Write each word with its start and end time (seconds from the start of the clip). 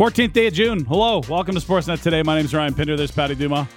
14th 0.00 0.32
day 0.32 0.46
of 0.46 0.54
June. 0.54 0.82
Hello. 0.86 1.20
Welcome 1.28 1.54
to 1.54 1.60
Sportsnet 1.60 2.00
today. 2.02 2.22
My 2.22 2.34
name 2.34 2.46
is 2.46 2.54
Ryan 2.54 2.72
Pinder. 2.72 2.96
There's 2.96 3.10
Patty 3.10 3.34
Duma. 3.34 3.68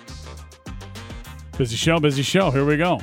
Busy 1.57 1.75
show, 1.75 1.99
busy 1.99 2.21
show. 2.21 2.49
Here 2.49 2.63
we 2.63 2.77
go. 2.77 3.01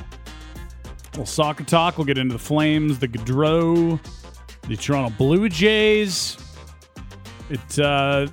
Well, 1.15 1.27
soccer 1.27 1.63
talk. 1.63 1.99
We'll 1.99 2.05
get 2.05 2.17
into 2.17 2.33
the 2.33 2.39
Flames, 2.39 2.97
the 2.97 3.07
Gaudreau, 3.07 3.99
the 4.67 4.75
Toronto 4.75 5.15
Blue 5.19 5.47
Jays. 5.49 6.35
It's 7.51 7.77
uh, 7.77 8.25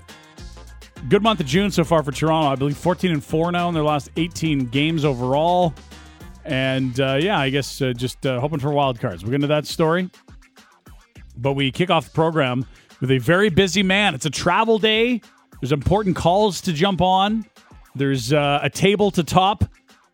good 1.11 1.23
month 1.23 1.41
of 1.41 1.47
June 1.47 1.71
so 1.71 1.85
far 1.85 2.03
for 2.03 2.11
Toronto. 2.11 2.49
I 2.49 2.55
believe 2.55 2.79
14 2.79 3.11
and 3.11 3.23
4 3.23 3.53
now 3.53 3.69
in 3.69 3.75
their 3.75 3.85
last 3.85 4.09
18 4.17 4.69
games 4.69 5.05
overall. 5.05 5.75
And 6.47 6.99
uh, 6.99 7.19
yeah, 7.21 7.39
I 7.39 7.51
guess 7.51 7.83
uh, 7.83 7.93
just 7.93 8.25
uh, 8.25 8.41
hoping 8.41 8.59
for 8.59 8.71
wild 8.71 9.01
cards. 9.01 9.23
We'll 9.23 9.33
get 9.33 9.35
into 9.35 9.49
that 9.49 9.67
story. 9.67 10.09
But 11.37 11.53
we 11.53 11.73
kick 11.73 11.91
off 11.91 12.07
the 12.07 12.13
program 12.13 12.65
with 13.01 13.11
a 13.11 13.19
very 13.19 13.49
busy 13.49 13.83
man. 13.83 14.15
It's 14.15 14.27
a 14.27 14.31
travel 14.31 14.79
day. 14.79 15.21
There's 15.61 15.73
important 15.73 16.17
calls 16.17 16.61
to 16.63 16.73
jump 16.73 17.01
on. 17.01 17.47
There's 17.95 18.33
uh, 18.33 18.61
a 18.63 18.71
table 18.71 19.11
to 19.13 19.25
top 19.25 19.65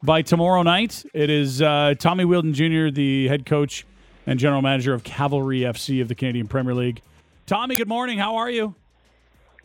by 0.03 0.23
tomorrow 0.23 0.63
night. 0.63 1.05
It 1.13 1.31
is 1.31 1.61
uh, 1.61 1.95
Tommy 1.99 2.25
Wheeldon 2.25 2.55
Jr., 2.55 2.95
the 2.95 3.29
head 3.29 3.47
coach 3.47 3.87
and 4.27 4.39
general 4.39 4.63
manager 4.63 4.95
of 4.95 5.05
Cavalry 5.05 5.61
FC 5.61 6.01
of 6.01 6.09
the 6.09 6.15
Canadian 6.15 6.49
Premier 6.49 6.75
League. 6.75 7.03
Tommy, 7.47 7.77
good 7.77 7.89
morning. 7.89 8.19
How 8.19 8.37
are 8.37 8.51
you? 8.51 8.75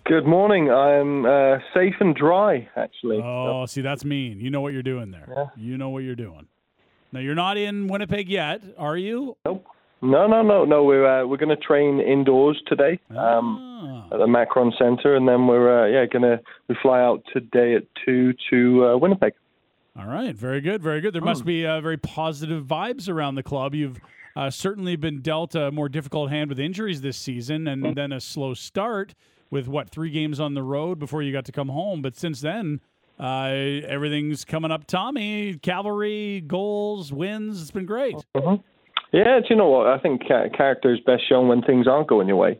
Good 0.05 0.25
morning. 0.25 0.69
I'm 0.71 1.25
uh, 1.25 1.59
safe 1.73 1.95
and 1.99 2.15
dry, 2.15 2.67
actually. 2.75 3.21
Oh, 3.23 3.65
see, 3.67 3.81
that's 3.81 4.03
mean. 4.03 4.39
You 4.39 4.49
know 4.49 4.59
what 4.59 4.73
you're 4.73 4.81
doing 4.81 5.11
there. 5.11 5.27
Yeah. 5.29 5.45
You 5.55 5.77
know 5.77 5.89
what 5.89 6.03
you're 6.03 6.15
doing. 6.15 6.47
Now, 7.11 7.19
you're 7.19 7.35
not 7.35 7.57
in 7.57 7.87
Winnipeg 7.87 8.27
yet, 8.27 8.61
are 8.77 8.97
you? 8.97 9.37
Nope. 9.45 9.65
No, 10.01 10.27
no, 10.27 10.41
no, 10.41 10.63
no. 10.65 10.83
We're 10.83 11.05
uh, 11.05 11.25
we're 11.25 11.37
going 11.37 11.49
to 11.49 11.57
train 11.57 11.99
indoors 11.99 12.61
today 12.67 12.99
um, 13.11 13.57
Ah. 13.81 14.13
at 14.13 14.19
the 14.19 14.27
Macron 14.27 14.71
Center, 14.77 15.15
and 15.15 15.27
then 15.27 15.45
we're 15.47 15.83
uh, 15.83 15.87
yeah 15.87 16.05
gonna 16.05 16.39
we 16.67 16.75
fly 16.81 17.01
out 17.01 17.23
today 17.33 17.75
at 17.75 17.83
two 18.05 18.33
to 18.49 18.85
uh, 18.87 18.97
Winnipeg. 18.97 19.33
All 19.97 20.05
right, 20.07 20.33
very 20.35 20.61
good, 20.61 20.81
very 20.81 21.01
good. 21.01 21.13
There 21.13 21.21
Hmm. 21.21 21.25
must 21.27 21.45
be 21.45 21.65
uh, 21.65 21.81
very 21.81 21.97
positive 21.97 22.63
vibes 22.65 23.09
around 23.09 23.35
the 23.35 23.43
club. 23.43 23.75
You've 23.75 23.99
uh, 24.35 24.49
certainly 24.49 24.95
been 24.95 25.21
dealt 25.21 25.55
a 25.55 25.71
more 25.71 25.89
difficult 25.89 26.29
hand 26.29 26.49
with 26.49 26.59
injuries 26.59 27.01
this 27.01 27.17
season, 27.17 27.63
Hmm. 27.63 27.67
and 27.85 27.95
then 27.95 28.11
a 28.13 28.21
slow 28.21 28.53
start 28.53 29.15
with 29.51 29.67
what 29.67 29.89
three 29.89 30.11
games 30.11 30.39
on 30.39 30.53
the 30.53 30.63
road 30.63 30.99
before 30.99 31.21
you 31.23 31.33
got 31.33 31.43
to 31.45 31.51
come 31.51 31.69
home. 31.69 32.01
But 32.01 32.15
since 32.15 32.39
then, 32.39 32.79
uh, 33.19 33.49
everything's 33.87 34.45
coming 34.45 34.71
up. 34.71 34.85
Tommy, 34.87 35.55
cavalry, 35.55 36.41
goals, 36.41 37.11
wins. 37.11 37.61
It's 37.61 37.71
been 37.71 37.85
great. 37.87 38.15
Yeah, 39.11 39.39
do 39.39 39.45
you 39.49 39.55
know 39.55 39.69
what? 39.69 39.87
I 39.87 39.97
think 39.97 40.27
character 40.27 40.93
is 40.93 40.99
best 40.99 41.27
shown 41.27 41.47
when 41.47 41.61
things 41.61 41.87
aren't 41.87 42.07
going 42.07 42.27
your 42.27 42.37
way, 42.37 42.59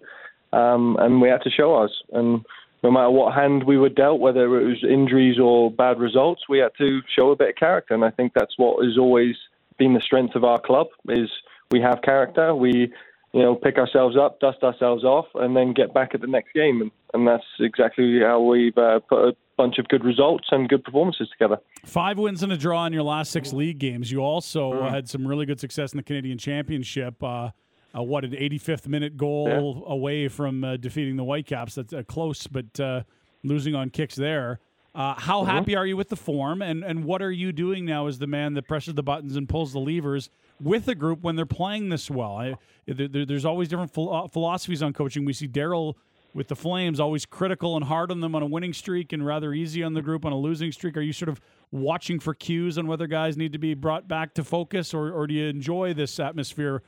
um, 0.51 0.97
and 0.99 1.21
we 1.21 1.29
had 1.29 1.43
to 1.43 1.51
show 1.51 1.75
ours. 1.75 2.01
And 2.11 2.43
no 2.83 2.91
matter 2.91 3.11
what 3.11 3.35
hand 3.35 3.65
we 3.65 3.77
were 3.77 3.89
dealt, 3.89 4.19
whether 4.19 4.45
it 4.59 4.65
was 4.65 4.83
injuries 4.83 5.37
or 5.39 5.69
bad 5.69 5.99
results, 5.99 6.43
we 6.49 6.59
had 6.59 6.71
to 6.79 7.01
show 7.15 7.29
a 7.31 7.35
bit 7.35 7.49
of 7.49 7.55
character. 7.55 7.93
And 7.93 8.03
I 8.03 8.09
think 8.09 8.33
that's 8.33 8.57
what 8.57 8.83
has 8.83 8.97
always 8.97 9.35
been 9.77 9.93
the 9.93 10.01
strength 10.01 10.35
of 10.35 10.43
our 10.43 10.59
club: 10.59 10.87
is 11.07 11.29
we 11.71 11.81
have 11.81 12.01
character. 12.01 12.55
We, 12.55 12.91
you 13.31 13.41
know, 13.43 13.53
pick 13.53 13.77
ourselves 13.77 14.17
up, 14.17 14.39
dust 14.39 14.63
ourselves 14.63 15.03
off, 15.03 15.27
and 15.35 15.55
then 15.55 15.73
get 15.73 15.93
back 15.93 16.15
at 16.15 16.21
the 16.21 16.27
next 16.27 16.53
game. 16.53 16.81
And, 16.81 16.91
and 17.13 17.27
that's 17.27 17.45
exactly 17.59 18.21
how 18.21 18.41
we've 18.41 18.77
uh, 18.77 18.99
put 19.07 19.19
a 19.19 19.35
bunch 19.59 19.77
of 19.77 19.87
good 19.89 20.05
results 20.05 20.47
and 20.51 20.69
good 20.69 20.83
performances 20.85 21.27
together. 21.37 21.57
Five 21.85 22.17
wins 22.17 22.41
and 22.43 22.51
a 22.53 22.57
draw 22.57 22.85
in 22.85 22.93
your 22.93 23.03
last 23.03 23.29
six 23.29 23.51
league 23.51 23.77
games. 23.77 24.09
You 24.09 24.21
also 24.21 24.71
Mm. 24.71 24.89
had 24.89 25.09
some 25.09 25.27
really 25.27 25.45
good 25.45 25.59
success 25.59 25.91
in 25.91 25.97
the 25.97 26.03
Canadian 26.03 26.37
Championship. 26.37 27.21
Uh, 27.21 27.49
uh, 27.93 28.01
what 28.01 28.23
an 28.23 28.33
85th 28.33 28.87
minute 28.87 29.17
goal 29.17 29.83
away 29.85 30.29
from 30.29 30.63
uh, 30.63 30.77
defeating 30.77 31.17
the 31.17 31.23
Whitecaps. 31.25 31.75
That's 31.75 31.91
uh, 31.93 32.03
close, 32.07 32.47
but 32.47 32.79
uh, 32.79 33.03
losing 33.43 33.75
on 33.75 33.89
kicks 33.89 34.15
there. 34.15 34.59
Uh, 34.95 35.13
how 35.15 35.41
Mm-hmm. 35.41 35.49
happy 35.51 35.75
are 35.75 35.85
you 35.85 35.97
with 35.97 36.07
the 36.09 36.15
form, 36.15 36.61
and 36.61 36.83
and 36.83 37.03
what 37.03 37.21
are 37.21 37.31
you 37.31 37.51
doing 37.51 37.83
now 37.85 38.07
as 38.07 38.17
the 38.19 38.27
man 38.27 38.53
that 38.53 38.65
presses 38.67 38.93
the 38.93 39.03
buttons 39.03 39.35
and 39.35 39.47
pulls 39.49 39.73
the 39.73 39.79
levers 39.79 40.29
with 40.61 40.85
the 40.85 40.95
group 40.95 41.21
when 41.21 41.35
they're 41.35 41.45
playing 41.45 41.89
this 41.89 42.09
well? 42.09 42.37
I, 42.37 42.55
there, 42.87 43.07
there- 43.09 43.25
there's 43.25 43.45
always 43.45 43.67
different 43.67 43.93
philosophies 43.93 44.81
on 44.81 44.93
coaching. 44.93 45.25
We 45.25 45.33
see 45.33 45.47
Daryl 45.49 45.95
with 46.33 46.47
the 46.47 46.55
Flames 46.55 46.99
always 46.99 47.25
critical 47.25 47.75
and 47.75 47.85
hard 47.85 48.11
on 48.11 48.19
them 48.19 48.35
on 48.35 48.43
a 48.43 48.45
winning 48.45 48.73
streak, 48.73 49.13
and 49.13 49.25
rather 49.25 49.53
easy 49.53 49.83
on 49.83 49.93
the 49.93 50.01
group 50.01 50.25
on 50.25 50.31
a 50.31 50.37
losing 50.37 50.71
streak. 50.71 50.97
Are 50.97 51.01
you 51.01 51.13
sort 51.13 51.29
of 51.29 51.41
watching 51.71 52.19
for 52.19 52.33
cues 52.33 52.77
on 52.77 52.87
whether 52.87 53.07
guys 53.07 53.37
need 53.37 53.53
to 53.53 53.59
be 53.59 53.73
brought 53.73 54.07
back 54.07 54.33
to 54.35 54.43
focus, 54.43 54.93
or 54.93 55.11
or 55.11 55.27
do 55.27 55.33
you 55.33 55.47
enjoy 55.47 55.93
this 55.93 56.19
atmosphere 56.19 56.81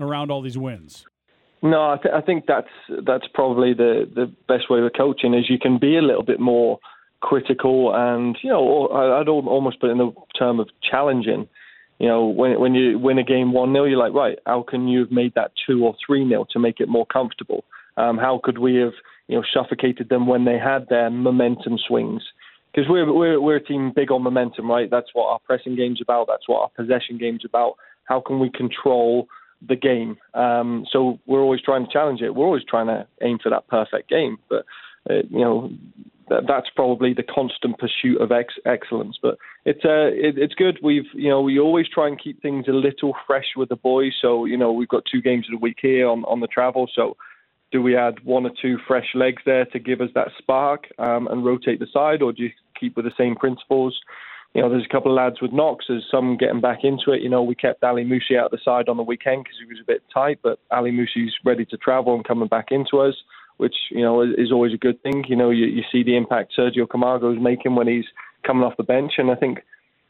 around 0.00 0.30
all 0.30 0.42
these 0.42 0.58
wins? 0.58 1.06
No, 1.62 1.90
I, 1.90 1.96
th- 2.02 2.14
I 2.14 2.20
think 2.20 2.44
that's 2.46 2.68
that's 3.06 3.26
probably 3.34 3.74
the 3.74 4.08
the 4.14 4.32
best 4.48 4.70
way 4.70 4.80
of 4.80 4.90
coaching 4.96 5.34
is 5.34 5.48
you 5.48 5.58
can 5.58 5.78
be 5.78 5.96
a 5.96 6.02
little 6.02 6.22
bit 6.22 6.40
more 6.40 6.78
critical 7.20 7.94
and 7.94 8.36
you 8.42 8.50
know 8.50 8.88
I'd 8.88 9.28
almost 9.28 9.80
put 9.80 9.88
it 9.88 9.92
in 9.92 9.98
the 9.98 10.12
term 10.38 10.60
of 10.60 10.68
challenging. 10.88 11.48
You 11.98 12.08
know, 12.08 12.26
when 12.26 12.60
when 12.60 12.74
you 12.74 12.98
win 12.98 13.18
a 13.18 13.24
game 13.24 13.52
one 13.52 13.72
0 13.72 13.84
you're 13.84 13.98
like, 13.98 14.12
right, 14.12 14.38
how 14.46 14.62
can 14.68 14.86
you 14.86 15.00
have 15.00 15.10
made 15.10 15.32
that 15.34 15.52
two 15.66 15.84
or 15.84 15.94
three 16.06 16.28
0 16.28 16.46
to 16.52 16.58
make 16.58 16.80
it 16.80 16.88
more 16.88 17.06
comfortable? 17.06 17.64
Um, 17.96 18.18
how 18.18 18.40
could 18.42 18.58
we 18.58 18.76
have 18.76 18.92
you 19.28 19.36
know 19.36 19.44
suffocated 19.52 20.08
them 20.08 20.26
when 20.26 20.44
they 20.44 20.58
had 20.58 20.88
their 20.88 21.10
momentum 21.10 21.78
swings? 21.78 22.22
Because 22.72 22.88
we're 22.88 23.12
we're 23.12 23.40
we're 23.40 23.56
a 23.56 23.64
team 23.64 23.92
big 23.94 24.10
on 24.10 24.22
momentum, 24.22 24.70
right? 24.70 24.90
That's 24.90 25.10
what 25.12 25.30
our 25.30 25.38
pressing 25.40 25.76
game's 25.76 26.02
about. 26.02 26.26
That's 26.28 26.48
what 26.48 26.60
our 26.60 26.70
possession 26.70 27.18
game's 27.18 27.44
about. 27.44 27.74
How 28.04 28.20
can 28.20 28.38
we 28.38 28.50
control 28.50 29.28
the 29.66 29.76
game. 29.76 30.16
Um, 30.34 30.86
so 30.90 31.18
we're 31.26 31.40
always 31.40 31.62
trying 31.62 31.86
to 31.86 31.92
challenge 31.92 32.20
it. 32.20 32.34
We're 32.34 32.46
always 32.46 32.64
trying 32.64 32.86
to 32.88 33.06
aim 33.22 33.38
for 33.42 33.50
that 33.50 33.68
perfect 33.68 34.08
game. 34.08 34.38
But 34.48 34.64
uh, 35.08 35.22
you 35.30 35.40
know, 35.40 35.70
that, 36.28 36.42
that's 36.46 36.68
probably 36.74 37.14
the 37.14 37.22
constant 37.22 37.78
pursuit 37.78 38.20
of 38.20 38.32
ex- 38.32 38.54
excellence. 38.64 39.18
But 39.20 39.38
it's 39.64 39.84
uh, 39.84 40.12
it, 40.12 40.38
it's 40.38 40.54
good. 40.54 40.78
We've 40.82 41.06
you 41.14 41.28
know 41.28 41.40
we 41.40 41.58
always 41.58 41.86
try 41.88 42.08
and 42.08 42.20
keep 42.22 42.42
things 42.42 42.66
a 42.68 42.72
little 42.72 43.14
fresh 43.26 43.46
with 43.56 43.68
the 43.68 43.76
boys. 43.76 44.12
So 44.20 44.44
you 44.44 44.56
know 44.56 44.72
we've 44.72 44.88
got 44.88 45.04
two 45.10 45.22
games 45.22 45.46
of 45.48 45.58
the 45.58 45.62
week 45.62 45.78
here 45.80 46.08
on 46.08 46.24
on 46.24 46.40
the 46.40 46.48
travel. 46.48 46.88
So 46.94 47.16
do 47.76 47.82
we 47.82 47.94
add 47.94 48.24
one 48.24 48.46
or 48.46 48.52
two 48.62 48.78
fresh 48.88 49.08
legs 49.14 49.42
there 49.44 49.66
to 49.66 49.78
give 49.78 50.00
us 50.00 50.08
that 50.14 50.28
spark 50.38 50.86
um, 50.98 51.28
and 51.28 51.44
rotate 51.44 51.78
the 51.78 51.86
side, 51.92 52.22
or 52.22 52.32
do 52.32 52.44
you 52.44 52.50
keep 52.80 52.96
with 52.96 53.04
the 53.04 53.12
same 53.18 53.36
principles? 53.36 54.00
You 54.54 54.62
know, 54.62 54.70
there's 54.70 54.86
a 54.86 54.94
couple 54.94 55.12
of 55.12 55.16
lads 55.16 55.42
with 55.42 55.52
knocks. 55.52 55.84
There's 55.86 56.06
some 56.10 56.38
getting 56.38 56.62
back 56.62 56.78
into 56.84 57.12
it. 57.12 57.20
You 57.20 57.28
know, 57.28 57.42
we 57.42 57.54
kept 57.54 57.84
Ali 57.84 58.02
Musse 58.02 58.34
out 58.40 58.50
the 58.50 58.58
side 58.64 58.88
on 58.88 58.96
the 58.96 59.02
weekend 59.02 59.44
because 59.44 59.58
he 59.60 59.66
was 59.66 59.78
a 59.82 59.84
bit 59.86 60.02
tight, 60.12 60.38
but 60.42 60.58
Ali 60.70 60.90
Musse's 60.90 61.34
ready 61.44 61.66
to 61.66 61.76
travel 61.76 62.14
and 62.14 62.24
coming 62.24 62.48
back 62.48 62.68
into 62.70 62.98
us, 63.00 63.14
which 63.58 63.74
you 63.90 64.00
know 64.00 64.22
is, 64.22 64.50
always 64.50 64.72
a 64.72 64.78
good 64.78 65.02
thing. 65.02 65.24
You 65.28 65.36
know, 65.36 65.50
you, 65.50 65.66
you 65.66 65.82
see 65.92 66.02
the 66.02 66.16
impact 66.16 66.54
Sergio 66.58 66.88
Camargo 66.88 67.30
is 67.30 67.38
making 67.38 67.74
when 67.74 67.88
he's 67.88 68.06
coming 68.46 68.62
off 68.62 68.78
the 68.78 68.84
bench, 68.84 69.12
and 69.18 69.30
I 69.30 69.34
think 69.34 69.58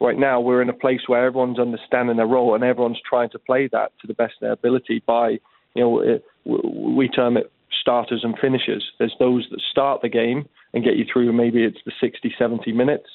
right 0.00 0.16
now 0.16 0.38
we're 0.38 0.62
in 0.62 0.68
a 0.68 0.80
place 0.84 1.00
where 1.08 1.26
everyone's 1.26 1.58
understanding 1.58 2.16
their 2.16 2.26
role 2.28 2.54
and 2.54 2.62
everyone's 2.62 3.00
trying 3.08 3.30
to 3.30 3.40
play 3.40 3.68
that 3.72 3.90
to 4.02 4.06
the 4.06 4.14
best 4.14 4.34
of 4.34 4.42
their 4.42 4.52
ability 4.52 5.02
by, 5.04 5.40
you 5.74 5.82
know, 5.82 6.20
we 6.44 7.08
term 7.08 7.36
it 7.36 7.50
starters 7.80 8.22
and 8.24 8.36
finishers. 8.40 8.84
There's 8.98 9.14
those 9.18 9.46
that 9.50 9.60
start 9.70 10.02
the 10.02 10.08
game 10.08 10.48
and 10.74 10.84
get 10.84 10.96
you 10.96 11.04
through 11.10 11.32
maybe 11.32 11.62
it's 11.64 11.78
the 11.84 11.92
60, 12.00 12.34
70 12.38 12.72
minutes 12.72 13.06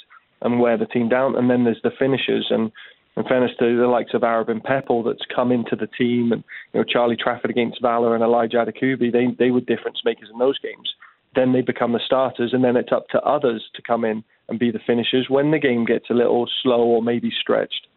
and 0.41 0.59
wear 0.59 0.77
the 0.77 0.85
team 0.85 1.07
down, 1.09 1.35
and 1.35 1.49
then 1.49 1.63
there's 1.63 1.81
the 1.83 1.91
finishers. 1.99 2.47
And 2.49 2.71
in 3.15 3.23
fairness 3.25 3.51
to 3.59 3.77
the 3.77 3.87
likes 3.87 4.13
of 4.13 4.21
Aribim 4.21 4.61
that's 5.05 5.25
come 5.35 5.51
into 5.51 5.75
the 5.75 5.87
team, 5.87 6.31
and 6.31 6.43
you 6.73 6.79
know 6.79 6.83
Charlie 6.83 7.17
Trafford 7.17 7.51
against 7.51 7.81
Valor 7.81 8.15
and 8.15 8.23
Elijah 8.23 8.57
Adekugbe, 8.57 9.11
they 9.11 9.27
they 9.37 9.51
were 9.51 9.61
difference 9.61 10.01
makers 10.05 10.29
in 10.31 10.39
those 10.39 10.57
games. 10.59 10.89
Then 11.35 11.53
they 11.53 11.61
become 11.61 11.93
the 11.93 12.01
starters, 12.05 12.53
and 12.53 12.63
then 12.63 12.75
it's 12.75 12.91
up 12.91 13.07
to 13.09 13.21
others 13.21 13.63
to 13.75 13.81
come 13.81 14.03
in 14.03 14.23
and 14.49 14.59
be 14.59 14.71
the 14.71 14.79
finishers 14.85 15.27
when 15.29 15.51
the 15.51 15.59
game 15.59 15.85
gets 15.85 16.09
a 16.09 16.13
little 16.13 16.49
slow 16.61 16.81
or 16.83 17.01
maybe 17.01 17.31
stretched. 17.39 17.87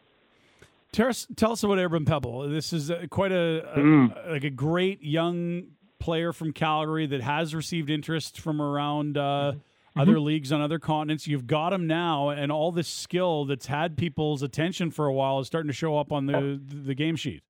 Tell 0.93 1.09
us, 1.09 1.27
tell 1.35 1.51
us 1.51 1.65
about 1.65 1.79
Aribim 1.79 2.07
Pepple. 2.07 2.49
This 2.49 2.73
is 2.73 2.93
quite 3.11 3.33
a, 3.33 3.69
a 3.75 3.79
Mm. 3.79 4.31
like 4.31 4.45
a 4.45 4.51
great 4.51 5.03
young 5.03 5.65
player 5.99 6.33
from 6.33 6.53
Calgary 6.53 7.07
that 7.07 7.21
has 7.21 7.55
received 7.55 7.91
interest 7.91 8.39
from 8.41 8.61
around 8.61 9.17
uh, 9.17 9.53
Mm-hmm. 9.97 10.11
other 10.11 10.19
leagues 10.19 10.51
on 10.51 10.61
other 10.61 10.81
continents. 10.81 11.29
You've 11.29 11.47
got 11.47 11.73
him 11.73 11.87
now, 11.87 12.31
and 12.31 12.51
all 12.51 12.73
this 12.73 12.89
skill 12.89 13.45
that's 13.45 13.67
had 13.67 13.97
people's 13.97 14.43
attention 14.43 14.91
for 14.91 15.07
a 15.07 15.13
while 15.13 15.39
is 15.39 15.47
starting 15.47 15.69
to 15.69 15.73
show 15.73 15.97
up 15.97 16.11
on 16.11 16.27
the 16.27 16.61
the 16.85 16.97
game 16.97 17.15
sheet. 17.15 17.45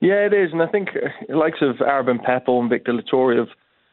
Yeah, 0.00 0.26
it 0.26 0.32
is, 0.32 0.50
and 0.52 0.60
I 0.60 0.66
think 0.66 0.88
uh, 0.88 1.10
the 1.28 1.36
likes 1.36 1.58
of 1.62 1.76
Aribim 1.76 2.18
Pepple 2.24 2.60
and 2.60 2.68
Victor 2.68 2.92
Loturi, 2.92 3.36
you 3.36 3.46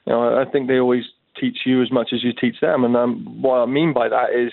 know, 0.08 0.42
I 0.42 0.50
think 0.52 0.68
they 0.70 0.80
always 0.80 1.04
teach 1.40 1.60
you 1.64 1.84
as 1.84 1.92
much 1.92 2.10
as 2.14 2.24
you 2.24 2.32
teach 2.34 2.60
them. 2.62 2.84
And 2.84 2.98
um, 2.98 3.42
what 3.44 3.58
I 3.58 3.68
mean 3.68 3.94
by 3.94 4.10
that 4.10 4.32
is, 4.36 4.52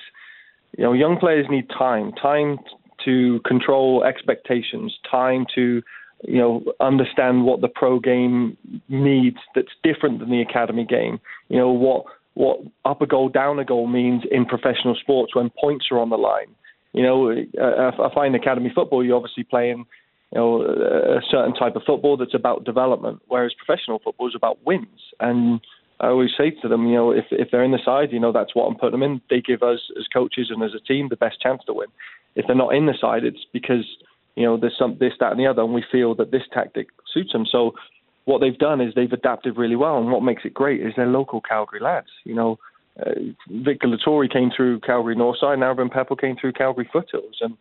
you 0.76 0.84
know, 0.84 0.92
young 0.92 1.16
players 1.18 1.46
need 1.48 1.68
time, 1.70 2.12
time 2.12 2.58
to 3.06 3.40
control 3.46 4.04
expectations, 4.04 4.94
time 5.10 5.46
to, 5.54 5.82
you 6.24 6.38
know, 6.38 6.64
understand 6.80 7.44
what 7.44 7.60
the 7.60 7.68
pro 7.68 8.00
game 8.00 8.56
needs 8.88 9.38
that's 9.54 9.68
different 9.82 10.18
than 10.18 10.30
the 10.30 10.40
academy 10.40 10.84
game. 10.84 11.20
You 11.48 11.58
know 11.58 11.70
what 11.70 12.04
what 12.34 12.60
up 12.84 13.02
a 13.02 13.06
goal, 13.06 13.28
down 13.28 13.58
a 13.58 13.64
goal 13.64 13.86
means 13.86 14.22
in 14.30 14.44
professional 14.44 14.94
sports 14.94 15.34
when 15.34 15.50
points 15.60 15.86
are 15.90 15.98
on 15.98 16.10
the 16.10 16.16
line. 16.16 16.54
You 16.92 17.02
know, 17.02 17.30
uh, 17.30 17.90
I 18.02 18.14
find 18.14 18.34
academy 18.34 18.70
football, 18.74 19.04
you're 19.04 19.16
obviously 19.16 19.44
playing 19.44 19.86
you 20.32 20.38
know, 20.38 20.62
a 20.62 21.20
certain 21.30 21.54
type 21.54 21.74
of 21.74 21.82
football 21.86 22.16
that's 22.16 22.34
about 22.34 22.64
development, 22.64 23.20
whereas 23.28 23.54
professional 23.54 23.98
football 23.98 24.28
is 24.28 24.34
about 24.36 24.58
wins. 24.64 25.00
And 25.20 25.60
I 26.00 26.08
always 26.08 26.30
say 26.36 26.50
to 26.62 26.68
them, 26.68 26.86
you 26.86 26.94
know, 26.94 27.10
if 27.10 27.24
if 27.30 27.50
they're 27.50 27.64
in 27.64 27.72
the 27.72 27.78
side, 27.84 28.12
you 28.12 28.20
know, 28.20 28.32
that's 28.32 28.54
what 28.54 28.66
I'm 28.66 28.76
putting 28.76 29.00
them 29.00 29.02
in. 29.02 29.20
They 29.30 29.40
give 29.40 29.62
us 29.62 29.80
as 29.98 30.06
coaches 30.12 30.48
and 30.50 30.62
as 30.62 30.74
a 30.74 30.80
team 30.80 31.08
the 31.08 31.16
best 31.16 31.40
chance 31.40 31.62
to 31.66 31.72
win. 31.72 31.88
If 32.36 32.46
they're 32.46 32.54
not 32.54 32.74
in 32.74 32.86
the 32.86 32.94
side, 33.00 33.24
it's 33.24 33.46
because 33.52 33.84
you 34.38 34.46
know 34.46 34.56
there's 34.56 34.78
some 34.78 34.96
this, 34.98 35.12
that, 35.20 35.32
and 35.32 35.40
the 35.40 35.46
other, 35.46 35.62
and 35.62 35.74
we 35.74 35.84
feel 35.90 36.14
that 36.16 36.30
this 36.30 36.46
tactic 36.52 36.88
suits 37.12 37.32
them. 37.32 37.46
So 37.50 37.72
what 38.24 38.40
they've 38.40 38.58
done 38.58 38.80
is 38.80 38.94
they've 38.94 39.12
adapted 39.12 39.56
really 39.56 39.76
well, 39.76 39.98
and 39.98 40.10
what 40.12 40.22
makes 40.22 40.44
it 40.44 40.54
great 40.54 40.80
is 40.80 40.92
they're 40.96 41.06
local 41.06 41.40
Calgary 41.40 41.80
lads. 41.80 42.08
You 42.24 42.34
know, 42.34 42.58
uh, 43.04 43.12
Victor 43.50 43.88
Loturi 43.88 44.32
came 44.32 44.50
through 44.54 44.80
Calgary 44.80 45.16
Northside, 45.16 45.54
and 45.54 45.62
Aribim 45.62 45.90
Pepple 45.90 46.16
came 46.16 46.36
through 46.36 46.52
Calgary 46.52 46.88
Foothills, 46.92 47.38
and 47.40 47.56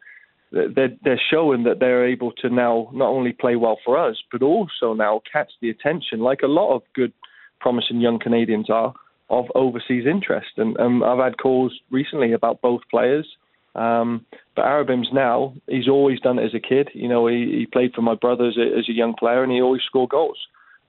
they're, 0.52 0.96
they're 1.04 1.22
showing 1.32 1.64
that 1.64 1.80
they're 1.80 2.08
able 2.08 2.32
to 2.34 2.50
now 2.50 2.90
not 2.94 3.10
only 3.10 3.34
play 3.34 3.56
well 3.56 3.78
for 3.84 3.98
us, 3.98 4.18
but 4.32 4.42
also 4.42 4.94
now 4.94 5.22
catch 5.32 5.52
the 5.62 5.70
attention, 5.70 6.20
like 6.20 6.42
a 6.44 6.48
lot 6.48 6.76
of 6.76 6.82
good, 6.94 7.14
promising 7.60 8.02
young 8.02 8.20
Canadians 8.20 8.70
are, 8.70 8.94
of 9.30 9.46
overseas 9.56 10.06
interest. 10.06 10.52
And 10.58 10.80
um, 10.80 11.04
I've 11.04 11.20
had 11.20 11.38
calls 11.38 11.74
recently 11.92 12.32
about 12.34 12.62
both 12.62 12.82
players. 12.90 13.28
Um, 13.76 14.26
but 14.56 14.66
Aribim's 14.66 15.10
now, 15.14 15.54
he's 15.68 15.88
always 15.88 16.20
done 16.20 16.40
it 16.40 16.46
as 16.46 16.56
a 16.56 16.60
kid. 16.60 16.90
You 16.94 17.08
know, 17.08 17.28
he, 17.28 17.60
he 17.60 17.66
played 17.72 17.94
for 17.94 18.02
my 18.02 18.16
brother 18.16 18.48
as 18.48 18.58
a, 18.58 18.78
as 18.78 18.90
a 18.90 18.94
young 18.94 19.14
player 19.14 19.44
and 19.44 19.52
he 19.52 19.62
always 19.62 19.84
scored 19.86 20.10
goals. 20.10 20.38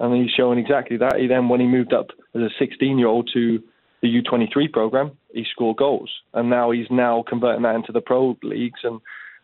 And 0.01 0.15
he's 0.17 0.33
showing 0.35 0.59
exactly 0.59 0.97
that. 0.97 1.17
He 1.19 1.27
then, 1.27 1.49
when 1.49 1.61
he 1.61 1.67
moved 1.67 1.93
up 1.93 2.09
as 2.35 2.41
a 2.41 2.51
16 2.59 2.99
year 2.99 3.09
old 3.09 3.29
to 3.35 3.63
the 4.01 4.09
U23 4.09 4.73
program, 4.73 5.13
he 5.35 5.45
scored 5.51 5.77
goals. 5.77 6.11
And 6.33 6.49
now 6.49 6.71
he's 6.71 6.87
now 6.91 7.25
converting 7.29 7.63
that 7.65 7.75
into 7.75 7.93
the 7.93 8.01
pro 8.01 8.37
leagues. 8.43 8.81
And 8.85 9.01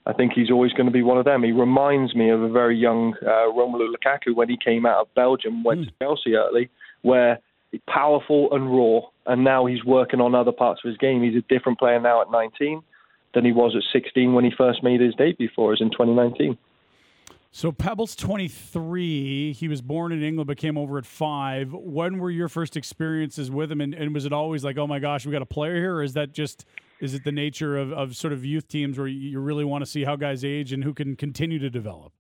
I 0.07 0.13
think 0.13 0.33
he's 0.33 0.51
always 0.51 0.73
going 0.73 0.87
to 0.87 0.93
be 0.93 1.03
one 1.03 1.19
of 1.19 1.25
them. 1.25 1.43
He 1.43 1.53
reminds 1.53 2.15
me 2.15 2.31
of 2.31 2.41
a 2.41 2.49
very 2.49 2.79
young 2.79 3.15
uh, 3.21 3.51
Romelu 3.53 3.93
Lukaku 3.93 4.35
when 4.35 4.49
he 4.49 4.57
came 4.57 4.87
out 4.87 5.03
of 5.03 5.15
Belgium, 5.15 5.65
went 5.65 5.81
mm. 5.81 5.85
to 5.87 5.93
Chelsea 6.01 6.35
early, 6.35 6.71
where 7.03 7.41
he's 7.73 7.81
powerful 7.89 8.49
and 8.53 8.71
raw, 8.71 9.01
and 9.27 9.43
now 9.45 9.67
he's 9.67 9.85
working 9.85 10.21
on 10.21 10.35
other 10.35 10.53
parts 10.53 10.81
of 10.85 10.89
his 10.89 10.99
game. 10.99 11.23
He's 11.23 11.37
a 11.37 11.55
different 11.55 11.79
player 11.79 12.01
now 12.01 12.23
at 12.23 12.31
19 12.31 12.83
than 13.35 13.45
he 13.45 13.53
was 13.53 13.75
at 13.77 13.83
16 13.93 14.33
when 14.33 14.45
he 14.45 14.51
first 14.57 14.83
made 14.83 15.01
his 15.01 15.15
debut 15.15 15.49
for 15.55 15.73
us 15.73 15.81
in 15.81 15.91
2019. 15.91 16.57
So 17.51 17.71
Pepple's 17.71 18.17
23. 18.17 19.53
He 19.53 19.69
was 19.69 19.81
born 19.81 20.11
in 20.11 20.25
England, 20.25 20.49
but 20.49 20.57
came 20.57 20.77
over 20.77 20.99
at 20.99 21.07
five. 21.07 21.73
When 21.73 22.19
were 22.19 22.31
your 22.31 22.49
first 22.49 22.77
experiences 22.77 23.49
with 23.49 23.71
him? 23.71 23.81
And, 23.81 23.95
and 23.95 24.13
was 24.13 24.25
it 24.25 24.33
always 24.33 24.65
like, 24.65 24.77
oh 24.77 24.89
my 24.89 24.99
gosh, 24.99 25.25
we 25.25 25.31
got 25.31 25.43
a 25.43 25.47
player 25.47 25.77
here? 25.77 25.95
Or 25.95 26.03
is 26.03 26.15
that 26.15 26.33
just 26.33 26.65
is 27.01 27.15
it 27.15 27.23
the 27.23 27.33
nature 27.33 27.77
of, 27.77 27.93
of 27.93 28.17
sort 28.17 28.33
of 28.33 28.45
youth 28.45 28.67
teams 28.67 28.99
where 28.99 29.07
you 29.07 29.39
really 29.39 29.65
want 29.65 29.85
to 29.85 29.91
see 29.91 30.03
how 30.03 30.17
guys 30.17 30.45
age 30.45 30.73
and 30.73 30.83
who 30.83 30.93
can 30.93 31.15
continue 31.15 31.59
to 31.61 31.71
develop? 31.71 32.13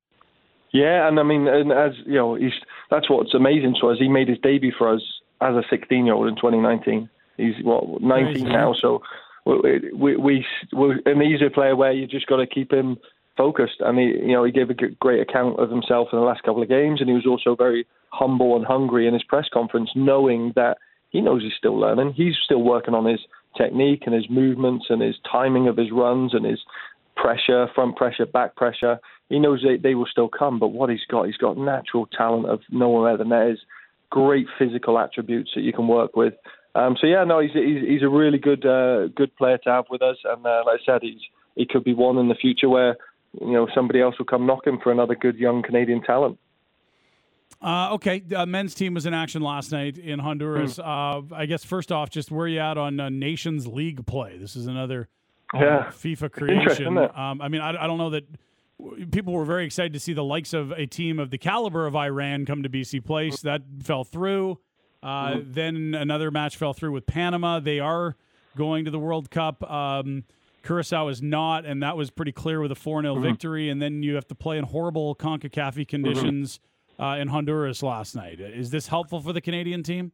Yeah, 0.72 1.08
and 1.08 1.18
I 1.18 1.22
mean, 1.22 1.46
and 1.46 1.72
as 1.72 1.92
you 2.04 2.14
know, 2.14 2.34
he's 2.34 2.52
that's 2.90 3.08
what's 3.08 3.34
amazing 3.34 3.76
to 3.80 3.88
us. 3.88 3.96
He 3.98 4.08
made 4.08 4.28
his 4.28 4.38
debut 4.42 4.72
for 4.76 4.92
us 4.92 5.00
as 5.40 5.54
a 5.54 5.62
16 5.70 6.04
year 6.04 6.14
old 6.14 6.28
in 6.28 6.36
2019. 6.36 7.08
He's 7.36 7.54
what 7.62 8.02
19 8.02 8.32
Crazy. 8.32 8.44
now, 8.44 8.74
so 8.80 9.00
we, 9.44 10.16
we, 10.16 10.16
we 10.72 11.02
an 11.06 11.22
easier 11.22 11.50
player 11.50 11.76
where 11.76 11.92
you 11.92 12.06
just 12.06 12.26
got 12.26 12.36
to 12.36 12.46
keep 12.46 12.72
him 12.72 12.96
focused. 13.36 13.80
And 13.80 13.98
he, 13.98 14.04
you 14.04 14.32
know, 14.32 14.44
he 14.44 14.52
gave 14.52 14.70
a 14.70 14.74
great 14.74 15.20
account 15.20 15.58
of 15.58 15.70
himself 15.70 16.08
in 16.12 16.18
the 16.18 16.24
last 16.24 16.42
couple 16.42 16.62
of 16.62 16.68
games, 16.68 17.00
and 17.00 17.08
he 17.08 17.14
was 17.14 17.26
also 17.26 17.56
very 17.56 17.86
humble 18.10 18.56
and 18.56 18.64
hungry 18.64 19.06
in 19.06 19.14
his 19.14 19.24
press 19.24 19.46
conference, 19.52 19.90
knowing 19.94 20.52
that 20.56 20.78
he 21.10 21.20
knows 21.20 21.42
he's 21.42 21.52
still 21.58 21.78
learning. 21.78 22.14
He's 22.16 22.34
still 22.44 22.62
working 22.62 22.94
on 22.94 23.06
his 23.06 23.20
technique 23.56 24.02
and 24.06 24.14
his 24.14 24.28
movements 24.28 24.86
and 24.88 25.02
his 25.02 25.16
timing 25.30 25.68
of 25.68 25.76
his 25.76 25.90
runs 25.92 26.34
and 26.34 26.44
his 26.44 26.60
pressure, 27.16 27.68
front 27.74 27.96
pressure, 27.96 28.26
back 28.26 28.56
pressure. 28.56 28.98
He 29.28 29.38
knows 29.38 29.62
they, 29.62 29.76
they 29.76 29.94
will 29.94 30.06
still 30.10 30.28
come, 30.28 30.58
but 30.58 30.68
what 30.68 30.90
he's 30.90 31.04
got, 31.08 31.26
he's 31.26 31.36
got 31.36 31.56
natural 31.56 32.06
talent 32.06 32.46
of 32.46 32.60
no 32.70 32.88
one 32.88 33.08
other 33.08 33.18
than 33.18 33.28
that 33.30 33.48
is 33.48 33.58
great 34.10 34.46
physical 34.58 34.98
attributes 34.98 35.52
that 35.54 35.62
you 35.62 35.72
can 35.72 35.88
work 35.88 36.16
with. 36.16 36.34
Um, 36.74 36.96
so 37.00 37.06
yeah, 37.06 37.24
no, 37.24 37.38
he's, 37.40 37.52
he's 37.52 37.82
he's 37.86 38.02
a 38.02 38.08
really 38.08 38.38
good 38.38 38.66
uh, 38.66 39.08
good 39.08 39.34
player 39.36 39.58
to 39.58 39.70
have 39.70 39.84
with 39.90 40.02
us, 40.02 40.16
and 40.24 40.44
uh, 40.44 40.62
like 40.66 40.80
I 40.80 40.84
said, 40.84 41.02
he's 41.02 41.20
he 41.54 41.66
could 41.66 41.84
be 41.84 41.94
one 41.94 42.18
in 42.18 42.28
the 42.28 42.34
future 42.34 42.68
where 42.68 42.96
you 43.40 43.52
know 43.52 43.68
somebody 43.74 44.00
else 44.00 44.18
will 44.18 44.26
come 44.26 44.46
knocking 44.46 44.80
for 44.82 44.90
another 44.90 45.14
good 45.14 45.36
young 45.36 45.62
Canadian 45.62 46.02
talent. 46.02 46.38
Uh, 47.62 47.94
okay, 47.94 48.22
uh, 48.34 48.44
men's 48.44 48.74
team 48.74 48.94
was 48.94 49.06
in 49.06 49.14
action 49.14 49.40
last 49.40 49.72
night 49.72 49.96
in 49.96 50.18
Honduras. 50.18 50.78
Mm. 50.78 51.30
Uh, 51.32 51.34
I 51.34 51.46
guess 51.46 51.64
first 51.64 51.92
off, 51.92 52.10
just 52.10 52.30
where 52.30 52.48
you 52.48 52.58
at 52.58 52.76
on 52.76 52.98
uh, 52.98 53.08
Nations 53.08 53.66
League 53.66 54.04
play? 54.06 54.36
This 54.36 54.56
is 54.56 54.66
another 54.66 55.08
uh, 55.54 55.58
yeah. 55.58 55.84
FIFA 55.90 56.32
creation. 56.32 56.98
Um, 56.98 57.40
I 57.40 57.48
mean, 57.48 57.60
I, 57.60 57.70
I, 57.84 57.86
don't 57.86 57.98
know 57.98 58.10
that 58.10 58.24
people 59.12 59.32
were 59.32 59.44
very 59.44 59.64
excited 59.64 59.92
to 59.92 60.00
see 60.00 60.12
the 60.12 60.24
likes 60.24 60.52
of 60.52 60.72
a 60.72 60.86
team 60.86 61.18
of 61.18 61.30
the 61.30 61.38
caliber 61.38 61.86
of 61.86 61.94
Iran 61.96 62.44
come 62.44 62.64
to 62.64 62.68
BC 62.68 63.04
Place. 63.04 63.40
That 63.40 63.62
fell 63.82 64.04
through. 64.04 64.58
Mm. 65.04 65.54
Then 65.54 65.94
another 65.94 66.30
match 66.30 66.56
fell 66.56 66.72
through 66.72 66.92
with 66.92 67.06
Panama. 67.06 67.60
They 67.60 67.80
are 67.80 68.16
going 68.56 68.84
to 68.86 68.90
the 68.90 68.98
World 68.98 69.30
Cup. 69.30 69.68
Um, 69.70 70.24
Curacao 70.64 71.08
is 71.08 71.20
not, 71.20 71.66
and 71.66 71.82
that 71.82 71.96
was 71.96 72.10
pretty 72.10 72.32
clear 72.32 72.60
with 72.60 72.72
a 72.72 72.74
4 72.74 73.02
0 73.02 73.14
mm-hmm. 73.14 73.22
victory. 73.22 73.68
And 73.68 73.82
then 73.82 74.02
you 74.02 74.14
have 74.14 74.26
to 74.28 74.34
play 74.34 74.56
in 74.56 74.64
horrible 74.64 75.14
CONCACAF 75.14 75.86
conditions. 75.86 76.58
Mm-hmm 76.58 76.68
uh, 76.98 77.16
in 77.18 77.28
Honduras 77.28 77.82
last 77.82 78.14
night. 78.14 78.40
Is 78.40 78.70
this 78.70 78.88
helpful 78.88 79.20
for 79.20 79.32
the 79.32 79.40
Canadian 79.40 79.82
team? 79.82 80.12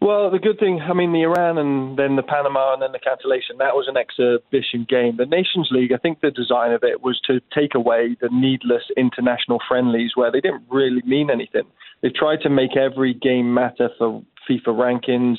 Well, 0.00 0.30
the 0.30 0.38
good 0.38 0.60
thing, 0.60 0.80
I 0.80 0.92
mean, 0.92 1.12
the 1.12 1.22
Iran 1.22 1.58
and 1.58 1.98
then 1.98 2.14
the 2.14 2.22
Panama 2.22 2.72
and 2.72 2.80
then 2.80 2.92
the 2.92 3.00
cancellation, 3.00 3.58
that 3.58 3.74
was 3.74 3.88
an 3.88 3.96
exhibition 3.96 4.86
game. 4.88 5.16
The 5.16 5.26
Nations 5.26 5.68
League, 5.72 5.92
I 5.92 5.96
think 5.96 6.20
the 6.20 6.30
design 6.30 6.70
of 6.72 6.84
it 6.84 7.02
was 7.02 7.20
to 7.26 7.40
take 7.52 7.74
away 7.74 8.16
the 8.20 8.28
needless 8.30 8.84
international 8.96 9.58
friendlies 9.66 10.12
where 10.14 10.30
they 10.30 10.40
didn't 10.40 10.62
really 10.70 11.02
mean 11.04 11.30
anything. 11.30 11.64
They 12.00 12.10
tried 12.10 12.42
to 12.42 12.48
make 12.48 12.76
every 12.76 13.12
game 13.12 13.52
matter 13.52 13.90
for 13.98 14.22
FIFA 14.48 14.68
rankings, 14.68 15.38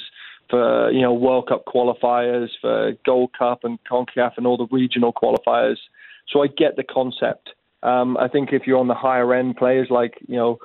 for, 0.49 0.91
you 0.91 1.01
know, 1.01 1.13
World 1.13 1.47
Cup 1.47 1.63
qualifiers, 1.65 2.49
for 2.59 2.93
Gold 3.05 3.31
Cup 3.37 3.63
and 3.63 3.79
CONCACAF 3.89 4.33
and 4.35 4.45
all 4.45 4.57
the 4.57 4.67
regional 4.71 5.13
qualifiers. 5.13 5.77
So 6.27 6.43
I 6.43 6.47
get 6.47 6.75
the 6.75 6.83
concept. 6.83 7.51
Um, 7.81 8.17
I 8.17 8.27
think 8.27 8.49
if 8.51 8.67
you're 8.67 8.77
on 8.77 8.87
the 8.87 8.93
higher 8.93 9.33
end 9.33 9.55
players 9.55 9.87
like 9.89 10.15
you 10.27 10.35
know 10.35 10.59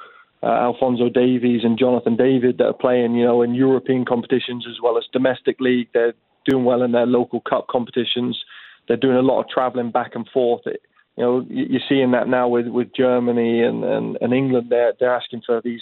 uh, 0.45 0.49
Alfonso 0.49 1.09
Davies 1.09 1.63
and 1.65 1.79
Jonathan 1.79 2.17
David 2.17 2.59
that 2.59 2.67
are 2.67 2.73
playing 2.75 3.15
you 3.15 3.25
know 3.25 3.43
in 3.43 3.55
European 3.55 4.05
competitions 4.05 4.67
as 4.69 4.77
well 4.83 4.99
as 4.99 5.05
domestic 5.13 5.59
league, 5.61 5.89
they're 5.95 6.15
doing 6.47 6.65
well 6.65 6.83
in 6.83 6.93
their 6.93 7.07
local 7.07 7.41
cup 7.41 7.67
competitions. 7.69 8.39
They're 8.87 8.99
doing 8.99 9.17
a 9.17 9.23
lot 9.23 9.41
of 9.41 9.49
travelling 9.49 9.91
back 9.91 10.15
and 10.15 10.29
forth. 10.29 10.63
It, 10.67 10.83
you 11.17 11.25
know, 11.25 11.47
you're 11.49 11.81
seeing 11.89 12.11
that 12.11 12.29
now 12.29 12.49
with, 12.49 12.67
with 12.67 12.89
Germany 12.95 13.63
and, 13.63 13.85
and, 13.85 14.19
and 14.21 14.35
England. 14.35 14.67
They're 14.69 14.93
they're 14.99 15.15
asking 15.15 15.43
for 15.47 15.63
these, 15.65 15.81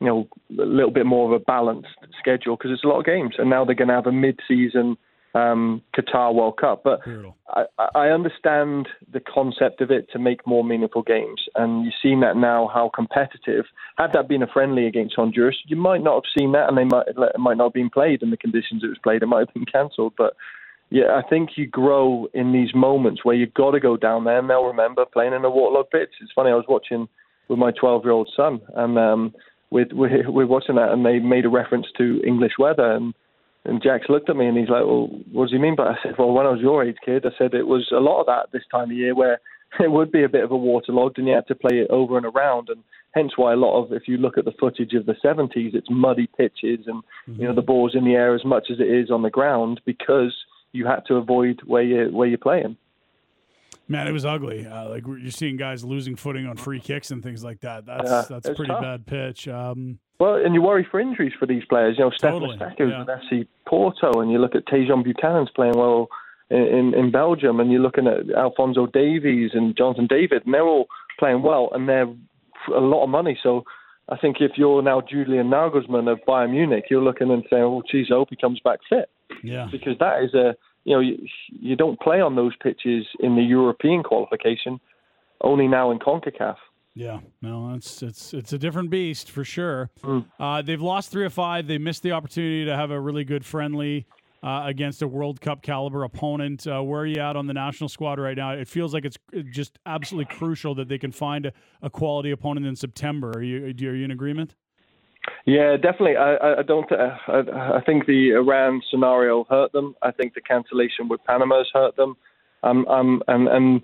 you 0.00 0.06
know, 0.06 0.28
a 0.50 0.66
little 0.66 0.90
bit 0.90 1.06
more 1.06 1.26
of 1.26 1.40
a 1.40 1.44
balanced 1.44 1.88
schedule 2.18 2.56
because 2.56 2.70
it's 2.70 2.84
a 2.84 2.88
lot 2.88 3.00
of 3.00 3.06
games. 3.06 3.34
And 3.38 3.50
now 3.50 3.64
they're 3.64 3.74
going 3.74 3.88
to 3.88 3.94
have 3.94 4.06
a 4.06 4.12
mid-season 4.12 4.96
um, 5.34 5.82
Qatar 5.96 6.34
World 6.34 6.56
Cup. 6.58 6.82
But 6.84 7.00
I, 7.48 7.64
I, 7.94 8.08
understand 8.08 8.88
the 9.12 9.20
concept 9.20 9.80
of 9.80 9.90
it 9.90 10.08
to 10.12 10.18
make 10.18 10.46
more 10.46 10.64
meaningful 10.64 11.02
games, 11.02 11.42
and 11.54 11.84
you've 11.84 11.94
seen 12.02 12.20
that 12.20 12.36
now 12.36 12.70
how 12.72 12.90
competitive. 12.94 13.64
Had 13.98 14.12
that 14.12 14.28
been 14.28 14.42
a 14.42 14.46
friendly 14.46 14.86
against 14.86 15.16
Honduras, 15.16 15.56
you 15.66 15.76
might 15.76 16.02
not 16.02 16.14
have 16.14 16.38
seen 16.38 16.52
that, 16.52 16.68
and 16.68 16.78
they 16.78 16.84
might 16.84 17.08
it 17.08 17.38
might 17.38 17.56
not 17.56 17.64
have 17.64 17.72
been 17.72 17.90
played 17.90 18.22
in 18.22 18.30
the 18.30 18.36
conditions 18.36 18.82
it 18.84 18.88
was 18.88 18.98
played. 19.02 19.22
It 19.22 19.26
might 19.26 19.46
have 19.46 19.54
been 19.54 19.66
cancelled, 19.66 20.14
but. 20.16 20.34
Yeah, 20.90 21.18
I 21.18 21.28
think 21.28 21.56
you 21.56 21.66
grow 21.66 22.28
in 22.34 22.52
these 22.52 22.72
moments 22.72 23.24
where 23.24 23.34
you've 23.34 23.54
got 23.54 23.72
to 23.72 23.80
go 23.80 23.96
down 23.96 24.24
there, 24.24 24.38
and 24.38 24.48
they'll 24.48 24.66
remember 24.66 25.04
playing 25.06 25.32
in 25.32 25.44
a 25.44 25.50
waterlogged 25.50 25.90
pitch. 25.90 26.10
It's 26.20 26.30
funny. 26.32 26.50
I 26.50 26.54
was 26.54 26.66
watching 26.68 27.08
with 27.48 27.58
my 27.58 27.72
12-year-old 27.72 28.30
son, 28.36 28.60
and 28.74 28.96
um, 28.98 29.34
we're, 29.70 29.86
we're, 29.92 30.30
we're 30.30 30.46
watching 30.46 30.76
that, 30.76 30.92
and 30.92 31.04
they 31.04 31.18
made 31.18 31.46
a 31.46 31.48
reference 31.48 31.86
to 31.98 32.22
English 32.24 32.52
weather, 32.60 32.92
and 32.92 33.14
and 33.64 33.82
Jack's 33.82 34.08
looked 34.08 34.28
at 34.28 34.36
me 34.36 34.46
and 34.46 34.56
he's 34.56 34.68
like, 34.68 34.84
"Well, 34.84 35.08
what 35.32 35.48
do 35.48 35.54
you 35.54 35.60
mean?" 35.60 35.76
But 35.76 35.88
I 35.88 35.94
said, 36.02 36.14
"Well, 36.18 36.32
when 36.32 36.46
I 36.46 36.50
was 36.50 36.60
your 36.60 36.84
age, 36.84 36.96
kid, 37.04 37.24
I 37.24 37.30
said 37.38 37.54
it 37.54 37.66
was 37.66 37.88
a 37.92 38.00
lot 38.00 38.20
of 38.20 38.26
that 38.26 38.52
this 38.52 38.66
time 38.70 38.90
of 38.90 38.96
year 38.96 39.14
where 39.14 39.40
it 39.80 39.90
would 39.90 40.12
be 40.12 40.22
a 40.22 40.28
bit 40.28 40.44
of 40.44 40.50
a 40.50 40.56
waterlogged 40.56 41.18
and 41.18 41.26
you 41.26 41.34
had 41.34 41.46
to 41.48 41.54
play 41.54 41.78
it 41.78 41.90
over 41.90 42.16
and 42.16 42.26
around, 42.26 42.68
and 42.68 42.82
hence 43.12 43.32
why 43.36 43.52
a 43.52 43.56
lot 43.56 43.82
of, 43.82 43.92
if 43.92 44.06
you 44.06 44.18
look 44.18 44.36
at 44.36 44.44
the 44.44 44.52
footage 44.60 44.92
of 44.92 45.06
the 45.06 45.16
70s, 45.24 45.74
it's 45.74 45.88
muddy 45.90 46.28
pitches 46.36 46.86
and 46.86 47.02
mm-hmm. 47.28 47.40
you 47.40 47.48
know 47.48 47.54
the 47.54 47.62
ball's 47.62 47.94
in 47.94 48.04
the 48.04 48.14
air 48.14 48.34
as 48.34 48.44
much 48.44 48.68
as 48.70 48.80
it 48.80 48.88
is 48.88 49.10
on 49.10 49.22
the 49.22 49.30
ground 49.30 49.80
because 49.84 50.34
you 50.72 50.86
had 50.86 51.00
to 51.06 51.14
avoid 51.14 51.60
where 51.64 51.82
you 51.82 52.08
where 52.10 52.28
you're 52.28 52.38
playing." 52.38 52.76
Man, 53.86 54.06
it 54.08 54.12
was 54.12 54.24
ugly. 54.24 54.66
Uh, 54.66 54.88
like 54.88 55.06
you're 55.06 55.30
seeing 55.30 55.56
guys 55.56 55.84
losing 55.84 56.16
footing 56.16 56.46
on 56.46 56.56
free 56.56 56.80
kicks 56.80 57.10
and 57.10 57.22
things 57.22 57.44
like 57.44 57.60
that. 57.60 57.84
That's 57.84 58.10
yeah, 58.10 58.24
that's 58.30 58.56
pretty 58.56 58.72
tough. 58.72 58.80
bad 58.80 59.06
pitch. 59.06 59.46
Um, 59.46 59.98
well, 60.18 60.36
and 60.36 60.54
you 60.54 60.62
worry 60.62 60.86
for 60.88 61.00
injuries 61.00 61.32
for 61.38 61.46
these 61.46 61.64
players. 61.64 61.96
You 61.98 62.04
know, 62.04 62.10
totally. 62.10 62.56
Stephen 62.56 62.76
Eustáquio 62.76 62.90
yeah. 62.90 62.98
with 63.00 63.08
FC 63.08 63.46
Porto, 63.66 64.20
and 64.20 64.30
you 64.30 64.38
look 64.38 64.54
at 64.54 64.66
Tajon 64.66 65.04
Buchanan's 65.04 65.50
playing 65.54 65.76
well 65.76 66.08
in, 66.50 66.92
in 66.94 67.10
Belgium, 67.10 67.60
and 67.60 67.72
you're 67.72 67.80
looking 67.80 68.06
at 68.06 68.30
Alfonso 68.36 68.86
Davies 68.86 69.50
and 69.54 69.76
Jonathan 69.76 70.06
David, 70.06 70.44
and 70.44 70.54
they're 70.54 70.62
all 70.62 70.86
playing 71.18 71.42
well, 71.42 71.68
and 71.72 71.88
they're 71.88 72.08
a 72.74 72.80
lot 72.80 73.02
of 73.02 73.10
money. 73.10 73.38
So 73.42 73.64
I 74.08 74.16
think 74.16 74.36
if 74.40 74.52
you're 74.56 74.82
now 74.82 75.00
Julian 75.00 75.48
Nagelsmann 75.48 76.10
of 76.10 76.20
Bayern 76.26 76.50
Munich, 76.52 76.84
you're 76.90 77.02
looking 77.02 77.30
and 77.30 77.44
saying, 77.50 77.62
"Oh, 77.62 77.82
geez, 77.90 78.08
I 78.10 78.14
hope 78.14 78.28
he 78.30 78.36
comes 78.36 78.60
back 78.60 78.80
fit." 78.88 79.10
Yeah. 79.42 79.68
Because 79.70 79.98
that 79.98 80.22
is 80.22 80.34
a 80.34 80.54
you 80.84 80.94
know 80.94 81.00
you, 81.00 81.26
you 81.48 81.76
don't 81.76 82.00
play 82.00 82.20
on 82.20 82.36
those 82.36 82.54
pitches 82.56 83.06
in 83.18 83.36
the 83.36 83.42
European 83.42 84.02
qualification, 84.02 84.80
only 85.40 85.66
now 85.66 85.90
in 85.90 85.98
Concacaf. 85.98 86.56
Yeah, 86.94 87.20
no, 87.42 87.74
it's 87.74 88.02
it's 88.02 88.32
it's 88.32 88.52
a 88.52 88.58
different 88.58 88.88
beast 88.88 89.28
for 89.28 89.44
sure. 89.44 89.90
Mm. 90.02 90.26
Uh, 90.38 90.62
they've 90.62 90.80
lost 90.80 91.10
three 91.10 91.26
of 91.26 91.32
five. 91.32 91.66
They 91.66 91.78
missed 91.78 92.04
the 92.04 92.12
opportunity 92.12 92.64
to 92.66 92.76
have 92.76 92.92
a 92.92 93.00
really 93.00 93.24
good 93.24 93.44
friendly 93.44 94.06
uh, 94.44 94.62
against 94.66 95.02
a 95.02 95.08
World 95.08 95.40
Cup 95.40 95.62
caliber 95.62 96.04
opponent. 96.04 96.66
Uh, 96.68 96.82
where 96.82 97.00
are 97.00 97.06
you 97.06 97.20
at 97.20 97.34
on 97.34 97.48
the 97.48 97.54
national 97.54 97.88
squad 97.88 98.20
right 98.20 98.36
now? 98.36 98.52
It 98.52 98.68
feels 98.68 98.94
like 98.94 99.04
it's 99.04 99.18
just 99.50 99.78
absolutely 99.86 100.36
crucial 100.36 100.76
that 100.76 100.88
they 100.88 100.98
can 100.98 101.10
find 101.10 101.46
a, 101.46 101.52
a 101.82 101.90
quality 101.90 102.30
opponent 102.30 102.64
in 102.66 102.76
September. 102.76 103.32
Are 103.32 103.42
you 103.42 103.64
are 103.66 103.94
you 103.94 104.04
in 104.04 104.12
agreement? 104.12 104.54
Yeah, 105.46 105.76
definitely. 105.76 106.16
I, 106.16 106.60
I 106.60 106.62
don't. 106.62 106.90
Uh, 106.92 107.16
I, 107.26 107.78
I 107.78 107.80
think 107.84 108.06
the 108.06 108.34
Iran 108.34 108.82
scenario 108.90 109.44
hurt 109.50 109.72
them. 109.72 109.96
I 110.00 110.12
think 110.12 110.34
the 110.34 110.40
cancellation 110.40 111.08
with 111.08 111.24
Panama 111.24 111.58
has 111.58 111.66
hurt 111.72 111.96
them. 111.96 112.16
Um, 112.62 112.86
um, 112.86 113.22
and 113.26 113.48
and 113.48 113.82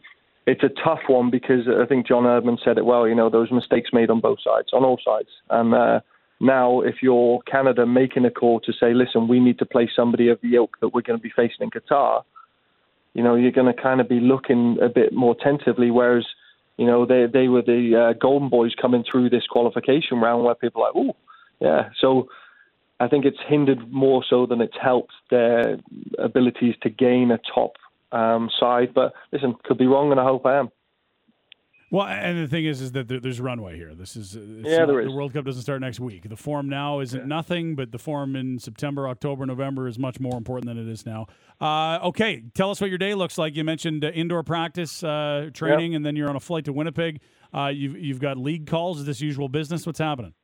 it's 0.51 0.65
a 0.65 0.83
tough 0.83 1.01
one 1.07 1.31
because 1.31 1.69
I 1.69 1.87
think 1.87 2.09
John 2.09 2.25
Herdman 2.25 2.59
said 2.65 2.77
it 2.77 2.85
well. 2.85 3.07
You 3.07 3.15
know, 3.15 3.31
those 3.31 3.53
mistakes 3.53 3.91
made 3.93 4.11
on 4.11 4.21
both 4.21 4.39
sides, 4.43 4.69
on 4.73 4.85
all 4.85 4.99
sides. 5.05 5.29
And 5.49 5.73
uh, 5.73 6.01
now, 6.41 6.81
if 6.81 6.97
you're 7.03 7.41
Canada 7.43 7.87
making 7.87 8.25
a 8.25 8.31
call 8.33 8.59
to 8.61 8.73
say, 8.73 8.93
listen, 8.93 9.29
we 9.29 9.39
need 9.39 9.61
to 9.61 9.65
play 9.67 9.89
somebody 9.95 10.29
of 10.29 10.41
the 10.43 10.57
ilk 10.57 10.77
that 10.81 10.89
we're 10.89 11.03
going 11.03 11.19
to 11.19 11.23
be 11.23 11.31
facing 11.35 11.61
in 11.61 11.71
Qatar, 11.71 12.25
you 13.15 13.23
know, 13.23 13.37
you're 13.37 13.53
going 13.53 13.73
to 13.73 13.81
kind 13.81 14.01
of 14.01 14.09
be 14.09 14.19
looking 14.19 14.77
a 14.83 14.89
bit 14.89 15.13
more 15.13 15.37
tentatively. 15.41 15.93
Whereas, 15.93 16.27
you 16.77 16.87
know, 16.87 17.07
they 17.07 17.27
they 17.27 17.47
were 17.47 17.63
the 17.63 18.11
uh, 18.11 18.19
Golden 18.19 18.49
Boys 18.49 18.75
coming 18.75 19.05
through 19.09 19.31
this 19.31 19.47
qualification 19.47 20.19
round 20.19 20.43
where 20.45 20.57
people 20.57 20.83
are 20.83 20.93
like, 20.93 20.97
oh, 20.97 21.17
yeah. 21.61 21.91
So 22.01 22.29
I 22.99 23.07
think 23.07 23.25
it's 23.25 23.39
hindered 23.47 23.93
more 23.93 24.25
so 24.29 24.47
than 24.47 24.61
it's 24.61 24.77
helped 24.81 25.13
their 25.31 25.79
abilities 26.19 26.75
to 26.83 26.91
gain 26.91 27.31
a 27.31 27.39
top 27.55 27.77
um, 28.13 28.51
side. 28.59 28.95
But 28.95 29.13
listen, 29.33 29.55
could 29.65 29.79
be 29.79 29.87
wrong, 29.87 30.11
and 30.11 30.21
I 30.21 30.25
hope 30.25 30.47
I 30.47 30.59
am. 30.59 30.71
Well, 31.93 32.07
and 32.07 32.39
the 32.39 32.47
thing 32.47 32.67
is, 32.67 32.81
is 32.81 32.93
that 32.93 33.09
there's 33.09 33.41
runway 33.41 33.77
here. 33.77 33.97
This 33.97 34.15
is 34.15 34.37
yeah, 34.37 34.79
not, 34.79 34.87
there 34.87 35.01
is. 35.01 35.09
The 35.09 35.13
World 35.13 35.33
Cup 35.33 35.45
doesn't 35.45 35.63
start 35.63 35.81
next 35.81 35.99
week. 35.99 36.29
The 36.29 36.37
form 36.37 36.69
now 36.69 37.01
isn't 37.01 37.19
Yeah. 37.19 37.27
nothing, 37.27 37.75
but 37.75 37.91
the 37.91 37.99
form 37.99 38.37
in 38.37 38.61
September, 38.61 39.09
October, 39.09 39.45
November 39.45 39.89
is 39.89 39.99
much 39.99 40.21
more 40.21 40.37
important 40.37 40.67
than 40.67 40.79
it 40.79 40.89
is 40.89 41.05
now. 41.05 41.27
Uh, 41.61 41.99
okay, 42.05 42.45
tell 42.55 42.71
us 42.71 42.81
what 42.81 42.91
your 42.91 42.99
day 42.99 43.15
looks 43.15 43.39
like. 43.39 43.57
You 43.57 43.65
mentioned 43.65 44.05
uh, 44.05 44.11
indoor 44.11 44.45
practice 44.45 45.03
uh, 45.03 45.51
training, 45.53 45.97
and 45.97 46.07
then 46.07 46.15
you're 46.15 46.31
on 46.31 46.37
a 46.37 46.41
flight 46.41 46.65
to 46.67 46.73
Winnipeg. 46.73 47.21
Uh, 47.53 47.67
you've 47.67 47.99
you've 47.99 48.21
got 48.21 48.39
league 48.39 48.69
calls. 48.69 49.01
Is 49.01 49.07
this 49.07 49.21
usual 49.21 49.49
business? 49.49 49.85
What's 49.85 49.99
happening? 49.99 50.35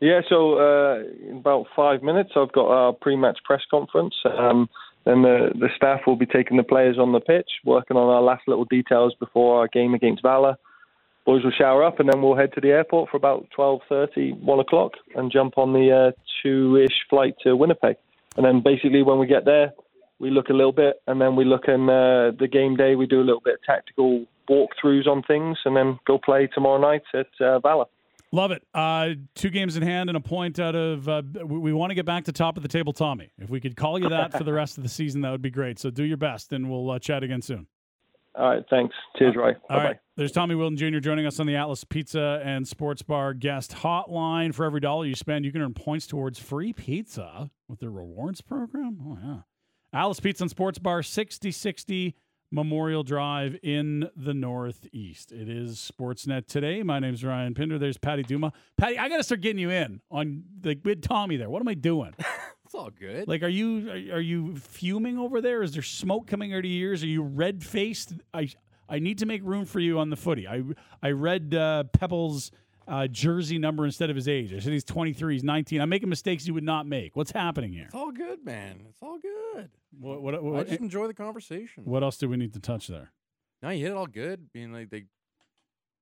Yeah, 0.00 0.20
so 0.28 0.60
uh, 0.60 1.02
in 1.28 1.38
about 1.38 1.66
five 1.74 2.04
minutes, 2.04 2.30
I've 2.36 2.52
got 2.52 2.68
our 2.68 2.92
pre-match 2.92 3.38
press 3.44 3.62
conference. 3.68 4.14
Um, 4.24 4.68
then 5.08 5.22
the, 5.22 5.48
the 5.54 5.68
staff 5.74 6.00
will 6.06 6.16
be 6.16 6.26
taking 6.26 6.58
the 6.58 6.62
players 6.62 6.98
on 6.98 7.12
the 7.12 7.20
pitch, 7.20 7.48
working 7.64 7.96
on 7.96 8.14
our 8.14 8.20
last 8.20 8.42
little 8.46 8.66
details 8.66 9.14
before 9.18 9.58
our 9.58 9.66
game 9.66 9.94
against 9.94 10.22
Valor. 10.22 10.56
Boys 11.24 11.42
will 11.42 11.50
shower 11.50 11.82
up, 11.82 11.98
and 11.98 12.10
then 12.10 12.20
we'll 12.20 12.36
head 12.36 12.52
to 12.54 12.60
the 12.60 12.68
airport 12.68 13.08
for 13.10 13.16
about 13.16 13.46
12.30, 13.56 14.38
1 14.38 14.60
o'clock, 14.60 14.92
and 15.14 15.32
jump 15.32 15.56
on 15.56 15.72
the 15.72 15.90
uh, 15.90 16.20
two-ish 16.42 17.06
flight 17.08 17.34
to 17.42 17.56
Winnipeg. 17.56 17.96
And 18.36 18.44
then 18.44 18.60
basically 18.62 19.02
when 19.02 19.18
we 19.18 19.26
get 19.26 19.46
there, 19.46 19.72
we 20.18 20.30
look 20.30 20.50
a 20.50 20.52
little 20.52 20.72
bit, 20.72 21.00
and 21.06 21.18
then 21.18 21.36
we 21.36 21.44
look 21.46 21.68
in 21.68 21.88
uh, 21.88 22.32
the 22.38 22.48
game 22.50 22.76
day. 22.76 22.94
We 22.94 23.06
do 23.06 23.20
a 23.20 23.24
little 23.24 23.40
bit 23.42 23.54
of 23.54 23.62
tactical 23.62 24.26
walkthroughs 24.50 25.06
on 25.06 25.22
things, 25.22 25.56
and 25.64 25.74
then 25.74 25.98
go 26.06 26.18
play 26.18 26.48
tomorrow 26.48 26.78
night 26.78 27.02
at 27.14 27.28
uh, 27.40 27.60
Valor. 27.60 27.86
Love 28.30 28.50
it. 28.50 28.62
Uh, 28.74 29.10
two 29.34 29.48
games 29.48 29.76
in 29.76 29.82
hand 29.82 30.10
and 30.10 30.16
a 30.16 30.20
point 30.20 30.58
out 30.58 30.74
of. 30.74 31.08
Uh, 31.08 31.22
we, 31.46 31.58
we 31.58 31.72
want 31.72 31.90
to 31.90 31.94
get 31.94 32.04
back 32.04 32.24
to 32.24 32.32
top 32.32 32.56
of 32.56 32.62
the 32.62 32.68
table, 32.68 32.92
Tommy. 32.92 33.30
If 33.38 33.48
we 33.48 33.60
could 33.60 33.76
call 33.76 33.98
you 33.98 34.10
that 34.10 34.36
for 34.36 34.44
the 34.44 34.52
rest 34.52 34.76
of 34.76 34.82
the 34.82 34.88
season, 34.88 35.22
that 35.22 35.30
would 35.30 35.42
be 35.42 35.50
great. 35.50 35.78
So 35.78 35.90
do 35.90 36.04
your 36.04 36.18
best, 36.18 36.52
and 36.52 36.70
we'll 36.70 36.90
uh, 36.90 36.98
chat 36.98 37.22
again 37.22 37.40
soon. 37.40 37.66
All 38.34 38.50
right, 38.50 38.64
thanks. 38.70 38.94
Cheers, 39.18 39.34
Roy. 39.34 39.48
All 39.48 39.54
Bye-bye. 39.68 39.84
right. 39.84 39.96
There's 40.16 40.30
Tommy 40.30 40.54
Wheeldon 40.54 40.76
Jr. 40.76 40.98
joining 41.00 41.26
us 41.26 41.40
on 41.40 41.46
the 41.46 41.56
Atlas 41.56 41.82
Pizza 41.84 42.40
and 42.44 42.68
Sports 42.68 43.02
Bar 43.02 43.34
guest 43.34 43.72
hotline. 43.72 44.54
For 44.54 44.64
every 44.64 44.80
dollar 44.80 45.06
you 45.06 45.14
spend, 45.14 45.44
you 45.44 45.50
can 45.50 45.60
earn 45.62 45.74
points 45.74 46.06
towards 46.06 46.38
free 46.38 46.72
pizza 46.72 47.50
with 47.66 47.80
their 47.80 47.90
rewards 47.90 48.40
program. 48.40 48.98
Oh, 49.02 49.18
yeah. 49.20 49.98
Atlas 49.98 50.20
Pizza 50.20 50.44
and 50.44 50.50
Sports 50.50 50.78
Bar, 50.78 51.02
6060 51.02 52.14
Memorial 52.50 53.02
Drive 53.02 53.56
in 53.62 54.08
the 54.16 54.32
Northeast. 54.32 55.32
It 55.32 55.48
is 55.48 55.76
Sportsnet 55.76 56.46
today. 56.46 56.82
My 56.82 56.98
name's 56.98 57.22
Ryan 57.22 57.54
Pinder. 57.54 57.78
There's 57.78 57.98
Patty 57.98 58.22
Duma. 58.22 58.52
Patty, 58.76 58.98
I 58.98 59.08
got 59.08 59.18
to 59.18 59.22
start 59.22 59.42
getting 59.42 59.58
you 59.58 59.70
in 59.70 60.00
on 60.10 60.44
the 60.60 60.78
with 60.82 61.02
Tommy 61.02 61.36
there. 61.36 61.50
What 61.50 61.60
am 61.60 61.68
I 61.68 61.74
doing? 61.74 62.14
It's 62.64 62.74
all 62.74 62.90
good. 62.90 63.26
Like, 63.26 63.42
are 63.42 63.48
you 63.48 63.88
are, 63.88 64.16
are 64.18 64.20
you 64.20 64.54
fuming 64.56 65.16
over 65.16 65.40
there? 65.40 65.62
Is 65.62 65.72
there 65.72 65.80
smoke 65.80 66.26
coming 66.26 66.52
out 66.52 66.58
of 66.58 66.64
your 66.66 66.90
ears? 66.90 67.02
Are 67.02 67.06
you 67.06 67.22
red 67.22 67.64
faced? 67.64 68.12
I 68.34 68.50
I 68.90 68.98
need 68.98 69.16
to 69.20 69.26
make 69.26 69.40
room 69.42 69.64
for 69.64 69.80
you 69.80 69.98
on 69.98 70.10
the 70.10 70.16
footy. 70.16 70.46
I 70.46 70.62
I 71.02 71.12
read 71.12 71.54
uh, 71.54 71.84
Pepple's 71.84 72.50
uh, 72.86 73.06
jersey 73.06 73.56
number 73.56 73.86
instead 73.86 74.10
of 74.10 74.16
his 74.16 74.28
age. 74.28 74.52
I 74.52 74.58
said 74.58 74.74
he's 74.74 74.84
23, 74.84 75.36
he's 75.36 75.44
19. 75.44 75.80
I'm 75.80 75.88
making 75.88 76.10
mistakes 76.10 76.46
you 76.46 76.52
would 76.52 76.62
not 76.62 76.86
make. 76.86 77.16
What's 77.16 77.30
happening 77.30 77.72
here? 77.72 77.86
it's 77.86 77.94
all 77.94 78.12
good, 78.12 78.44
man. 78.44 78.82
It's 78.90 79.02
all 79.02 79.18
good. 79.18 79.70
What 79.98 80.22
what 80.22 80.34
I 80.34 80.38
what, 80.38 80.68
just 80.68 80.80
enjoy 80.80 81.06
the 81.06 81.14
conversation. 81.14 81.84
what 81.84 82.02
else 82.02 82.18
do 82.18 82.28
we 82.28 82.36
need 82.36 82.52
to 82.54 82.60
touch 82.60 82.88
there? 82.88 83.12
No, 83.62 83.70
you 83.70 83.84
hit 83.84 83.92
it 83.92 83.96
all 83.96 84.06
good. 84.06 84.52
Being 84.52 84.72
like 84.72 84.90
they 84.90 85.04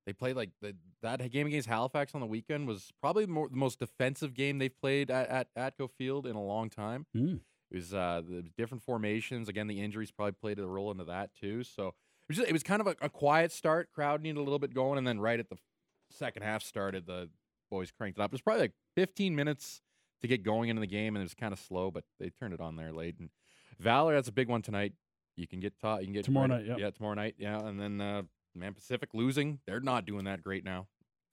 they 0.06 0.12
played 0.12 0.36
like 0.36 0.50
the, 0.62 0.74
that 1.02 1.18
game 1.30 1.46
against 1.46 1.68
Halifax 1.68 2.14
on 2.14 2.20
the 2.20 2.26
weekend 2.26 2.68
was 2.68 2.92
probably 3.00 3.26
more, 3.26 3.48
the 3.48 3.56
most 3.56 3.80
defensive 3.80 4.34
game 4.34 4.58
they've 4.58 4.80
played 4.80 5.10
at, 5.10 5.28
at 5.28 5.54
Atco 5.56 5.90
Field 5.90 6.26
in 6.26 6.36
a 6.36 6.42
long 6.42 6.70
time. 6.70 7.06
Mm. 7.16 7.40
It 7.70 7.76
was 7.76 7.92
uh, 7.92 8.22
the 8.26 8.44
different 8.56 8.84
formations. 8.84 9.48
Again, 9.48 9.66
the 9.66 9.80
injuries 9.80 10.12
probably 10.12 10.32
played 10.32 10.60
a 10.60 10.66
role 10.66 10.92
into 10.92 11.04
that 11.04 11.30
too. 11.34 11.64
So 11.64 11.88
it 11.88 11.94
was 12.28 12.36
just, 12.38 12.48
it 12.48 12.52
was 12.52 12.62
kind 12.62 12.80
of 12.80 12.86
a, 12.86 12.94
a 13.02 13.08
quiet 13.08 13.50
start. 13.50 13.90
Crowd 13.92 14.22
needed 14.22 14.38
a 14.38 14.42
little 14.42 14.60
bit 14.60 14.72
going, 14.72 14.98
and 14.98 15.06
then 15.06 15.18
right 15.18 15.40
at 15.40 15.48
the 15.48 15.56
second 16.10 16.44
half 16.44 16.62
started, 16.62 17.06
the 17.06 17.28
boys 17.68 17.90
cranked 17.90 18.18
it 18.18 18.22
up. 18.22 18.30
It 18.30 18.32
was 18.32 18.40
probably 18.40 18.62
like 18.62 18.72
15 18.94 19.34
minutes 19.34 19.80
to 20.22 20.28
get 20.28 20.44
going 20.44 20.68
into 20.68 20.80
the 20.80 20.86
game, 20.86 21.16
and 21.16 21.22
it 21.22 21.24
was 21.24 21.34
kind 21.34 21.52
of 21.52 21.58
slow, 21.58 21.90
but 21.90 22.04
they 22.20 22.30
turned 22.30 22.54
it 22.54 22.60
on 22.60 22.76
there 22.76 22.92
late. 22.92 23.16
And 23.18 23.30
Valor, 23.78 24.14
that's 24.14 24.28
a 24.28 24.32
big 24.32 24.48
one 24.48 24.62
tonight. 24.62 24.92
You 25.36 25.46
can 25.46 25.60
get 25.60 25.78
taught. 25.80 26.00
You 26.00 26.06
can 26.06 26.14
get 26.14 26.24
Tomorrow 26.24 26.48
right- 26.48 26.58
night, 26.60 26.66
yep. 26.66 26.78
Yeah, 26.78 26.90
tomorrow 26.90 27.14
night. 27.14 27.34
Yeah, 27.38 27.58
and 27.58 27.78
then 27.80 28.00
uh, 28.00 28.22
Man 28.54 28.72
Pacific 28.74 29.10
losing. 29.12 29.60
They're 29.66 29.80
not 29.80 30.06
doing 30.06 30.24
that 30.24 30.42
great 30.42 30.64
now. 30.64 30.86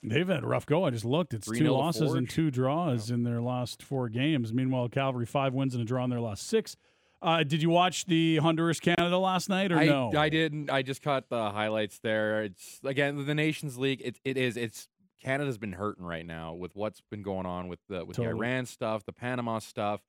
They've 0.06 0.28
had 0.28 0.44
a 0.44 0.48
rough 0.48 0.66
go. 0.66 0.84
I 0.84 0.90
just 0.90 1.06
looked. 1.06 1.34
It's 1.34 1.48
3-0 1.48 1.58
two 1.60 1.70
losses 1.72 2.14
and 2.14 2.30
two 2.30 2.52
draws 2.52 3.10
in 3.10 3.24
their 3.24 3.42
last 3.42 3.82
four 3.82 4.10
games. 4.10 4.52
Meanwhile, 4.52 4.90
Cavalry 4.90 5.26
five 5.26 5.54
wins 5.54 5.74
and 5.74 5.82
a 5.82 5.86
draw 5.86 6.04
in 6.04 6.10
their 6.10 6.20
last 6.20 6.46
six. 6.48 6.76
Uh, 7.22 7.42
did 7.42 7.62
you 7.62 7.70
watch 7.70 8.04
the 8.06 8.36
Honduras 8.38 8.82
Canada 8.82 9.18
last 9.18 9.48
night 9.48 9.72
or 9.72 9.78
I, 9.78 9.86
no? 9.86 10.12
I 10.14 10.28
didn't. 10.28 10.70
I 10.70 10.82
just 10.82 11.02
caught 11.02 11.30
the 11.30 11.52
highlights 11.52 12.00
there. 12.00 12.44
It's 12.44 12.82
again 12.84 13.26
the 13.26 13.34
Nations 13.34 13.78
League. 13.78 14.02
It, 14.04 14.20
it 14.26 14.36
is. 14.36 14.58
It's 14.58 14.90
Canada's 15.24 15.58
been 15.58 15.72
hurting 15.72 16.04
right 16.04 16.26
now 16.26 16.54
with 16.54 16.76
what's 16.76 17.00
been 17.10 17.24
going 17.24 17.46
on 17.46 17.70
with 17.70 17.80
the 17.88 18.04
with 18.04 18.18
Totally. 18.18 18.34
the 18.34 18.38
Iran 18.46 18.66
stuff, 18.66 19.06
the 19.06 19.14
Panama 19.14 19.60
stuff. 19.60 20.02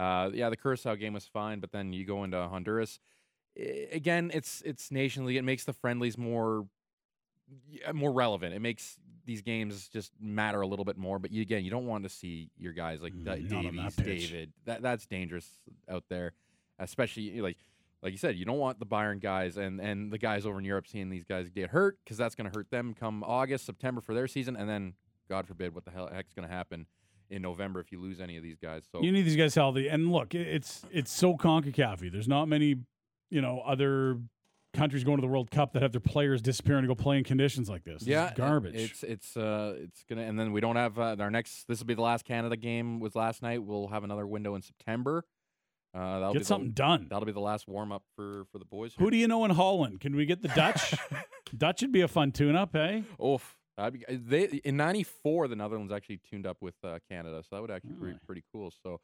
Uh, 0.00 0.30
yeah, 0.32 0.48
the 0.48 0.56
Curacao 0.56 0.94
game 0.94 1.12
was 1.12 1.26
fine, 1.26 1.60
but 1.60 1.72
then 1.72 1.92
you 1.92 2.06
go 2.06 2.24
into 2.24 2.38
Honduras. 2.48 2.98
I- 3.58 3.88
again, 3.92 4.30
it's 4.32 4.62
it's 4.64 4.90
Nation 4.90 5.26
League. 5.26 5.36
It 5.36 5.44
makes 5.44 5.64
the 5.64 5.74
friendlies 5.74 6.16
more 6.16 6.66
yeah, 7.68 7.92
more 7.92 8.12
relevant. 8.12 8.54
It 8.54 8.60
makes 8.60 8.96
these 9.26 9.42
games 9.42 9.88
just 9.88 10.12
matter 10.20 10.60
a 10.60 10.66
little 10.66 10.84
bit 10.84 10.96
more. 10.96 11.18
But 11.18 11.32
you, 11.32 11.42
again, 11.42 11.64
you 11.64 11.70
don't 11.70 11.86
want 11.86 12.04
to 12.04 12.08
see 12.08 12.50
your 12.56 12.72
guys 12.72 13.02
like 13.02 13.12
Da- 13.24 13.36
Mm, 13.36 13.50
not 13.50 13.66
on 13.66 13.76
that 13.76 13.96
pitch. 13.96 14.30
David. 14.30 14.52
That 14.64 14.82
that's 14.82 15.04
dangerous 15.06 15.46
out 15.88 16.04
there, 16.08 16.32
especially 16.78 17.40
like 17.40 17.58
like 18.02 18.12
you 18.12 18.18
said. 18.18 18.36
You 18.36 18.44
don't 18.44 18.58
want 18.58 18.78
the 18.78 18.86
Bayern 18.86 19.20
guys 19.20 19.56
and 19.58 19.80
and 19.80 20.10
the 20.10 20.18
guys 20.18 20.46
over 20.46 20.58
in 20.58 20.64
Europe 20.64 20.86
seeing 20.86 21.10
these 21.10 21.24
guys 21.24 21.50
get 21.50 21.70
hurt 21.70 21.98
because 22.04 22.16
that's 22.16 22.34
going 22.34 22.50
to 22.50 22.56
hurt 22.56 22.70
them 22.70 22.94
come 22.94 23.22
August, 23.24 23.66
September 23.66 24.00
for 24.00 24.14
their 24.14 24.28
season, 24.28 24.56
and 24.56 24.66
then 24.68 24.94
God 25.28 25.46
forbid 25.46 25.74
what 25.74 25.84
the 25.84 25.90
hell 25.90 26.08
heck's 26.10 26.32
going 26.32 26.48
to 26.48 26.54
happen 26.54 26.86
in 27.30 27.42
November 27.42 27.80
if 27.80 27.92
you 27.92 28.00
lose 28.00 28.20
any 28.20 28.36
of 28.36 28.42
these 28.42 28.58
guys. 28.58 28.82
So 28.90 29.02
You 29.02 29.12
need 29.12 29.22
these 29.22 29.36
guys 29.36 29.54
healthy. 29.54 29.88
And 29.88 30.10
look, 30.12 30.34
it's 30.34 30.82
it's 30.90 31.12
so 31.12 31.36
CONCACAF. 31.36 32.10
There's 32.12 32.28
not 32.28 32.46
many, 32.48 32.76
you 33.30 33.40
know, 33.40 33.60
other 33.60 34.18
countries 34.72 35.02
going 35.02 35.16
to 35.16 35.20
the 35.22 35.26
World 35.26 35.50
Cup 35.50 35.72
that 35.72 35.82
have 35.82 35.90
their 35.92 36.00
players 36.00 36.40
disappearing 36.40 36.82
to 36.82 36.88
go 36.88 36.94
play 36.94 37.18
in 37.18 37.24
conditions 37.24 37.68
like 37.68 37.82
this. 37.84 38.00
This 38.00 38.08
yeah, 38.08 38.32
garbage. 38.34 38.74
It's 38.76 39.02
it's 39.02 39.36
uh 39.36 39.74
it's 39.78 40.04
gonna 40.08 40.22
and 40.22 40.38
then 40.38 40.52
we 40.52 40.60
don't 40.60 40.76
have 40.76 40.98
uh, 40.98 41.16
our 41.18 41.30
next. 41.30 41.66
This 41.68 41.78
will 41.80 41.86
be 41.86 41.94
the 41.94 42.02
last 42.02 42.24
Canada 42.24 42.56
game 42.56 43.00
was 43.00 43.14
last 43.14 43.42
night. 43.42 43.62
We'll 43.62 43.88
have 43.88 44.04
another 44.04 44.26
window 44.26 44.54
in 44.54 44.62
September. 44.62 45.24
Uh, 45.92 46.20
that'll 46.20 46.32
be 46.34 46.38
Get 46.38 46.46
something 46.46 46.68
The, 46.68 46.74
done. 46.74 47.06
that'll 47.10 47.26
be 47.26 47.32
the 47.32 47.40
last 47.40 47.66
warm 47.66 47.90
up 47.90 48.04
for 48.14 48.44
for 48.52 48.58
the 48.60 48.64
boys. 48.64 48.94
Here. 48.94 49.04
Who 49.04 49.10
do 49.10 49.16
you 49.16 49.26
know 49.26 49.44
in 49.44 49.50
Holland? 49.50 50.00
Can 50.00 50.14
we 50.14 50.24
get 50.24 50.40
the 50.40 50.46
Dutch? 50.48 50.94
Dutch 51.56 51.82
would 51.82 51.90
be 51.90 52.02
a 52.02 52.06
fun 52.06 52.30
tune-up, 52.30 52.76
eh? 52.76 53.00
Oof. 53.20 53.56
Uh, 53.78 53.90
they 54.08 54.44
in 54.64 54.76
'94 54.76 55.48
the 55.48 55.56
Netherlands 55.56 55.92
actually 55.92 56.20
tuned 56.28 56.46
up 56.46 56.58
with 56.60 56.74
uh, 56.84 56.98
Canada, 57.10 57.42
so 57.42 57.56
that 57.56 57.62
would 57.62 57.70
actually 57.70 57.92
be 57.92 57.96
Really? 57.98 58.18
pretty 58.26 58.44
cool. 58.52 58.72
So, 58.82 59.00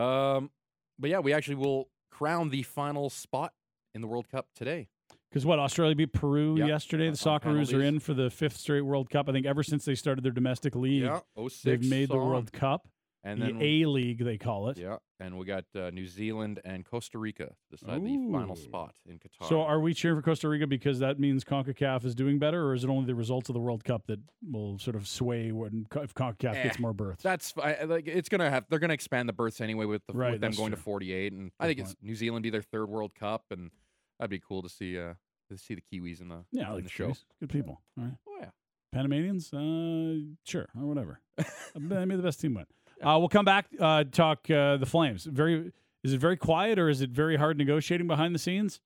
um, 0.00 0.50
but 0.98 1.10
yeah, 1.10 1.20
we 1.20 1.32
actually 1.32 1.54
will 1.56 1.88
crown 2.10 2.50
the 2.50 2.62
final 2.62 3.08
spot 3.08 3.52
in 3.94 4.00
the 4.00 4.06
World 4.06 4.28
Cup 4.28 4.46
today. 4.54 4.88
Because 5.30 5.46
what 5.46 5.58
Australia 5.58 5.94
beat 5.94 6.12
Peru 6.12 6.56
Yep, 6.58 6.68
yesterday. 6.68 7.08
The 7.08 7.16
Socceroos 7.16 7.72
are 7.72 7.82
in 7.82 8.00
for 8.00 8.14
the 8.14 8.30
fifth 8.30 8.56
straight 8.56 8.80
World 8.82 9.10
Cup. 9.10 9.28
I 9.28 9.32
think 9.32 9.46
ever 9.46 9.62
since 9.62 9.84
they 9.84 9.94
started 9.94 10.24
their 10.24 10.32
domestic 10.32 10.74
league, 10.74 11.02
Yeah, 11.02 11.20
06 11.36 11.62
they've 11.62 11.88
made 11.88 12.08
the. 12.08 12.16
World 12.16 12.52
Cup. 12.52 12.88
And 13.22 13.42
the 13.42 13.54
A 13.60 13.84
League, 13.86 14.24
they 14.24 14.38
call 14.38 14.68
it. 14.70 14.78
yeah, 14.78 14.96
and 15.18 15.36
we 15.36 15.44
got 15.44 15.64
uh, 15.76 15.90
New 15.90 16.06
Zealand 16.06 16.58
and 16.64 16.86
Costa 16.86 17.18
Rica 17.18 17.44
to 17.48 17.76
decide 17.76 18.02
the 18.02 18.28
final 18.32 18.56
spot 18.56 18.94
in 19.06 19.18
Qatar. 19.18 19.46
So, 19.46 19.60
are 19.60 19.78
we 19.78 19.92
cheering 19.92 20.16
for 20.16 20.22
Costa 20.22 20.48
Rica 20.48 20.66
because 20.66 21.00
that 21.00 21.18
means 21.20 21.44
CONCACAF 21.44 22.06
is 22.06 22.14
doing 22.14 22.38
better, 22.38 22.64
or 22.68 22.72
is 22.74 22.82
it 22.82 22.88
only 22.88 23.04
the 23.04 23.14
results 23.14 23.50
of 23.50 23.52
the 23.52 23.60
World 23.60 23.84
Cup 23.84 24.06
that 24.06 24.20
will 24.50 24.78
sort 24.78 24.96
of 24.96 25.06
sway 25.06 25.52
when 25.52 25.86
if 25.96 26.14
CONCACAF 26.14 26.62
gets 26.62 26.76
Eh, 26.78 26.80
more 26.80 26.94
berths? 26.94 27.22
That's 27.22 27.52
I- 27.62 27.84
like 27.84 28.06
it's 28.06 28.30
gonna 28.30 28.48
have. 28.48 28.64
They're 28.70 28.78
gonna 28.78 28.94
expand 28.94 29.28
the 29.28 29.34
berths 29.34 29.60
anyway 29.60 29.84
with, 29.84 30.00
the, 30.06 30.14
Right, 30.14 30.32
with 30.32 30.40
them 30.40 30.52
going 30.52 30.70
to 30.70 30.78
48, 30.78 31.32
and 31.34 31.50
I 31.60 31.66
think 31.66 31.80
it's 31.80 31.94
New 32.00 32.14
Zealand 32.14 32.42
be 32.42 32.48
their 32.50 32.62
third 32.62 32.88
World 32.88 33.14
Cup, 33.14 33.44
and 33.50 33.70
that'd 34.18 34.30
be 34.30 34.40
cool 34.40 34.62
to 34.62 34.68
see. 34.70 34.98
Uh, 34.98 35.12
to 35.50 35.58
see 35.58 35.74
the 35.74 35.82
Kiwis 35.82 36.20
in 36.20 36.28
the 36.28 36.44
yeah, 36.52 36.68
in 36.68 36.74
like 36.76 36.84
the 36.84 36.88
show. 36.90 37.08
Kiwis. 37.08 37.24
Good 37.40 37.50
people. 37.50 37.82
All 37.98 38.04
right. 38.04 38.14
Oh 38.28 38.36
yeah. 38.40 38.50
Panamanians, 38.92 39.52
uh, 39.52 40.34
sure, 40.44 40.68
or 40.80 40.86
whatever. 40.86 41.20
Maybe 41.78 42.14
the 42.16 42.22
best 42.22 42.40
team 42.40 42.54
win. 42.54 42.66
Uh, 43.02 43.16
we'll 43.18 43.28
come 43.28 43.44
back 43.44 43.66
uh, 43.80 44.04
talk 44.04 44.50
uh, 44.50 44.76
the 44.76 44.86
Flames. 44.86 45.24
Very 45.24 45.72
is 46.02 46.12
it 46.12 46.20
very 46.20 46.36
quiet 46.36 46.78
or 46.78 46.88
is 46.88 47.00
it 47.00 47.10
very 47.10 47.36
hard 47.36 47.58
negotiating 47.58 48.06
behind 48.06 48.34
the 48.34 48.38
scenes? 48.38 48.80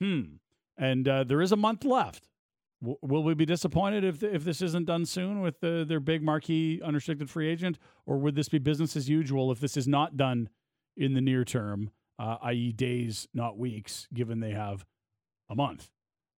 Hmm. 0.00 0.36
And 0.76 1.08
uh, 1.08 1.24
there 1.24 1.40
is 1.40 1.52
a 1.52 1.56
month 1.56 1.84
left. 1.84 2.28
W- 2.82 2.98
will 3.02 3.22
we 3.22 3.34
be 3.34 3.46
disappointed 3.46 4.04
if 4.04 4.22
if 4.22 4.44
this 4.44 4.62
isn't 4.62 4.86
done 4.86 5.06
soon 5.06 5.40
with 5.40 5.60
the, 5.60 5.84
their 5.86 6.00
big 6.00 6.22
marquee 6.22 6.80
unrestricted 6.84 7.30
free 7.30 7.48
agent, 7.48 7.78
or 8.04 8.18
would 8.18 8.34
this 8.34 8.48
be 8.48 8.58
business 8.58 8.96
as 8.96 9.08
usual 9.08 9.50
if 9.50 9.60
this 9.60 9.76
is 9.76 9.88
not 9.88 10.16
done 10.16 10.48
in 10.96 11.14
the 11.14 11.20
near 11.20 11.44
term, 11.44 11.90
uh, 12.18 12.36
i.e., 12.44 12.72
days, 12.72 13.28
not 13.34 13.58
weeks, 13.58 14.08
given 14.12 14.40
they 14.40 14.52
have 14.52 14.84
a 15.48 15.54
month? 15.54 15.90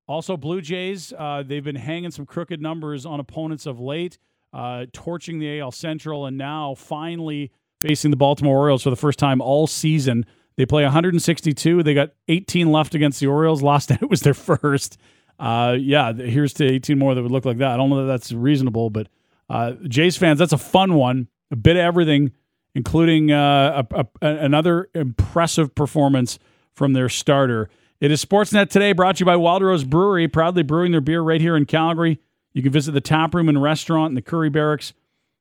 Also, 0.06 0.38
Blue 0.38 0.62
Jays, 0.62 1.12
uh, 1.18 1.42
they've 1.44 1.64
been 1.64 1.76
hanging 1.76 2.11
some 2.11 2.25
crooked 2.25 2.62
numbers 2.62 3.04
on 3.04 3.20
opponents 3.20 3.66
of 3.66 3.78
late, 3.78 4.18
uh, 4.52 4.86
torching 4.92 5.38
the 5.38 5.60
AL 5.60 5.72
Central, 5.72 6.26
and 6.26 6.38
now 6.38 6.74
finally 6.74 7.52
facing 7.80 8.10
the 8.10 8.16
Baltimore 8.16 8.58
Orioles 8.58 8.82
for 8.82 8.90
the 8.90 8.96
first 8.96 9.18
time 9.18 9.40
all 9.40 9.66
season. 9.66 10.24
They 10.56 10.66
play 10.66 10.82
162. 10.82 11.82
They 11.82 11.94
got 11.94 12.10
18 12.26 12.72
left 12.72 12.94
against 12.94 13.20
the 13.20 13.26
Orioles. 13.26 13.62
Last 13.64 13.90
night 13.90 14.08
was 14.08 14.20
their 14.20 14.34
first. 14.34 14.98
Uh, 15.38 15.76
yeah, 15.78 16.12
here's 16.12 16.52
to 16.54 16.66
18 16.66 16.98
more 16.98 17.14
that 17.14 17.22
would 17.22 17.30
look 17.30 17.44
like 17.44 17.58
that. 17.58 17.70
I 17.70 17.76
don't 17.76 17.90
know 17.90 18.04
that 18.04 18.12
that's 18.12 18.32
reasonable, 18.32 18.90
but 18.90 19.08
uh, 19.48 19.72
Jays 19.86 20.16
fans, 20.16 20.38
that's 20.38 20.52
a 20.52 20.58
fun 20.58 20.94
one. 20.94 21.28
A 21.50 21.56
bit 21.56 21.76
of 21.76 21.80
everything, 21.80 22.32
including 22.74 23.30
uh, 23.30 23.84
a, 23.90 24.06
a, 24.20 24.26
another 24.26 24.90
impressive 24.94 25.74
performance 25.74 26.38
from 26.74 26.92
their 26.92 27.08
starter. 27.08 27.70
It 28.00 28.10
is 28.10 28.24
Sportsnet 28.24 28.68
today, 28.68 28.92
brought 28.92 29.16
to 29.16 29.20
you 29.20 29.26
by 29.26 29.36
Wild 29.36 29.62
Rose 29.62 29.84
Brewery, 29.84 30.28
proudly 30.28 30.62
brewing 30.62 30.92
their 30.92 31.00
beer 31.00 31.20
right 31.20 31.40
here 31.40 31.56
in 31.56 31.66
Calgary. 31.66 32.20
You 32.54 32.62
can 32.62 32.72
visit 32.72 32.92
the 32.92 33.00
tap 33.00 33.34
room 33.34 33.48
and 33.48 33.60
restaurant 33.62 34.10
in 34.10 34.14
the 34.14 34.22
Curry 34.22 34.50
Barracks 34.50 34.92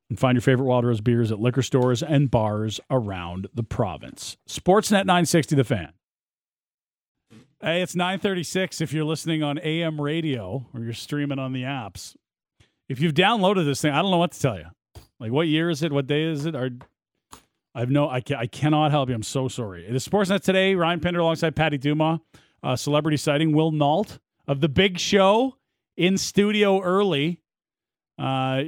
and 0.10 0.20
find 0.20 0.36
your 0.36 0.42
favorite 0.42 0.66
Wild 0.66 0.86
Rose 0.86 1.02
beers 1.02 1.32
at 1.32 1.40
liquor 1.40 1.62
stores 1.62 2.02
and 2.02 2.30
bars 2.32 2.80
around 2.90 3.48
the 3.54 3.64
province. 3.64 4.38
Sportsnet 4.48 5.06
960, 5.06 5.56
the 5.56 5.64
fan. 5.64 5.94
Hey, 7.62 7.82
it's 7.82 7.96
936 7.96 8.82
if 8.82 8.94
you're 8.94 9.04
listening 9.04 9.42
on 9.42 9.58
AM 9.60 10.00
radio 10.00 10.66
or 10.74 10.82
you're 10.82 10.94
streaming 10.94 11.40
on 11.40 11.54
the 11.54 11.64
apps. 11.64 12.16
If 12.88 13.02
you've 13.02 13.16
downloaded 13.16 13.66
this 13.66 13.82
thing, 13.82 13.92
I 13.92 14.02
don't 14.02 14.12
know 14.12 14.18
what 14.18 14.32
to 14.34 14.40
tell 14.40 14.58
you. 14.58 14.68
Like, 15.20 15.32
what 15.32 15.48
year 15.48 15.70
is 15.70 15.82
it? 15.82 15.92
What 15.92 16.08
day 16.08 16.24
is 16.24 16.46
it? 16.46 16.56
Or 16.56 16.70
I 17.74 17.80
have 17.80 17.90
no, 17.90 18.10
I, 18.10 18.22
ca- 18.22 18.38
I 18.38 18.48
cannot 18.48 18.92
help 18.92 19.10
you. 19.10 19.16
I'm 19.16 19.24
so 19.24 19.48
sorry. 19.48 19.88
It 19.88 19.96
is 19.96 20.08
Sportsnet 20.08 20.42
today. 20.42 20.76
Ryan 20.76 21.00
Pinder 21.00 21.20
alongside 21.20 21.56
Patty 21.56 21.78
Duma. 21.78 22.22
Uh, 22.64 22.76
celebrity 22.76 23.18
sighting 23.18 23.54
Will 23.54 23.72
Nault 23.72 24.20
of 24.48 24.62
the 24.62 24.70
Big 24.70 25.00
Show 25.00 25.58
in 25.98 26.18
studio 26.18 26.80
early. 26.82 27.42
Uh, 28.18 28.64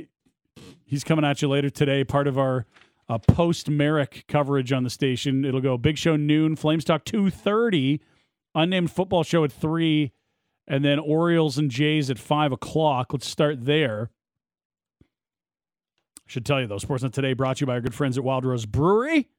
he's 0.83 1.03
coming 1.03 1.23
at 1.23 1.41
you 1.41 1.47
later 1.47 1.69
today. 1.69 2.03
Part 2.03 2.27
of 2.27 2.37
our 2.37 2.65
uh, 3.07 3.17
post 3.19 3.69
Merrick 3.69 4.25
coverage 4.27 4.73
on 4.73 4.83
the 4.83 4.89
station. 4.89 5.45
It'll 5.45 5.61
go 5.61 5.77
Big 5.77 5.97
Show 5.97 6.15
noon, 6.15 6.55
Flames 6.55 6.83
Talk 6.83 7.05
two 7.05 7.29
thirty, 7.29 8.01
unnamed 8.53 8.91
football 8.91 9.23
show 9.23 9.43
at 9.43 9.51
three, 9.51 10.11
and 10.67 10.83
then 10.83 10.99
Orioles 10.99 11.57
and 11.57 11.71
Jays 11.71 12.09
at 12.09 12.19
five 12.19 12.51
o'clock. 12.51 13.13
Let's 13.13 13.27
start 13.27 13.65
there. 13.65 14.09
Should 16.27 16.45
tell 16.45 16.61
you 16.61 16.67
though, 16.67 16.77
Sportsnet 16.77 17.13
today 17.13 17.33
brought 17.33 17.57
to 17.57 17.61
you 17.61 17.67
by 17.67 17.73
our 17.73 17.81
good 17.81 17.95
friends 17.95 18.17
at 18.17 18.23
Wild 18.23 18.45
Rose 18.45 18.67
Brewery. 18.67 19.29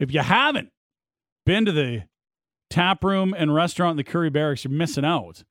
If 0.00 0.12
you 0.12 0.20
haven't 0.20 0.70
been 1.46 1.64
to 1.66 1.72
the 1.72 2.04
tap 2.68 3.04
room 3.04 3.34
and 3.36 3.54
restaurant 3.54 3.92
in 3.92 3.96
the 3.96 4.04
Curry 4.04 4.30
Barracks, 4.30 4.64
you're 4.64 4.72
missing 4.72 5.04
out. 5.04 5.44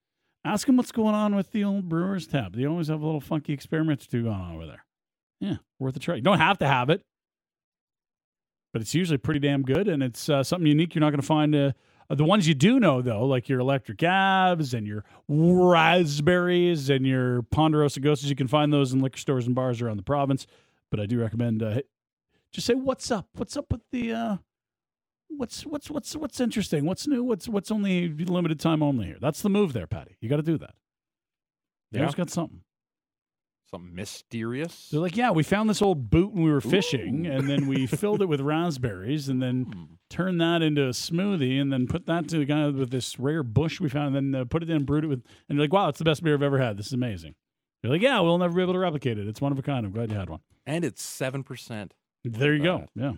Ask 0.46 0.68
them 0.68 0.78
what's 0.78 0.92
going 0.92 1.16
on 1.16 1.36
with 1.36 1.52
the 1.52 1.64
old 1.64 1.90
Brewers 1.90 2.26
tap. 2.26 2.54
They 2.54 2.66
always 2.66 2.88
have 2.88 3.02
a 3.02 3.06
little 3.06 3.22
funky 3.22 3.54
experiments 3.54 4.08
two 4.08 4.24
going 4.24 4.36
on 4.36 4.56
over 4.56 4.66
there. 4.66 4.86
Yeah, 5.40 5.56
worth 5.80 5.96
a 5.96 6.00
try. 6.00 6.16
You 6.16 6.22
don't 6.22 6.40
have 6.40 6.58
to 6.60 6.68
have 6.68 6.90
it, 6.90 7.02
but 8.74 8.82
it's 8.82 8.94
usually 8.94 9.18
pretty 9.18 9.40
damn 9.40 9.64
good, 9.64 9.88
and 9.88 10.02
it's 10.02 10.30
uh, 10.30 10.44
something 10.44 10.68
unique 10.68 10.96
you're 10.96 11.02
not 11.02 11.12
going 11.12 11.22
to 11.22 11.28
find. 11.28 11.56
Uh, 11.56 11.72
uh, 12.10 12.16
the 12.16 12.24
ones 12.24 12.48
you 12.48 12.56
do 12.56 12.80
know, 12.80 13.02
though, 13.02 13.26
like 13.26 13.48
your 13.48 13.60
electric 13.60 14.02
abs 14.02 14.74
and 14.74 14.88
your 14.88 15.04
raspberries 15.28 16.90
and 16.90 17.06
your 17.06 17.44
ponderosa 17.44 18.00
ghosts, 18.00 18.26
you 18.26 18.36
can 18.36 18.48
find 18.48 18.74
those 18.74 18.94
in 18.94 19.00
liquor 19.00 19.20
stores 19.20 19.46
and 19.46 19.56
bars 19.56 19.82
around 19.82 19.98
the 19.98 20.04
province. 20.04 20.48
But 20.90 21.00
I 21.00 21.06
do 21.06 21.20
recommend 21.20 21.62
uh, 21.62 21.82
just 22.52 22.66
say, 22.66 22.74
"What's 22.74 23.12
up? 23.12 23.28
What's 23.36 23.56
up 23.56 23.72
with 23.72 23.82
the? 23.92 24.40
What's 25.30 25.66
what's 25.66 25.90
what's 25.90 26.16
what's 26.16 26.40
interesting? 26.40 26.86
What's 26.86 27.08
new? 27.08 27.24
What's 27.24 27.48
what's 27.48 27.72
only 27.72 28.10
limited 28.10 28.60
time 28.60 28.84
only 28.84 29.06
here? 29.06 29.18
That's 29.22 29.42
the 29.42 29.50
move 29.50 29.74
there, 29.74 29.88
Patty. 29.88 30.18
You 30.22 30.28
got 30.30 30.38
to 30.38 30.42
do 30.44 30.58
that. 30.58 30.74
They 31.92 32.00
Yeah. 32.00 32.06
always 32.06 32.16
got 32.16 32.30
something. 32.30 32.62
Something 33.72 33.94
mysterious. 33.94 34.90
They're 34.90 35.00
like, 35.00 35.16
yeah, 35.16 35.30
we 35.30 35.44
found 35.44 35.70
this 35.70 35.82
old 35.82 36.10
boot 36.10 36.34
when 36.34 36.44
we 36.44 36.52
were 36.52 36.60
fishing, 36.62 37.28
and 37.28 37.48
then 37.48 37.68
we 37.68 37.86
filled 37.88 38.22
it 38.24 38.26
with 38.26 38.42
raspberries, 38.42 39.30
and 39.30 39.42
then 39.44 39.66
Hmm. 39.66 39.84
turned 40.10 40.42
that 40.42 40.64
into 40.64 40.86
a 40.88 40.90
smoothie, 40.90 41.62
and 41.62 41.72
then 41.72 41.86
put 41.86 42.08
that 42.08 42.28
to 42.30 42.40
the 42.40 42.46
guy 42.46 42.68
with 42.68 42.90
this 42.90 43.20
rare 43.20 43.44
bush 43.44 43.80
we 43.80 43.88
found, 43.88 44.16
and 44.18 44.34
then 44.34 44.42
uh, 44.42 44.46
put 44.46 44.64
it 44.64 44.70
in, 44.72 44.78
and 44.78 44.86
brewed 44.88 45.04
it 45.04 45.08
with, 45.08 45.24
and 45.48 45.58
you're 45.58 45.64
like, 45.66 45.74
wow, 45.74 45.88
it's 45.90 46.00
the 46.00 46.06
best 46.06 46.24
beer 46.24 46.34
I've 46.34 46.42
ever 46.42 46.58
had. 46.58 46.78
This 46.78 46.88
is 46.88 46.94
amazing. 46.94 47.36
You're 47.84 47.94
like, 47.94 48.02
yeah, 48.02 48.20
we'll 48.22 48.40
never 48.40 48.56
be 48.56 48.62
able 48.64 48.74
to 48.74 48.80
replicate 48.80 49.20
it. 49.20 49.28
It's 49.28 49.40
one 49.40 49.52
of 49.52 49.60
a 49.60 49.62
kind. 49.62 49.86
I'm 49.86 49.92
glad 49.92 50.10
you 50.10 50.18
had 50.18 50.30
one. 50.32 50.40
and 50.66 50.84
it's 50.84 51.04
seven 51.04 51.44
percent. 51.44 51.94
There 52.24 52.54
you 52.56 52.64
go. 52.64 52.88
Yeah. 52.96 53.14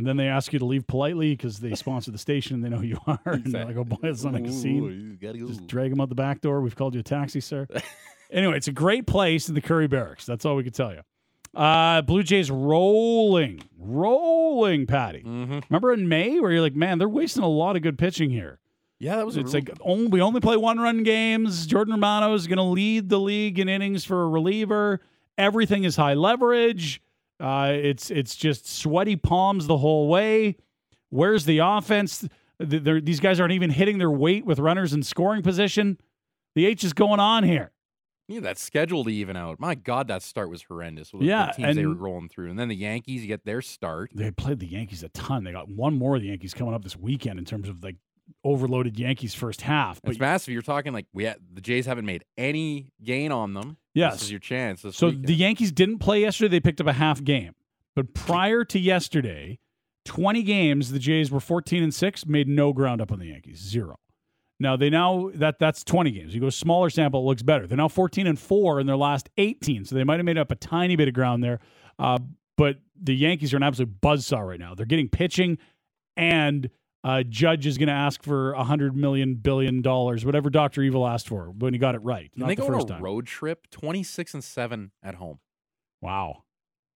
And 0.00 0.06
then 0.06 0.16
they 0.16 0.28
ask 0.28 0.50
you 0.54 0.58
to 0.58 0.64
leave 0.64 0.86
politely 0.86 1.36
because 1.36 1.60
they 1.60 1.74
sponsor 1.74 2.10
the 2.10 2.16
station 2.16 2.54
and 2.54 2.64
they 2.64 2.70
know 2.70 2.78
who 2.78 2.86
you 2.86 2.98
are. 3.06 3.20
And 3.26 3.44
they're 3.52 3.66
like, 3.66 3.76
oh 3.76 3.84
boy, 3.84 3.98
it's 4.04 4.24
not 4.24 4.32
like 4.32 4.46
a 4.46 4.50
scene. 4.52 5.18
Just 5.46 5.66
drag 5.66 5.90
them 5.90 6.00
out 6.00 6.08
the 6.08 6.14
back 6.14 6.40
door. 6.40 6.62
We've 6.62 6.74
called 6.74 6.94
you 6.94 7.00
a 7.00 7.02
taxi, 7.02 7.40
sir. 7.40 7.66
anyway, 8.30 8.56
it's 8.56 8.66
a 8.68 8.72
great 8.72 9.06
place 9.06 9.50
in 9.50 9.54
the 9.54 9.60
Curry 9.60 9.88
Barracks. 9.88 10.24
That's 10.24 10.46
all 10.46 10.56
we 10.56 10.62
can 10.64 10.72
tell 10.72 10.92
you. 10.94 11.00
Uh, 11.54 12.00
Blue 12.00 12.22
Jays 12.22 12.50
rolling, 12.50 13.60
rolling, 13.78 14.86
Patty. 14.86 15.22
Mm-hmm. 15.22 15.58
Remember 15.68 15.92
in 15.92 16.08
May 16.08 16.40
where 16.40 16.50
you're 16.50 16.60
like, 16.62 16.74
man, 16.76 16.98
they're 16.98 17.08
wasting 17.08 17.42
a 17.42 17.48
lot 17.48 17.76
of 17.76 17.82
good 17.82 17.98
pitching 17.98 18.30
here. 18.30 18.58
Yeah, 18.98 19.16
that 19.16 19.26
was. 19.26 19.36
a 19.36 19.40
It's 19.40 19.52
real- 19.52 19.64
like 19.66 19.76
only, 19.82 20.06
we 20.06 20.20
only 20.22 20.40
play 20.40 20.56
one 20.56 20.78
run 20.78 21.02
games. 21.02 21.66
Jordan 21.66 21.92
Romano 21.94 22.32
is 22.34 22.46
going 22.46 22.56
to 22.58 22.62
lead 22.62 23.08
the 23.08 23.18
league 23.18 23.58
in 23.58 23.68
innings 23.68 24.04
for 24.04 24.22
a 24.22 24.28
reliever. 24.28 25.00
Everything 25.36 25.84
is 25.84 25.96
high 25.96 26.14
leverage. 26.14 27.02
Uh, 27.40 27.72
it's 27.72 28.10
it's 28.10 28.36
just 28.36 28.68
sweaty 28.68 29.16
palms 29.16 29.66
the 29.66 29.78
whole 29.78 30.08
way. 30.08 30.56
Where's 31.08 31.44
the 31.44 31.58
offense? 31.58 32.28
They're- 32.58 33.00
these 33.00 33.20
guys 33.20 33.40
aren't 33.40 33.52
even 33.54 33.70
hitting 33.70 33.98
their 33.98 34.10
weight 34.10 34.44
with 34.44 34.58
runners 34.58 34.92
in 34.92 35.02
scoring 35.02 35.42
position. 35.42 35.98
The 36.54 36.66
H 36.66 36.84
is 36.84 36.92
going 36.92 37.18
on 37.20 37.44
here. 37.44 37.72
Yeah, 38.28 38.40
that 38.40 38.58
schedule 38.58 39.02
to 39.04 39.10
even 39.10 39.36
out. 39.36 39.58
My 39.58 39.74
God, 39.74 40.06
that 40.08 40.22
start 40.22 40.50
was 40.50 40.62
horrendous. 40.62 41.12
with 41.12 41.22
Yeah, 41.22 41.46
the 41.46 41.52
teams 41.64 41.76
they 41.76 41.86
were 41.86 41.94
rolling 41.94 42.28
through, 42.28 42.50
and 42.50 42.58
then 42.58 42.68
the 42.68 42.76
Yankees 42.76 43.26
get 43.26 43.44
their 43.44 43.60
start. 43.62 44.10
They 44.14 44.30
played 44.30 44.60
the 44.60 44.68
Yankees 44.68 45.02
a 45.02 45.08
ton. 45.08 45.42
They 45.42 45.50
got 45.52 45.68
one 45.68 45.94
more 45.94 46.14
of 46.16 46.22
the 46.22 46.28
Yankees 46.28 46.54
coming 46.54 46.74
up 46.74 46.84
this 46.84 46.96
weekend 46.96 47.38
in 47.40 47.44
terms 47.44 47.68
of 47.68 47.82
like 47.82 47.96
overloaded 48.44 48.98
Yankees 48.98 49.34
first 49.34 49.60
half. 49.62 50.00
But 50.02 50.10
It's 50.10 50.20
massive. 50.20 50.52
You're 50.52 50.62
talking 50.62 50.92
like 50.92 51.06
we 51.12 51.24
had, 51.24 51.36
the 51.52 51.60
Jays 51.60 51.86
haven't 51.86 52.06
made 52.06 52.24
any 52.36 52.92
gain 53.02 53.32
on 53.32 53.54
them. 53.54 53.76
yes, 53.94 54.14
this 54.14 54.22
is 54.24 54.30
your 54.30 54.40
chance. 54.40 54.82
So 54.82 55.08
weekend. 55.08 55.26
the 55.26 55.34
Yankees 55.34 55.72
didn't 55.72 55.98
play 55.98 56.20
yesterday. 56.20 56.48
They 56.48 56.60
picked 56.60 56.80
up 56.80 56.86
a 56.86 56.92
half 56.92 57.22
game. 57.22 57.54
But 57.96 58.14
prior 58.14 58.64
to 58.64 58.78
yesterday, 58.78 59.58
20 60.04 60.42
games, 60.42 60.92
the 60.92 60.98
Jays 60.98 61.30
were 61.30 61.40
14 61.40 61.82
and 61.82 61.92
6, 61.94 62.26
made 62.26 62.48
no 62.48 62.72
ground 62.72 63.00
up 63.00 63.12
on 63.12 63.18
the 63.18 63.26
Yankees. 63.26 63.58
Zero. 63.58 63.98
Now 64.58 64.76
they 64.76 64.90
now 64.90 65.30
that 65.34 65.58
that's 65.58 65.82
20 65.84 66.10
games. 66.10 66.34
You 66.34 66.40
go 66.40 66.50
smaller 66.50 66.90
sample, 66.90 67.20
it 67.20 67.24
looks 67.24 67.42
better. 67.42 67.66
They're 67.66 67.78
now 67.78 67.88
14 67.88 68.26
and 68.26 68.38
4 68.38 68.80
in 68.80 68.86
their 68.86 68.96
last 68.96 69.30
18. 69.38 69.86
So 69.86 69.94
they 69.94 70.04
might 70.04 70.18
have 70.18 70.26
made 70.26 70.36
up 70.38 70.50
a 70.50 70.54
tiny 70.54 70.96
bit 70.96 71.08
of 71.08 71.14
ground 71.14 71.42
there. 71.42 71.60
Uh, 71.98 72.18
but 72.58 72.76
the 73.00 73.14
Yankees 73.14 73.54
are 73.54 73.56
an 73.56 73.62
absolute 73.62 74.00
buzzsaw 74.02 74.46
right 74.46 74.60
now. 74.60 74.74
They're 74.74 74.84
getting 74.84 75.08
pitching 75.08 75.56
and 76.16 76.68
uh, 77.02 77.22
Judge 77.22 77.66
is 77.66 77.78
going 77.78 77.88
to 77.88 77.94
ask 77.94 78.22
for 78.22 78.52
a 78.52 78.64
hundred 78.64 78.94
million 78.96 79.34
billion 79.36 79.80
dollars, 79.82 80.24
whatever 80.24 80.50
Doctor 80.50 80.82
Evil 80.82 81.06
asked 81.06 81.28
for 81.28 81.50
when 81.50 81.72
he 81.72 81.78
got 81.78 81.94
it 81.94 81.98
right. 82.02 82.30
Can 82.32 82.40
not 82.40 82.46
they 82.48 82.54
the 82.56 82.62
go 82.62 82.74
on 82.74 82.80
a 82.80 82.84
time. 82.84 83.02
road 83.02 83.26
trip? 83.26 83.68
Twenty 83.70 84.02
six 84.02 84.34
and 84.34 84.44
seven 84.44 84.90
at 85.02 85.14
home. 85.14 85.38
Wow. 86.00 86.44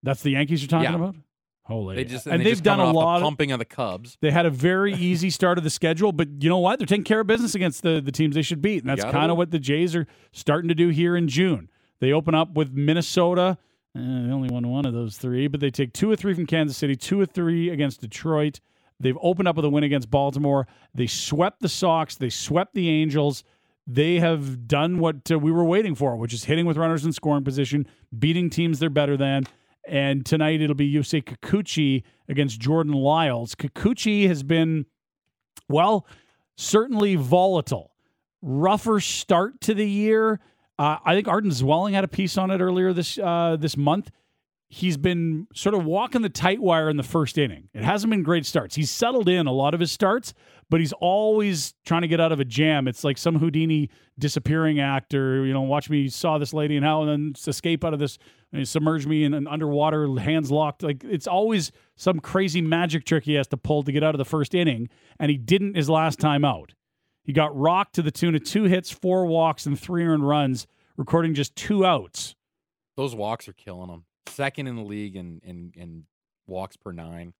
That's 0.02 0.22
the 0.22 0.30
Yankees 0.30 0.62
you're 0.62 0.68
talking 0.68 0.90
Yeah. 0.90 0.96
about? 0.96 1.16
Holy. 1.62 1.96
They 1.96 2.04
just 2.04 2.26
and, 2.26 2.40
they 2.40 2.44
they've 2.44 2.52
just 2.52 2.62
done 2.64 2.78
a 2.78 2.92
lot 2.92 3.16
of, 3.16 3.22
pumping 3.22 3.50
of 3.50 3.58
the 3.58 3.64
Cubs. 3.64 4.18
they 4.20 4.30
had 4.30 4.44
a 4.44 4.50
very 4.50 4.92
easy 4.92 5.30
start 5.30 5.56
of 5.56 5.64
the 5.64 5.70
schedule, 5.70 6.12
but 6.12 6.28
you 6.42 6.50
know 6.50 6.58
what? 6.58 6.78
They're 6.78 6.84
taking 6.86 7.04
care 7.04 7.20
of 7.20 7.26
business 7.26 7.54
against 7.54 7.82
the, 7.82 8.02
the 8.04 8.12
teams 8.12 8.34
they 8.34 8.42
should 8.42 8.60
beat. 8.60 8.82
And 8.82 8.90
that's 8.90 9.02
Gotta 9.02 9.16
kind 9.16 9.30
of 9.30 9.38
what 9.38 9.50
the 9.50 9.58
Jays 9.58 9.96
are 9.96 10.06
starting 10.32 10.68
to 10.68 10.74
do 10.74 10.90
here 10.90 11.16
in 11.16 11.26
June. 11.26 11.70
They 12.00 12.12
open 12.12 12.34
up 12.34 12.52
with 12.54 12.72
Minnesota 12.74 13.56
Uh, 13.96 14.00
they 14.26 14.30
only 14.32 14.50
won 14.50 14.68
one 14.68 14.84
of 14.84 14.92
those 14.92 15.16
three, 15.16 15.46
but 15.46 15.60
they 15.60 15.70
take 15.70 15.94
two 15.94 16.10
or 16.10 16.16
three 16.16 16.34
from 16.34 16.44
Kansas 16.44 16.76
City, 16.76 16.96
two 16.96 17.18
or 17.18 17.24
three 17.24 17.70
against 17.70 18.02
Detroit. 18.02 18.60
They've 19.04 19.18
opened 19.20 19.46
up 19.48 19.56
with 19.56 19.66
a 19.66 19.68
win 19.68 19.84
against 19.84 20.10
Baltimore. 20.10 20.66
They 20.94 21.06
swept 21.06 21.60
the 21.60 21.68
Sox. 21.68 22.16
They 22.16 22.30
swept 22.30 22.72
the 22.72 22.88
Angels. 22.88 23.44
They 23.86 24.18
have 24.18 24.66
done 24.66 24.98
what 24.98 25.30
uh, 25.30 25.38
we 25.38 25.52
were 25.52 25.62
waiting 25.62 25.94
for, 25.94 26.16
which 26.16 26.32
is 26.32 26.44
hitting 26.44 26.64
with 26.64 26.78
runners 26.78 27.04
in 27.04 27.12
scoring 27.12 27.44
position, 27.44 27.86
beating 28.18 28.48
teams 28.48 28.78
they're 28.78 28.88
better 28.88 29.18
than. 29.18 29.44
And 29.86 30.24
tonight 30.24 30.62
it'll 30.62 30.74
be 30.74 30.90
Yusei 30.90 31.22
Kikuchi 31.22 32.02
against 32.30 32.58
Jordan 32.58 32.94
Lyles. 32.94 33.54
Kikuchi 33.54 34.26
has 34.26 34.42
been, 34.42 34.86
well, 35.68 36.06
certainly 36.56 37.14
volatile. 37.14 37.92
Rougher 38.40 39.00
start 39.00 39.60
to 39.60 39.74
the 39.74 39.86
year. 39.86 40.40
Uh, 40.78 40.96
I 41.04 41.14
think 41.14 41.28
Arden 41.28 41.50
Zwelling 41.50 41.92
had 41.92 42.04
a 42.04 42.08
piece 42.08 42.38
on 42.38 42.50
it 42.50 42.62
earlier 42.62 42.94
this 42.94 43.18
uh, 43.18 43.58
this 43.60 43.76
month. 43.76 44.10
He's 44.74 44.96
been 44.96 45.46
sort 45.54 45.76
of 45.76 45.84
walking 45.84 46.22
the 46.22 46.28
tight 46.28 46.60
wire 46.60 46.90
in 46.90 46.96
the 46.96 47.04
first 47.04 47.38
inning. 47.38 47.68
It 47.74 47.84
hasn't 47.84 48.10
been 48.10 48.24
great 48.24 48.44
starts. 48.44 48.74
He's 48.74 48.90
settled 48.90 49.28
in 49.28 49.46
a 49.46 49.52
lot 49.52 49.72
of 49.72 49.78
his 49.78 49.92
starts, 49.92 50.34
but 50.68 50.80
he's 50.80 50.92
always 50.94 51.74
trying 51.86 52.02
to 52.02 52.08
get 52.08 52.20
out 52.20 52.32
of 52.32 52.40
a 52.40 52.44
jam. 52.44 52.88
It's 52.88 53.04
like 53.04 53.16
some 53.16 53.38
Houdini 53.38 53.88
disappearing 54.18 54.80
act, 54.80 55.14
or 55.14 55.46
You 55.46 55.52
know, 55.52 55.60
watch 55.60 55.88
me 55.88 56.08
saw 56.08 56.38
this 56.38 56.52
lady 56.52 56.74
and 56.74 56.84
how 56.84 57.02
and 57.02 57.08
then 57.08 57.34
escape 57.46 57.84
out 57.84 57.92
of 57.92 58.00
this 58.00 58.18
and 58.52 58.66
submerge 58.66 59.06
me 59.06 59.22
in 59.22 59.32
an 59.32 59.46
underwater, 59.46 60.08
hands 60.18 60.50
locked. 60.50 60.82
Like 60.82 61.04
it's 61.04 61.28
always 61.28 61.70
some 61.94 62.18
crazy 62.18 62.60
magic 62.60 63.04
trick 63.04 63.22
he 63.22 63.34
has 63.34 63.46
to 63.48 63.56
pull 63.56 63.84
to 63.84 63.92
get 63.92 64.02
out 64.02 64.16
of 64.16 64.18
the 64.18 64.24
first 64.24 64.56
inning, 64.56 64.88
and 65.20 65.30
he 65.30 65.36
didn't 65.36 65.76
his 65.76 65.88
last 65.88 66.18
time 66.18 66.44
out. 66.44 66.74
He 67.22 67.32
got 67.32 67.56
rocked 67.56 67.94
to 67.94 68.02
the 68.02 68.10
tune 68.10 68.34
of 68.34 68.42
two 68.42 68.64
hits, 68.64 68.90
four 68.90 69.24
walks, 69.26 69.66
and 69.66 69.78
three 69.78 70.04
earned 70.04 70.26
runs, 70.26 70.66
recording 70.96 71.32
just 71.32 71.54
two 71.54 71.86
outs. 71.86 72.34
Those 72.96 73.14
walks 73.14 73.46
are 73.46 73.52
killing 73.52 73.88
him. 73.88 74.04
Second 74.28 74.66
in 74.66 74.76
the 74.76 74.82
league 74.82 75.16
in 75.16 75.40
in, 75.44 75.72
in 75.76 76.04
walks 76.46 76.76
per 76.76 76.92
nine. 76.92 77.34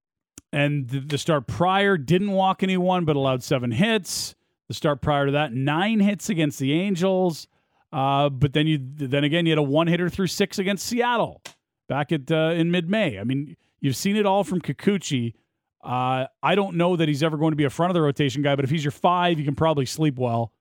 And 0.52 0.88
the, 0.88 1.00
the 1.00 1.18
start 1.18 1.46
prior 1.46 1.96
didn't 1.96 2.30
walk 2.30 2.62
anyone, 2.62 3.04
but 3.04 3.16
allowed 3.16 3.42
seven 3.42 3.72
hits. 3.72 4.36
The 4.68 4.74
start 4.74 5.02
prior 5.02 5.26
to 5.26 5.32
that, 5.32 5.52
nine 5.52 6.00
hits 6.00 6.28
against 6.28 6.58
the 6.58 6.72
Angels. 6.72 7.48
Uh, 7.92 8.28
but 8.28 8.52
then 8.52 8.66
you 8.66 8.78
then 8.80 9.24
again 9.24 9.46
you 9.46 9.52
had 9.52 9.58
a 9.58 9.62
one 9.62 9.86
hitter 9.86 10.08
through 10.08 10.26
six 10.26 10.58
against 10.58 10.86
Seattle 10.86 11.42
back 11.88 12.12
at 12.12 12.30
uh, 12.30 12.52
in 12.56 12.70
mid 12.70 12.88
May. 12.88 13.18
I 13.18 13.24
mean, 13.24 13.56
you've 13.80 13.96
seen 13.96 14.16
it 14.16 14.26
all 14.26 14.42
from 14.42 14.60
Kikuchi. 14.60 15.34
Uh, 15.82 16.26
I 16.42 16.54
don't 16.54 16.76
know 16.76 16.96
that 16.96 17.08
he's 17.08 17.22
ever 17.22 17.36
going 17.36 17.52
to 17.52 17.56
be 17.56 17.64
a 17.64 17.70
front 17.70 17.90
of 17.90 17.94
the 17.94 18.00
rotation 18.00 18.42
guy, 18.42 18.56
but 18.56 18.64
if 18.64 18.70
he's 18.70 18.82
your 18.82 18.90
five, 18.90 19.38
you 19.38 19.44
can 19.44 19.54
probably 19.54 19.86
sleep 19.86 20.18
well. 20.18 20.52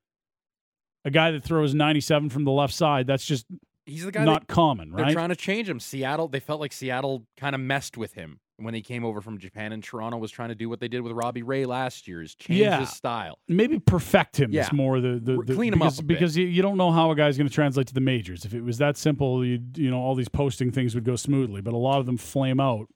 A 1.06 1.12
guy 1.12 1.32
that 1.32 1.44
throws 1.44 1.74
97 1.74 2.30
from 2.30 2.44
the 2.44 2.52
left 2.52 2.74
side, 2.74 3.08
that's 3.08 3.26
just 3.26 3.46
He's 3.86 4.06
the 4.06 4.12
guy 4.12 4.24
not 4.24 4.48
that 4.48 4.54
common, 4.54 4.92
right? 4.92 5.06
they're 5.06 5.14
trying 5.14 5.30
to 5.30 5.36
change 5.36 5.70
him. 5.70 5.80
Seattle, 5.80 6.28
they 6.28 6.40
felt 6.40 6.62
like 6.62 6.72
Seattle 6.72 7.26
kind 7.38 7.54
of 7.54 7.62
messed 7.62 7.98
with 7.98 8.14
him 8.14 8.40
when 8.58 8.74
he 8.74 8.82
came 8.82 9.04
over 9.04 9.20
from 9.20 9.40
Japan, 9.40 9.74
and 9.74 9.84
Toronto 9.84 10.18
was 10.18 10.32
trying 10.32 10.50
to 10.50 10.56
do 10.56 10.70
what 10.70 10.80
they 10.80 10.88
did 10.88 11.02
with 11.02 11.12
Robbie 11.12 11.44
Ray 11.44 11.66
last 11.66 12.08
year, 12.08 12.22
is 12.22 12.34
change 12.36 12.60
Yeah. 12.60 12.80
his 12.80 12.92
style. 12.92 13.40
Maybe 13.50 13.80
perfect 13.80 14.40
him 14.40 14.52
Yeah. 14.54 14.62
is 14.62 14.72
more 14.72 15.02
the, 15.02 15.20
the, 15.22 15.42
the 15.46 15.56
clean 15.56 15.74
him 15.74 15.82
up 15.82 15.88
because, 15.96 16.00
a 16.00 16.04
because 16.04 16.38
you, 16.38 16.46
you 16.46 16.62
don't 16.62 16.78
know 16.78 16.92
how 16.92 17.12
a 17.12 17.16
guy's 17.16 17.36
going 17.38 17.48
to 17.50 17.54
translate 17.54 17.88
to 17.88 17.94
the 17.94 18.00
majors. 18.00 18.46
If 18.46 18.54
it 18.54 18.62
was 18.62 18.78
that 18.78 18.96
simple, 18.96 19.44
you 19.46 19.60
you 19.76 19.90
know 19.90 20.00
all 20.00 20.16
these 20.16 20.30
posting 20.30 20.72
things 20.72 20.96
would 20.96 21.04
go 21.04 21.16
smoothly, 21.16 21.62
but 21.62 21.74
a 21.74 21.78
lot 21.78 22.00
of 22.00 22.06
them 22.06 22.18
flame 22.18 22.60
out. 22.60 22.88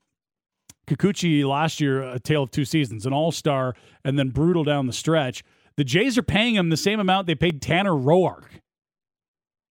Kikuchi 0.88 1.44
last 1.46 1.82
year, 1.82 2.02
a 2.02 2.20
tale 2.20 2.44
of 2.44 2.52
two 2.52 2.64
seasons, 2.64 3.06
an 3.06 3.12
all 3.14 3.32
star, 3.32 3.76
and 4.06 4.18
then 4.18 4.30
brutal 4.30 4.64
down 4.64 4.88
the 4.88 4.94
stretch. 4.94 5.44
The 5.76 5.84
Jays 5.84 6.18
are 6.18 6.24
paying 6.24 6.56
him 6.56 6.70
the 6.70 6.78
same 6.78 7.00
amount 7.00 7.28
they 7.28 7.36
paid 7.36 7.62
Tanner 7.62 7.92
Roark. 7.92 8.46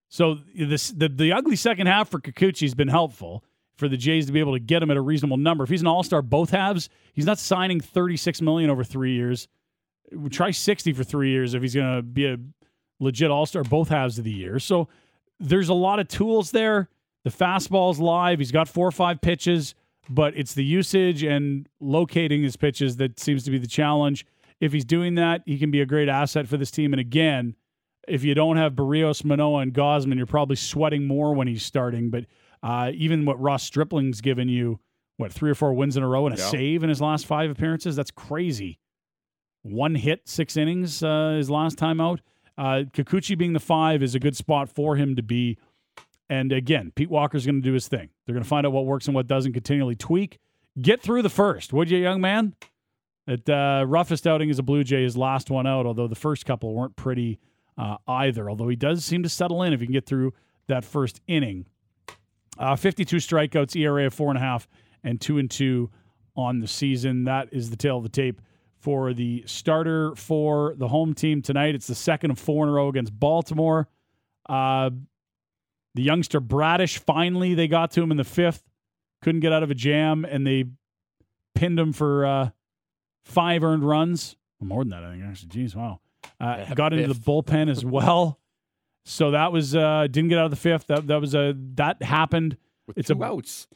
So 0.08 0.38
this 0.54 0.90
the 0.90 1.08
the 1.08 1.32
ugly 1.32 1.56
second 1.56 1.86
half 1.86 2.08
for 2.08 2.20
Kikuchi 2.20 2.62
has 2.62 2.74
been 2.74 2.88
helpful 2.88 3.44
for 3.76 3.88
the 3.88 3.96
Jays 3.96 4.26
to 4.26 4.32
be 4.32 4.40
able 4.40 4.54
to 4.54 4.60
get 4.60 4.82
him 4.82 4.90
at 4.90 4.96
a 4.96 5.00
reasonable 5.00 5.36
number. 5.36 5.64
If 5.64 5.70
he's 5.70 5.80
an 5.82 5.86
all 5.86 6.02
star 6.02 6.22
both 6.22 6.50
halves, 6.50 6.88
he's 7.12 7.26
not 7.26 7.38
signing 7.38 7.80
thirty 7.80 8.16
six 8.16 8.40
million 8.40 8.70
over 8.70 8.84
three 8.84 9.14
years. 9.14 9.48
Try 10.30 10.52
sixty 10.52 10.92
for 10.92 11.04
three 11.04 11.30
years 11.30 11.54
if 11.54 11.62
he's 11.62 11.74
going 11.74 11.96
to 11.96 12.02
be 12.02 12.26
a 12.26 12.36
legit 13.00 13.30
all 13.30 13.46
star 13.46 13.64
both 13.64 13.88
halves 13.88 14.18
of 14.18 14.24
the 14.24 14.32
year. 14.32 14.58
So 14.58 14.88
there's 15.40 15.68
a 15.68 15.74
lot 15.74 15.98
of 15.98 16.08
tools 16.08 16.52
there. 16.52 16.88
The 17.24 17.30
fastball's 17.30 17.98
live. 17.98 18.38
He's 18.38 18.52
got 18.52 18.68
four 18.68 18.86
or 18.86 18.92
five 18.92 19.20
pitches, 19.20 19.74
but 20.08 20.36
it's 20.36 20.54
the 20.54 20.64
usage 20.64 21.24
and 21.24 21.68
locating 21.80 22.44
his 22.44 22.56
pitches 22.56 22.96
that 22.98 23.18
seems 23.18 23.42
to 23.44 23.50
be 23.50 23.58
the 23.58 23.66
challenge. 23.66 24.24
If 24.60 24.72
he's 24.72 24.84
doing 24.84 25.16
that, 25.16 25.42
he 25.44 25.58
can 25.58 25.72
be 25.72 25.80
a 25.80 25.86
great 25.86 26.08
asset 26.08 26.46
for 26.46 26.56
this 26.56 26.70
team. 26.70 26.92
And 26.92 27.00
again, 27.00 27.56
if 28.08 28.24
you 28.24 28.34
don't 28.34 28.56
have 28.56 28.72
Berríos, 28.74 29.24
Manoah, 29.24 29.60
and 29.60 29.72
Gausman, 29.74 30.16
you're 30.16 30.26
probably 30.26 30.56
sweating 30.56 31.06
more 31.06 31.34
when 31.34 31.48
he's 31.48 31.64
starting. 31.64 32.10
But 32.10 32.26
uh, 32.62 32.92
even 32.94 33.24
what 33.24 33.40
Ross 33.40 33.62
Stripling's 33.62 34.20
given 34.20 34.48
you, 34.48 34.80
what, 35.16 35.32
three 35.32 35.50
or 35.50 35.54
four 35.54 35.72
wins 35.74 35.96
in 35.96 36.02
a 36.02 36.08
row 36.08 36.26
and 36.26 36.34
a 36.34 36.38
Yeah. 36.38 36.48
save 36.48 36.82
in 36.82 36.88
his 36.88 37.00
last 37.00 37.26
five 37.26 37.50
appearances? 37.50 37.96
That's 37.96 38.10
crazy. 38.10 38.78
One 39.62 39.94
hit, 39.94 40.28
six 40.28 40.56
innings 40.56 41.02
uh, 41.02 41.34
his 41.36 41.50
last 41.50 41.76
time 41.78 42.00
out. 42.00 42.20
Uh, 42.56 42.84
Kikuchi 42.92 43.36
being 43.36 43.52
the 43.52 43.60
five 43.60 44.02
is 44.02 44.14
a 44.14 44.18
good 44.20 44.36
spot 44.36 44.68
for 44.68 44.96
him 44.96 45.16
to 45.16 45.22
be. 45.22 45.58
And 46.28 46.52
again, 46.52 46.92
Pete 46.94 47.10
Walker's 47.10 47.44
going 47.46 47.56
to 47.62 47.68
do 47.68 47.72
his 47.72 47.88
thing. 47.88 48.08
They're 48.26 48.32
going 48.32 48.42
to 48.42 48.48
find 48.48 48.66
out 48.66 48.72
what 48.72 48.86
works 48.86 49.06
and 49.06 49.14
what 49.14 49.26
doesn't, 49.26 49.52
continually 49.52 49.94
tweak. 49.94 50.38
Get 50.80 51.00
through 51.02 51.22
the 51.22 51.28
first, 51.30 51.72
would 51.72 51.90
you, 51.90 51.98
young 51.98 52.20
man? 52.20 52.54
That 53.26 53.48
uh, 53.48 53.84
roughest 53.86 54.26
outing 54.26 54.50
is 54.50 54.58
a 54.58 54.62
Blue 54.62 54.84
Jay, 54.84 55.02
his 55.02 55.16
last 55.16 55.50
one 55.50 55.66
out, 55.66 55.84
although 55.86 56.06
the 56.08 56.14
first 56.14 56.46
couple 56.46 56.74
weren't 56.74 56.94
pretty 56.96 57.38
uh, 57.78 57.96
either. 58.06 58.48
Although 58.48 58.68
he 58.68 58.76
does 58.76 59.04
seem 59.04 59.22
to 59.22 59.28
settle 59.28 59.62
in 59.62 59.72
if 59.72 59.80
he 59.80 59.86
can 59.86 59.92
get 59.92 60.06
through 60.06 60.32
that 60.68 60.84
first 60.84 61.20
inning. 61.26 61.66
Uh, 62.58 62.74
52 62.76 63.16
strikeouts, 63.16 63.76
ERA 63.76 64.06
of 64.06 64.14
four 64.14 64.30
and 64.30 64.38
a 64.38 64.40
half, 64.40 64.66
and 65.04 65.20
two 65.20 65.38
and 65.38 65.50
two 65.50 65.90
on 66.36 66.60
the 66.60 66.68
season. 66.68 67.24
That 67.24 67.48
is 67.52 67.70
the 67.70 67.76
tail 67.76 67.98
of 67.98 68.02
the 68.02 68.08
tape 68.08 68.40
for 68.78 69.12
the 69.12 69.42
starter 69.46 70.14
for 70.14 70.74
the 70.76 70.88
home 70.88 71.14
team 71.14 71.42
tonight. 71.42 71.74
It's 71.74 71.86
the 71.86 71.94
second 71.94 72.30
of 72.30 72.38
four 72.38 72.64
in 72.64 72.70
a 72.70 72.72
row 72.72 72.88
against 72.88 73.18
Baltimore. 73.18 73.88
Uh, 74.48 74.90
the 75.94 76.02
youngster 76.02 76.40
Bradish, 76.40 76.98
finally, 76.98 77.54
they 77.54 77.68
got 77.68 77.90
to 77.92 78.02
him 78.02 78.10
in 78.10 78.16
the 78.16 78.24
fifth. 78.24 78.62
Couldn't 79.22 79.40
get 79.40 79.52
out 79.52 79.62
of 79.62 79.70
a 79.70 79.74
jam, 79.74 80.24
and 80.24 80.46
they 80.46 80.64
pinned 81.54 81.78
him 81.78 81.92
for 81.92 82.26
uh, 82.26 82.50
five 83.24 83.64
earned 83.64 83.82
runs. 83.82 84.36
More 84.60 84.84
than 84.84 84.90
that, 84.90 85.04
I 85.04 85.12
think, 85.12 85.24
actually. 85.24 85.48
Jeez, 85.48 85.74
wow. 85.74 86.00
Uh, 86.40 86.74
got 86.74 86.92
into 86.92 87.12
the 87.12 87.18
bullpen 87.20 87.70
as 87.70 87.84
well. 87.84 88.38
So 89.04 89.30
that 89.30 89.52
was 89.52 89.74
uh, 89.76 90.06
didn't 90.10 90.28
get 90.30 90.38
out 90.38 90.46
of 90.46 90.50
the 90.50 90.56
fifth. 90.56 90.86
That 90.88 91.06
that 91.06 91.20
was 91.20 91.34
a 91.34 91.54
that 91.74 92.02
happened. 92.02 92.56
With 92.86 92.98
It's 92.98 93.08
two 93.08 93.22
a- 93.22 93.24
outs. 93.26 93.68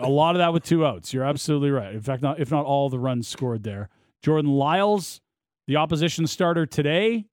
A 0.00 0.08
lot 0.08 0.34
of 0.34 0.38
that 0.40 0.52
with 0.52 0.64
two 0.64 0.84
outs. 0.84 1.14
You're 1.14 1.24
absolutely 1.24 1.70
right. 1.70 1.94
In 1.94 2.00
fact, 2.02 2.22
not 2.22 2.38
if 2.40 2.50
not 2.50 2.64
all 2.66 2.88
the 2.90 2.98
runs 2.98 3.26
scored 3.28 3.62
there. 3.62 3.88
Jordan 4.22 4.50
Lyles, 4.52 5.20
the 5.66 5.76
opposition 5.76 6.26
starter 6.26 6.66
today. 6.66 7.26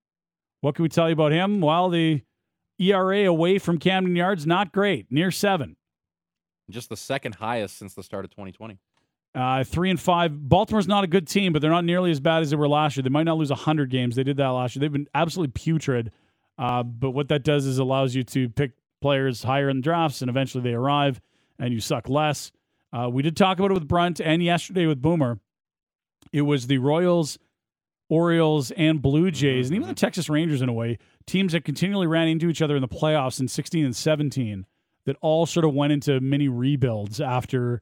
What 0.61 0.75
can 0.75 0.83
we 0.83 0.89
tell 0.89 1.07
you 1.09 1.13
about 1.13 1.31
him? 1.31 1.59
Well, 1.61 1.89
the 1.89 2.21
ERA 2.79 3.25
away 3.25 3.59
from 3.59 3.77
Camden 3.77 4.15
Yards 4.15 4.45
not 4.45 4.71
great, 4.71 5.07
near 5.11 5.31
seven. 5.31 5.75
Just 6.69 6.89
the 6.89 6.97
second 6.97 7.35
highest 7.35 7.77
since 7.77 7.93
the 7.93 8.03
start 8.03 8.25
of 8.25 8.31
2020. 8.31 8.79
Uh, 9.35 9.63
three 9.63 9.89
and 9.89 9.99
five. 9.99 10.49
Baltimore's 10.49 10.87
not 10.87 11.03
a 11.03 11.07
good 11.07 11.27
team, 11.27 11.53
but 11.53 11.61
they're 11.61 11.69
not 11.69 11.85
nearly 11.85 12.09
as 12.11 12.19
bad 12.19 12.41
as 12.41 12.49
they 12.49 12.55
were 12.55 12.67
last 12.67 12.97
year. 12.97 13.03
They 13.03 13.09
might 13.09 13.23
not 13.23 13.37
lose 13.37 13.51
hundred 13.51 13.91
games. 13.91 14.15
They 14.15 14.23
did 14.23 14.37
that 14.37 14.47
last 14.47 14.75
year. 14.75 14.81
They've 14.81 14.91
been 14.91 15.07
absolutely 15.13 15.51
putrid. 15.51 16.11
Uh, 16.57 16.83
but 16.83 17.11
what 17.11 17.29
that 17.29 17.43
does 17.43 17.65
is 17.65 17.77
allows 17.77 18.15
you 18.15 18.23
to 18.23 18.49
pick 18.49 18.71
players 19.01 19.43
higher 19.43 19.69
in 19.69 19.81
drafts, 19.81 20.21
and 20.21 20.29
eventually 20.29 20.63
they 20.63 20.73
arrive, 20.73 21.21
and 21.57 21.73
you 21.73 21.79
suck 21.79 22.09
less. 22.09 22.51
Uh, 22.91 23.09
we 23.11 23.21
did 23.21 23.37
talk 23.37 23.59
about 23.59 23.71
it 23.71 23.75
with 23.75 23.87
Brunt 23.87 24.19
and 24.19 24.43
yesterday 24.43 24.85
with 24.85 25.01
Boomer. 25.01 25.39
It 26.33 26.41
was 26.41 26.67
the 26.67 26.79
Royals, 26.79 27.37
Orioles, 28.09 28.71
and 28.71 29.01
Blue 29.01 29.31
Jays, 29.31 29.67
and 29.67 29.75
even 29.75 29.87
the 29.87 29.93
Texas 29.93 30.29
Rangers 30.29 30.61
in 30.61 30.69
a 30.69 30.73
way, 30.73 30.97
teams 31.25 31.53
that 31.53 31.63
continually 31.63 32.07
ran 32.07 32.27
into 32.27 32.49
each 32.49 32.61
other 32.61 32.75
in 32.75 32.81
the 32.81 32.87
playoffs 32.87 33.39
in 33.39 33.47
16 33.47 33.85
and 33.85 33.95
17 33.95 34.65
that 35.05 35.15
all 35.21 35.45
sort 35.45 35.65
of 35.65 35.73
went 35.73 35.93
into 35.93 36.19
mini 36.19 36.47
rebuilds 36.47 37.21
after 37.21 37.81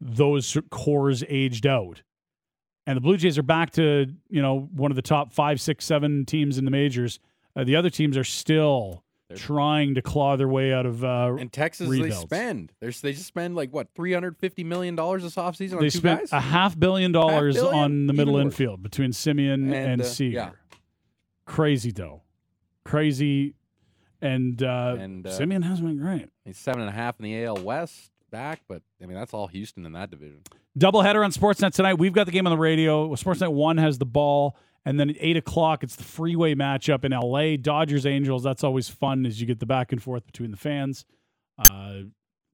those 0.00 0.56
cores 0.70 1.24
aged 1.28 1.66
out. 1.66 2.02
And 2.86 2.96
the 2.96 3.00
Blue 3.00 3.16
Jays 3.16 3.36
are 3.36 3.42
back 3.42 3.70
to, 3.72 4.06
you 4.30 4.40
know, 4.40 4.68
one 4.74 4.90
of 4.90 4.96
the 4.96 5.02
top 5.02 5.32
five, 5.32 5.60
six, 5.60 5.84
seven 5.84 6.24
teams 6.24 6.56
in 6.58 6.64
the 6.64 6.70
majors. 6.70 7.20
Uh, 7.54 7.64
the 7.64 7.76
other 7.76 7.90
teams 7.90 8.16
are 8.16 8.24
still 8.24 9.04
They're- 9.28 9.36
trying 9.36 9.94
to 9.96 10.00
claw 10.02 10.36
their 10.36 10.48
way 10.48 10.72
out 10.72 10.86
of. 10.86 11.04
Uh, 11.04 11.36
In 11.38 11.50
Texas, 11.50 11.88
rebuilds. 11.88 12.16
they 12.16 12.20
spend. 12.22 12.72
There's 12.80 13.00
they 13.02 13.12
just 13.12 13.26
spend 13.26 13.56
like 13.56 13.72
what 13.74 13.88
350 13.94 14.64
million 14.64 14.94
dollars 14.96 15.22
this 15.22 15.34
offseason 15.34 15.74
on 15.74 15.80
they 15.80 15.90
two 15.90 15.98
spent 15.98 16.20
guys. 16.20 16.32
a 16.32 16.40
half 16.40 16.78
billion 16.78 17.12
dollars 17.12 17.56
billion? 17.56 17.74
on 17.74 18.06
the 18.06 18.14
middle 18.14 18.34
Even 18.34 18.46
worse. 18.46 18.54
infield 18.54 18.82
between 18.82 19.10
Semien 19.10 19.54
and, 19.54 19.74
And, 19.74 20.00
uh, 20.00 20.04
Seager. 20.04 20.34
yeah. 20.36 20.50
Crazy 21.44 21.90
though, 21.92 22.22
crazy, 22.84 23.54
and, 24.20 24.62
uh, 24.62 24.96
And, 24.98 25.26
uh, 25.26 25.30
Semien 25.30 25.62
hasn't 25.64 25.88
been 25.88 25.98
great. 25.98 26.28
He's 26.44 26.58
seven 26.58 26.80
and 26.82 26.90
a 26.90 26.92
half 26.92 27.18
in 27.20 27.24
the 27.24 27.44
AL 27.44 27.56
West 27.62 28.10
back, 28.30 28.62
but 28.68 28.82
I 29.02 29.06
mean 29.06 29.16
that's 29.16 29.32
all 29.34 29.46
Houston 29.48 29.84
in 29.86 29.92
that 29.92 30.10
division. 30.10 30.40
Doubleheader 30.78 31.24
on 31.24 31.32
Sportsnet 31.32 31.72
tonight. 31.74 31.94
We've 31.94 32.12
got 32.12 32.26
the 32.26 32.32
game 32.32 32.46
on 32.46 32.52
the 32.52 32.58
radio. 32.58 33.08
Sportsnet 33.14 33.52
one 33.52 33.78
has 33.78 33.98
the 33.98 34.06
ball, 34.06 34.56
and 34.84 34.98
then 34.98 35.10
at 35.10 35.16
eight 35.20 35.36
o'clock 35.36 35.82
it's 35.82 35.96
the 35.96 36.04
freeway 36.04 36.54
matchup 36.54 37.04
in 37.04 37.12
LA. 37.12 37.56
Dodgers 37.56 38.06
Angels. 38.06 38.42
That's 38.42 38.62
always 38.64 38.88
fun 38.88 39.26
as 39.26 39.40
you 39.40 39.46
get 39.46 39.58
the 39.60 39.66
back 39.66 39.92
and 39.92 40.02
forth 40.02 40.24
between 40.26 40.50
the 40.50 40.56
fans. 40.56 41.04
Uh, 41.58 42.02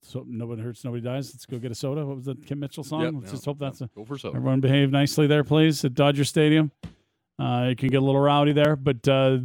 So 0.02 0.24
nobody 0.26 0.60
hurts, 0.62 0.84
nobody 0.84 1.02
dies. 1.02 1.32
Let's 1.34 1.46
go 1.46 1.58
get 1.58 1.70
a 1.72 1.74
soda. 1.74 2.04
What 2.04 2.16
was 2.16 2.24
the 2.26 2.34
Kim 2.34 2.60
Mitchell 2.60 2.84
song? 2.84 3.02
Yep, 3.02 3.12
Let's 3.16 3.30
just 3.32 3.44
hope 3.46 3.58
that's 3.58 3.80
a, 3.80 3.88
go 3.94 4.04
for 4.04 4.18
so. 4.18 4.28
everyone 4.28 4.60
behave 4.60 4.90
nicely 4.90 5.26
there, 5.26 5.44
please, 5.44 5.82
at 5.84 5.94
Dodger 5.94 6.24
Stadium. 6.24 6.70
Uh, 7.38 7.68
it 7.70 7.78
can 7.78 7.88
get 7.88 8.02
a 8.02 8.04
little 8.04 8.20
rowdy 8.20 8.52
there, 8.52 8.76
but 8.76 9.06
uh, 9.08 9.38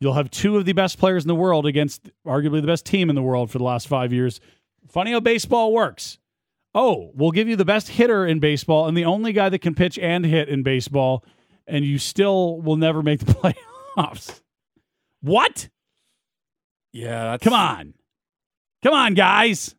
you'll 0.00 0.12
have 0.12 0.30
two 0.30 0.56
of 0.58 0.66
the 0.66 0.72
best 0.74 0.98
players 0.98 1.24
in 1.24 1.28
the 1.28 1.34
world 1.34 1.64
against 1.66 2.10
arguably 2.26 2.60
the 2.60 2.66
best 2.66 2.84
team 2.86 3.08
in 3.08 3.16
the 3.16 3.22
world 3.22 3.50
for 3.50 3.56
the 3.58 3.64
last 3.64 3.88
five 3.88 4.12
years. 4.12 4.40
Funny 4.88 5.12
how 5.12 5.20
baseball 5.20 5.72
works. 5.72 6.18
Oh, 6.74 7.12
we'll 7.14 7.30
give 7.30 7.48
you 7.48 7.56
the 7.56 7.64
best 7.64 7.88
hitter 7.88 8.26
in 8.26 8.40
baseball 8.40 8.88
and 8.88 8.96
the 8.96 9.04
only 9.04 9.32
guy 9.32 9.48
that 9.48 9.60
can 9.60 9.74
pitch 9.74 9.98
and 9.98 10.26
hit 10.26 10.48
in 10.48 10.62
baseball, 10.62 11.24
and 11.66 11.84
you 11.84 11.98
still 11.98 12.60
will 12.60 12.76
never 12.76 13.02
make 13.02 13.20
the 13.20 13.54
playoffs. 13.96 14.40
What? 15.20 15.68
Yeah, 16.92 17.32
that's, 17.32 17.44
Come 17.44 17.54
on. 17.54 17.94
Come 18.82 18.92
on, 18.92 19.14
guys. 19.14 19.74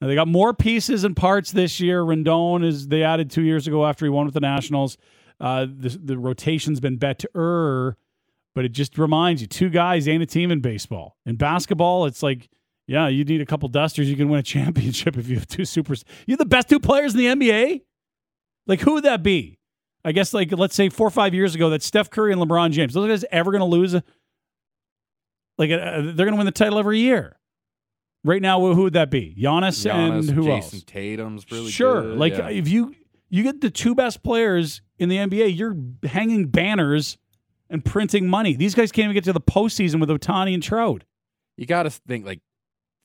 Now, 0.00 0.08
they 0.08 0.14
got 0.14 0.28
more 0.28 0.52
pieces 0.52 1.04
and 1.04 1.16
parts 1.16 1.52
this 1.52 1.80
year. 1.80 2.02
Rendon 2.02 2.64
is 2.64 2.88
they 2.88 3.02
added 3.02 3.30
two 3.30 3.42
years 3.42 3.66
ago 3.66 3.86
after 3.86 4.04
he 4.04 4.10
won 4.10 4.26
with 4.26 4.34
the 4.34 4.40
Nationals. 4.40 4.98
Uh, 5.40 5.66
the, 5.66 5.98
the 6.02 6.18
rotation's 6.18 6.78
been 6.78 6.96
better, 6.96 7.96
but 8.54 8.64
it 8.64 8.72
just 8.72 8.98
reminds 8.98 9.40
you 9.40 9.48
two 9.48 9.70
guys 9.70 10.06
ain't 10.06 10.22
a 10.22 10.26
team 10.26 10.50
in 10.50 10.60
baseball. 10.60 11.16
In 11.24 11.36
basketball, 11.36 12.06
it's 12.06 12.22
like, 12.22 12.50
yeah, 12.86 13.08
you 13.08 13.24
need 13.24 13.40
a 13.40 13.46
couple 13.46 13.68
dusters. 13.68 14.08
You 14.10 14.16
can 14.16 14.28
win 14.28 14.40
a 14.40 14.42
championship 14.54 15.16
if 15.16 15.28
you 15.28 15.36
have 15.36 15.46
two 15.46 15.64
supers. 15.64 16.04
You're 16.26 16.36
the 16.36 16.44
best 16.44 16.68
two 16.68 16.80
players 16.80 17.14
in 17.14 17.18
the 17.18 17.26
NBA? 17.26 17.82
Like, 18.66 18.80
who 18.80 18.94
would 18.94 19.04
that 19.04 19.22
be? 19.22 19.58
I 20.04 20.12
guess, 20.12 20.34
like, 20.34 20.52
let's 20.52 20.74
say 20.74 20.90
four 20.90 21.06
or 21.06 21.10
five 21.10 21.32
years 21.34 21.54
ago, 21.54 21.70
that 21.70 21.82
Steph 21.82 22.10
Curry 22.10 22.32
and 22.32 22.40
LeBron 22.40 22.72
James. 22.72 22.92
Those 22.94 23.08
guys 23.08 23.24
ever 23.30 23.50
going 23.50 23.60
to 23.60 23.66
lose? 23.66 23.94
A, 23.94 24.02
like, 25.56 25.70
uh, 25.70 26.00
they're 26.02 26.26
going 26.26 26.32
to 26.32 26.36
win 26.36 26.46
the 26.46 26.52
title 26.52 26.78
every 26.78 26.98
year. 26.98 27.38
Right 28.22 28.40
now, 28.40 28.58
who 28.60 28.84
would 28.84 28.94
that 28.94 29.10
be? 29.10 29.36
Giannis, 29.38 29.84
Giannis, 29.84 30.28
and 30.28 30.30
who 30.30 30.44
Jason 30.44 30.76
else? 30.78 30.84
Tatum's 30.86 31.44
really 31.50 31.70
sure. 31.70 32.02
good, 32.02 32.18
Like 32.18 32.32
yeah. 32.32 32.48
if 32.48 32.68
you 32.68 32.94
you 33.28 33.42
get 33.42 33.60
the 33.60 33.68
two 33.68 33.94
best 33.94 34.22
players 34.22 34.80
in 34.98 35.10
the 35.10 35.16
NBA, 35.16 35.54
you're 35.58 35.76
hanging 36.08 36.46
banners 36.46 37.18
and 37.68 37.84
printing 37.84 38.26
money. 38.26 38.54
These 38.56 38.74
guys 38.74 38.92
can't 38.92 39.04
even 39.04 39.14
get 39.14 39.24
to 39.24 39.34
the 39.34 39.42
postseason 39.42 40.00
with 40.00 40.08
Ohtani 40.08 40.54
and 40.54 40.62
Trout. 40.62 41.04
you 41.58 41.66
got 41.66 41.82
to 41.82 41.90
think 41.90 42.24
like 42.24 42.40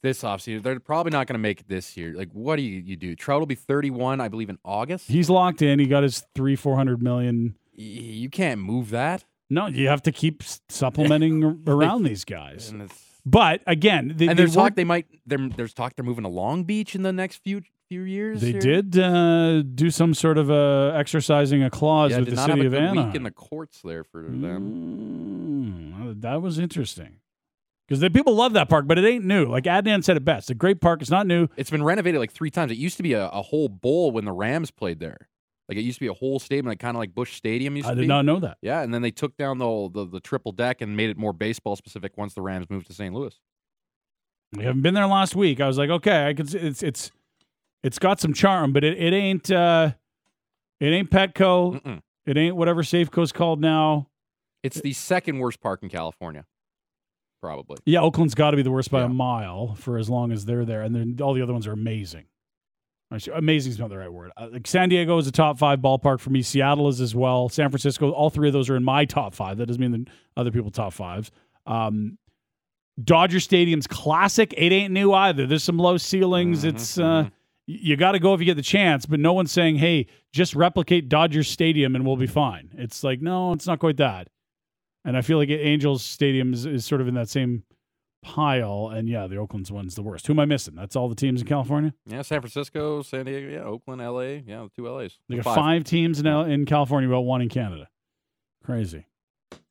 this 0.01 0.23
offseason. 0.23 0.63
They're 0.63 0.79
probably 0.79 1.11
not 1.11 1.27
going 1.27 1.33
to 1.35 1.39
make 1.39 1.59
it 1.61 1.67
this 1.67 1.95
year. 1.97 2.13
Like, 2.15 2.29
what 2.31 2.55
do 2.55 2.61
you, 2.61 2.79
you 2.79 2.95
do? 2.95 3.15
Trout 3.15 3.39
will 3.41 3.45
be 3.47 3.55
31, 3.55 4.21
I 4.21 4.27
believe, 4.29 4.49
in 4.49 4.57
August. 4.63 5.07
He's 5.09 5.29
locked 5.29 5.61
in. 5.61 5.79
He 5.79 5.85
got 5.87 6.03
his 6.03 6.23
three 6.35 6.55
four 6.55 6.75
hundred 6.75 7.01
million. 7.03 7.55
Y- 7.77 7.83
you 7.83 8.29
can't 8.29 8.61
move 8.61 8.89
that. 8.91 9.25
No, 9.49 9.67
you 9.67 9.87
have 9.87 10.01
to 10.03 10.11
keep 10.11 10.43
s- 10.43 10.61
supplementing 10.69 11.63
around 11.67 12.03
these 12.03 12.23
guys. 12.23 12.69
And, 12.69 12.83
it's, 12.83 13.03
But 13.25 13.61
again, 13.67 14.13
they, 14.15 14.27
and 14.27 14.37
they 14.37 14.43
there's 14.43 14.53
talk 14.55 14.75
they 14.75 14.83
might. 14.83 15.07
They're, 15.25 15.49
there's 15.57 15.73
talk 15.73 15.95
they're 15.95 16.05
moving 16.05 16.23
to 16.23 16.29
Long 16.29 16.63
Beach 16.65 16.93
in 16.95 17.01
the 17.03 17.11
next 17.13 17.37
few 17.43 17.61
few 17.89 18.01
years. 18.03 18.41
They 18.41 18.51
here. 18.51 18.59
did 18.61 18.99
uh, 18.99 19.63
do 19.63 19.89
some 19.89 20.13
sort 20.13 20.37
of 20.37 20.51
uh, 20.51 20.91
exercising 20.95 21.63
a 21.63 21.71
clause 21.71 22.11
Yeah, 22.11 22.17
with 22.19 22.25
did 22.27 22.31
the 22.33 22.35
not 22.35 22.49
city 22.49 22.57
have 22.59 22.67
of 22.67 22.73
a 22.73 22.75
good 22.75 22.83
Anaheim. 22.89 23.07
week 23.07 23.15
in 23.15 23.23
the 23.23 23.31
courts 23.31 23.81
there 23.83 24.03
for 24.03 24.21
them. 24.21 25.93
Mm, 26.03 26.21
that 26.21 26.41
was 26.41 26.59
interesting. 26.59 27.18
Because 27.89 28.01
the 28.01 28.11
people 28.11 28.35
love 28.35 28.53
that 28.53 28.69
park, 28.69 28.85
but 28.87 28.99
it 28.99 29.05
ain't 29.05 29.25
new. 29.25 29.45
Like 29.47 29.63
Adnan 29.63 30.03
said 30.03 30.15
it 30.15 30.23
best. 30.23 30.43
It's 30.45 30.49
a 30.51 30.53
great 30.53 30.79
park. 30.79 31.01
It's 31.01 31.09
not 31.09 31.25
new. 31.25 31.47
It's 31.57 31.71
been 31.71 31.81
renovated 31.83 32.19
like 32.19 32.31
three 32.31 32.51
times. 32.51 32.71
It 32.71 32.77
used 32.77 32.97
to 32.97 33.03
be 33.03 33.13
a, 33.13 33.27
a 33.29 33.41
whole 33.41 33.67
bowl 33.67 34.11
when 34.11 34.25
the 34.25 34.31
Rams 34.31 34.69
played 34.69 34.99
there. 34.99 35.27
Like 35.67 35.77
it 35.79 35.81
used 35.81 35.97
to 35.97 36.01
be 36.01 36.07
a 36.07 36.13
whole 36.13 36.37
stadium, 36.39 36.67
like 36.67 36.79
kind 36.79 36.95
of 36.95 36.99
like 36.99 37.15
Busch 37.15 37.33
Stadium 37.33 37.75
used 37.75 37.87
I 37.87 37.91
to 37.91 37.95
be. 37.95 38.01
I 38.01 38.03
did 38.03 38.07
not 38.09 38.25
know 38.25 38.39
that. 38.41 38.57
Yeah, 38.61 38.81
and 38.81 38.93
then 38.93 39.01
they 39.01 39.09
took 39.11 39.35
down 39.37 39.57
the, 39.57 39.65
whole- 39.65 39.89
the 39.89 40.05
the 40.05 40.19
triple 40.19 40.51
deck 40.51 40.81
and 40.81 40.95
made 40.95 41.09
it 41.09 41.17
more 41.17 41.33
baseball 41.33 41.75
specific 41.75 42.15
once 42.15 42.35
the 42.35 42.41
Rams 42.43 42.69
moved 42.69 42.85
to 42.87 42.93
St. 42.93 43.13
Louis. 43.13 43.39
We 44.55 44.63
haven't 44.63 44.81
been 44.81 44.93
there 44.95 45.05
last 45.07 45.35
week. 45.35 45.59
I 45.59 45.67
was 45.67 45.77
like, 45.77 45.89
okay, 45.89 46.27
I 46.27 46.33
could. 46.33 46.49
see- 46.49 46.57
It's 46.59 46.81
it's 46.83 47.11
it's 47.83 47.97
got 47.99 48.19
some 48.19 48.33
charm, 48.33 48.71
but 48.73 48.83
it, 48.83 48.97
it 48.99 49.13
ain't 49.13 49.49
uh, 49.51 49.91
it 50.79 50.87
ain't 50.87 51.09
Petco. 51.11 51.81
Mm-mm. 51.81 52.01
It 52.25 52.37
ain't 52.37 52.55
whatever 52.55 52.81
Safeco's 52.83 53.31
called 53.31 53.61
now. 53.61 54.09
It's 54.63 54.81
the 54.81 54.93
second 54.93 55.39
worst 55.39 55.61
park 55.61 55.81
in 55.83 55.89
California, 55.89 56.45
probably. 57.41 57.77
Yeah, 57.85 58.01
Oakland's 58.01 58.35
got 58.35 58.51
to 58.51 58.57
be 58.57 58.63
the 58.63 58.71
worst 58.71 58.91
by 58.91 58.99
Yeah. 58.99 59.05
a 59.05 59.09
mile 59.09 59.75
for 59.75 59.97
as 59.97 60.09
long 60.09 60.31
as 60.31 60.45
they're 60.45 60.65
there, 60.65 60.81
and 60.81 60.95
then 60.95 61.17
all 61.21 61.33
the 61.33 61.41
other 61.41 61.53
ones 61.53 61.67
are 61.67 61.71
amazing. 61.73 62.25
Amazing 63.33 63.71
is 63.71 63.79
not 63.79 63.89
the 63.89 63.97
right 63.97 64.11
word. 64.13 64.31
Uh, 64.37 64.49
Like 64.51 64.67
San 64.67 64.87
Diego 64.89 65.17
is 65.17 65.25
a 65.25 65.31
top 65.31 65.57
five 65.57 65.79
ballpark 65.79 66.19
for 66.19 66.29
me. 66.29 66.43
Seattle 66.43 66.87
is 66.89 67.01
as 67.01 67.15
well. 67.15 67.49
San 67.49 67.69
Francisco, 67.69 68.11
all 68.11 68.29
three 68.29 68.47
of 68.49 68.53
those 68.53 68.69
are 68.69 68.75
in 68.75 68.83
my 68.83 69.03
top 69.05 69.33
five. 69.33 69.57
That 69.57 69.65
doesn't 69.65 69.81
mean 69.81 69.91
that 69.91 70.11
other 70.37 70.51
people 70.51 70.69
top 70.69 70.93
fives. 70.93 71.31
Um, 71.65 72.19
Dodger 73.03 73.39
Stadium's 73.39 73.87
classic. 73.87 74.53
It 74.55 74.71
ain't 74.71 74.93
new 74.93 75.11
either. 75.11 75.47
There's 75.47 75.63
some 75.63 75.77
low 75.79 75.97
ceilings. 75.97 76.63
Mhm, 76.63 76.69
It's 76.69 76.99
uh, 76.99 77.23
mhm. 77.23 77.31
you 77.65 77.95
got 77.95 78.11
to 78.11 78.19
go 78.19 78.35
if 78.35 78.41
you 78.41 78.45
get 78.45 78.57
the 78.57 78.61
chance, 78.61 79.07
but 79.07 79.19
no 79.19 79.33
one's 79.33 79.51
saying, 79.51 79.77
"Hey, 79.77 80.05
just 80.31 80.53
replicate 80.53 81.09
Dodger 81.09 81.43
Stadium 81.43 81.95
and 81.95 82.05
we'll 82.05 82.15
be 82.17 82.27
fine." 82.27 82.69
It's 82.77 83.03
like, 83.03 83.21
no, 83.23 83.53
it's 83.53 83.65
not 83.65 83.79
quite 83.79 83.97
that. 83.97 84.27
And 85.05 85.15
I 85.15 85.21
feel 85.21 85.37
like 85.37 85.49
Angels 85.49 86.03
Stadium 86.03 86.53
is, 86.53 86.65
is 86.65 86.85
sort 86.85 87.01
of 87.01 87.07
in 87.07 87.13
that 87.15 87.29
same 87.29 87.63
pile. 88.21 88.91
And 88.93 89.07
yeah, 89.07 89.27
the 89.27 89.37
Oakland's 89.37 89.71
one's 89.71 89.95
the 89.95 90.01
worst. 90.03 90.27
Who 90.27 90.33
am 90.33 90.39
I 90.39 90.45
missing? 90.45 90.75
That's 90.75 90.95
all 90.95 91.07
the 91.07 91.15
teams 91.15 91.41
in 91.41 91.47
California. 91.47 91.93
Yeah, 92.05 92.21
San 92.21 92.41
Francisco, 92.41 93.01
San 93.01 93.25
Diego, 93.25 93.49
yeah, 93.49 93.63
Oakland, 93.63 94.01
L.A., 94.01 94.43
yeah, 94.45 94.63
the 94.63 94.69
two 94.75 94.87
L.A.s. 94.87 95.17
They 95.29 95.37
got 95.37 95.55
five, 95.55 95.83
teams 95.83 96.19
in 96.19 96.27
L- 96.27 96.43
in 96.43 96.65
California, 96.65 97.09
about 97.09 97.21
one 97.21 97.41
in 97.41 97.49
Canada. 97.49 97.87
Crazy. 98.63 99.05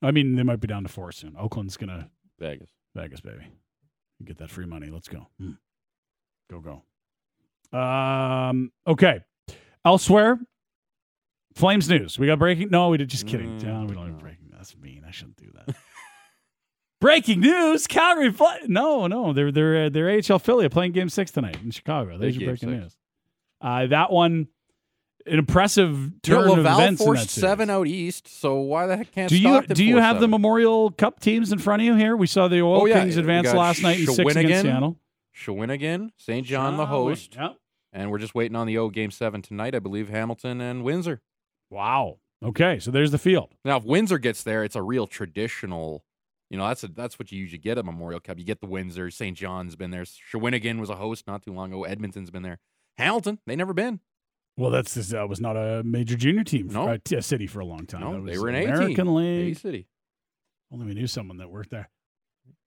I 0.03 0.11
mean, 0.11 0.37
they 0.37 0.43
might 0.43 0.61
be 0.61 0.67
down 0.67 0.83
to 0.85 0.89
four 0.89 1.13
soon. 1.13 1.37
Oakland's 1.39 1.77
gonna 1.77 2.11
Vegas. 2.39 2.71
Vegas, 2.95 3.21
baby. 3.21 3.47
Get 4.25 4.39
that 4.39 4.51
free 4.51 4.67
money. 4.67 4.89
Let's 4.91 5.09
go. 5.09 5.29
Hmm. 5.39 5.53
Go, 6.51 6.61
go. 6.61 7.79
Um, 7.79 8.73
okay. 8.87 9.21
Elsewhere, 9.85 10.41
Flames 11.59 11.89
news. 11.89 12.21
We 12.21 12.29
got 12.29 12.39
breaking. 12.39 12.71
No, 12.71 12.89
we 12.91 12.99
did. 12.99 13.09
Just 13.09 13.27
kidding. 13.27 13.59
Mm, 13.59 13.61
John, 13.61 13.87
we 13.89 13.95
don't 13.95 14.07
have 14.07 14.15
no. 14.15 14.21
breaking. 14.21 14.48
That's 14.59 14.77
mean. 14.77 15.05
I 15.07 15.11
shouldn't 15.13 15.37
do 15.39 15.51
that. 15.55 15.75
breaking 17.01 17.41
news: 17.41 17.87
Calgary. 17.87 18.31
Fly- 18.33 18.61
no, 18.67 19.07
no, 19.07 19.33
they're 19.33 19.51
they're 19.53 19.87
uh, 19.87 19.89
they're 19.89 20.11
AHL 20.11 20.37
affiliate 20.37 20.73
playing 20.73 20.93
Game 20.93 21.09
Six 21.09 21.31
tonight 21.31 21.59
in 21.63 21.71
Chicago. 21.71 22.19
There's 22.19 22.37
your 22.37 22.51
breaking 22.51 22.69
Six. 22.71 22.83
news. 22.83 22.97
Uh, 23.61 23.87
that 23.87 24.13
one, 24.13 24.49
an 25.27 25.39
impressive 25.39 25.97
You 25.97 26.11
turn 26.23 26.47
know, 26.47 26.53
of 26.55 26.59
events 26.61 27.03
forced 27.03 27.31
seven 27.31 27.71
out 27.71 27.87
east, 27.87 28.29
so 28.29 28.57
why 28.57 28.87
the 28.87 28.97
heck 28.97 29.13
can't 29.13 29.29
Do 29.31 29.39
you 29.39 29.63
do 29.63 29.85
you 29.85 29.97
have 29.99 30.21
the? 30.21 30.29
Memorial 30.29 30.91
Cup 30.91 31.21
teams 31.21 31.53
in 31.53 31.59
front 31.59 31.83
of 31.83 31.87
you 31.87 31.95
here? 31.95 32.17
We 32.17 32.27
saw 32.27 32.49
the 32.49 32.61
Oil 32.63 32.83
Oh, 32.83 32.87
yeah. 32.87 33.01
Kings 33.01 33.17
advance 33.17 33.53
last 33.53 33.83
night 33.83 34.01
in 34.01 34.07
six 34.07 34.37
against 34.37 34.63
Seattle. 34.63 34.99
Shawinigan, 35.37 36.11
St. 36.17 36.45
John 36.45 36.77
the 36.77 36.87
host, 36.87 37.37
Yep. 37.37 37.57
and 37.93 38.11
we're 38.11 38.19
just 38.19 38.35
waiting 38.35 38.57
on 38.57 38.67
the 38.67 38.77
O 38.79 38.91
game 38.91 39.11
seven 39.13 39.41
tonight. 39.41 39.75
I 39.75 39.79
believe 39.79 40.09
Hamilton 40.09 40.61
and 40.61 40.83
Windsor. 40.83 41.21
Wow. 41.71 42.19
Okay, 42.45 42.79
so 42.79 42.91
there's 42.91 43.11
the 43.11 43.19
field. 43.19 43.55
Now, 43.65 43.79
if 43.79 43.85
Windsor 43.85 44.19
gets 44.19 44.43
there, 44.43 44.63
it's 44.65 44.77
a 44.77 44.83
real 44.83 45.07
traditional. 45.07 46.05
You 46.51 46.57
know, 46.59 46.67
that's 46.69 46.85
a, 46.85 46.89
that's 46.89 47.19
what 47.19 47.31
you 47.33 47.39
usually 47.39 47.59
get 47.59 47.79
at 47.79 47.85
Memorial 47.85 48.21
Cup. 48.21 48.39
You 48.39 48.45
get 48.45 48.61
the 48.61 48.67
Windsor. 48.69 49.11
St. 49.11 49.37
John's 49.37 49.77
been 49.77 49.91
there. 49.91 50.05
Shawinigan 50.05 50.79
was 50.79 50.89
a 50.89 50.95
host 50.97 51.27
not 51.27 51.43
too 51.43 51.53
long 51.53 51.73
ago. 51.73 51.85
Edmonton's 51.85 52.31
been 52.31 52.43
there. 52.43 52.59
Hamilton, 52.97 53.39
they 53.47 53.57
never 53.57 53.75
been. 53.75 54.01
Well, 54.57 54.71
that's 54.71 54.95
that 54.95 55.29
was 55.29 55.41
not 55.41 55.57
a 55.57 55.83
major 55.85 56.17
junior 56.17 56.43
team, 56.45 56.69
No. 56.69 56.99
for, 57.07 57.17
uh, 57.17 57.21
city 57.21 57.47
for 57.47 57.61
a 57.61 57.65
long 57.65 57.87
time. 57.87 58.01
No, 58.01 58.25
That 58.25 58.33
they 58.33 58.39
were 58.39 58.49
an 58.49 58.55
A 58.57 58.65
American 58.65 58.95
team. 58.97 59.07
A 59.09 59.15
League. 59.15 59.57
City. 59.59 59.87
Only 60.73 60.87
we 60.87 60.95
knew 60.95 61.07
someone 61.07 61.37
that 61.39 61.51
worked 61.51 61.71
there. 61.71 61.91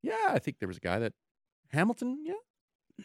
Yeah, 0.03 0.15
I 0.29 0.39
think 0.39 0.59
there 0.59 0.67
was 0.67 0.77
a 0.77 0.81
guy 0.81 0.99
that 0.99 1.13
Hamilton. 1.71 2.23
Yeah, 2.25 2.33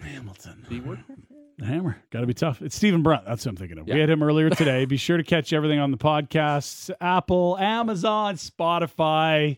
Hamilton. 0.01 0.67
did 0.69 0.83
he? 0.85 1.15
The 1.59 1.65
hammer. 1.65 1.97
Got 2.11 2.21
to 2.21 2.27
be 2.27 2.35
tough. 2.35 2.61
It's 2.61 2.77
Stephen 2.77 3.03
Brunt. 3.03 3.25
That's 3.27 3.45
what 3.47 3.51
I'm 3.53 3.57
thinking 3.57 3.79
of. 3.79 3.89
Yeah. 3.89 3.95
We 3.95 4.01
had 4.01 4.11
him 4.11 4.23
earlier 4.23 4.51
today. 4.51 4.85
be 4.85 4.97
sure 4.99 5.17
to 5.17 5.23
catch 5.25 5.53
everything 5.53 5.79
on 5.79 5.91
the 5.91 5.97
podcasts 5.97 6.91
Apple, 7.01 7.57
Amazon, 7.59 8.35
Spotify, 8.37 9.57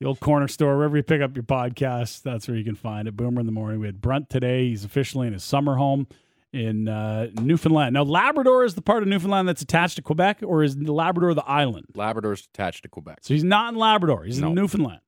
the 0.00 0.06
old 0.06 0.20
corner 0.20 0.48
store, 0.48 0.76
wherever 0.76 0.96
you 0.96 1.02
pick 1.02 1.20
up 1.20 1.36
your 1.36 1.42
podcasts. 1.44 2.22
That's 2.22 2.48
where 2.48 2.56
you 2.56 2.64
can 2.64 2.74
find 2.74 3.06
it. 3.06 3.16
Boomer 3.16 3.40
in 3.40 3.46
the 3.46 3.52
morning. 3.52 3.80
We 3.80 3.86
had 3.86 4.00
Brunt 4.00 4.30
today. 4.30 4.68
He's 4.68 4.84
officially 4.84 5.26
in 5.26 5.32
his 5.34 5.44
summer 5.44 5.76
home 5.76 6.06
in 6.54 6.88
uh, 6.88 7.28
Newfoundland. 7.42 7.92
Now, 7.92 8.02
Labrador 8.04 8.64
is 8.64 8.74
the 8.74 8.80
part 8.82 9.02
of 9.02 9.08
Newfoundland 9.10 9.46
that's 9.46 9.60
attached 9.60 9.96
to 9.96 10.02
Quebec, 10.02 10.38
or 10.42 10.62
is 10.62 10.74
Labrador 10.78 11.34
the 11.34 11.44
island? 11.44 11.84
Labrador's 11.94 12.48
attached 12.54 12.84
to 12.84 12.88
Quebec. 12.88 13.18
So 13.22 13.34
he's 13.34 13.44
not 13.44 13.74
in 13.74 13.78
Labrador. 13.78 14.24
He's 14.24 14.40
No. 14.40 14.48
in 14.48 14.54
Newfoundland. 14.54 15.00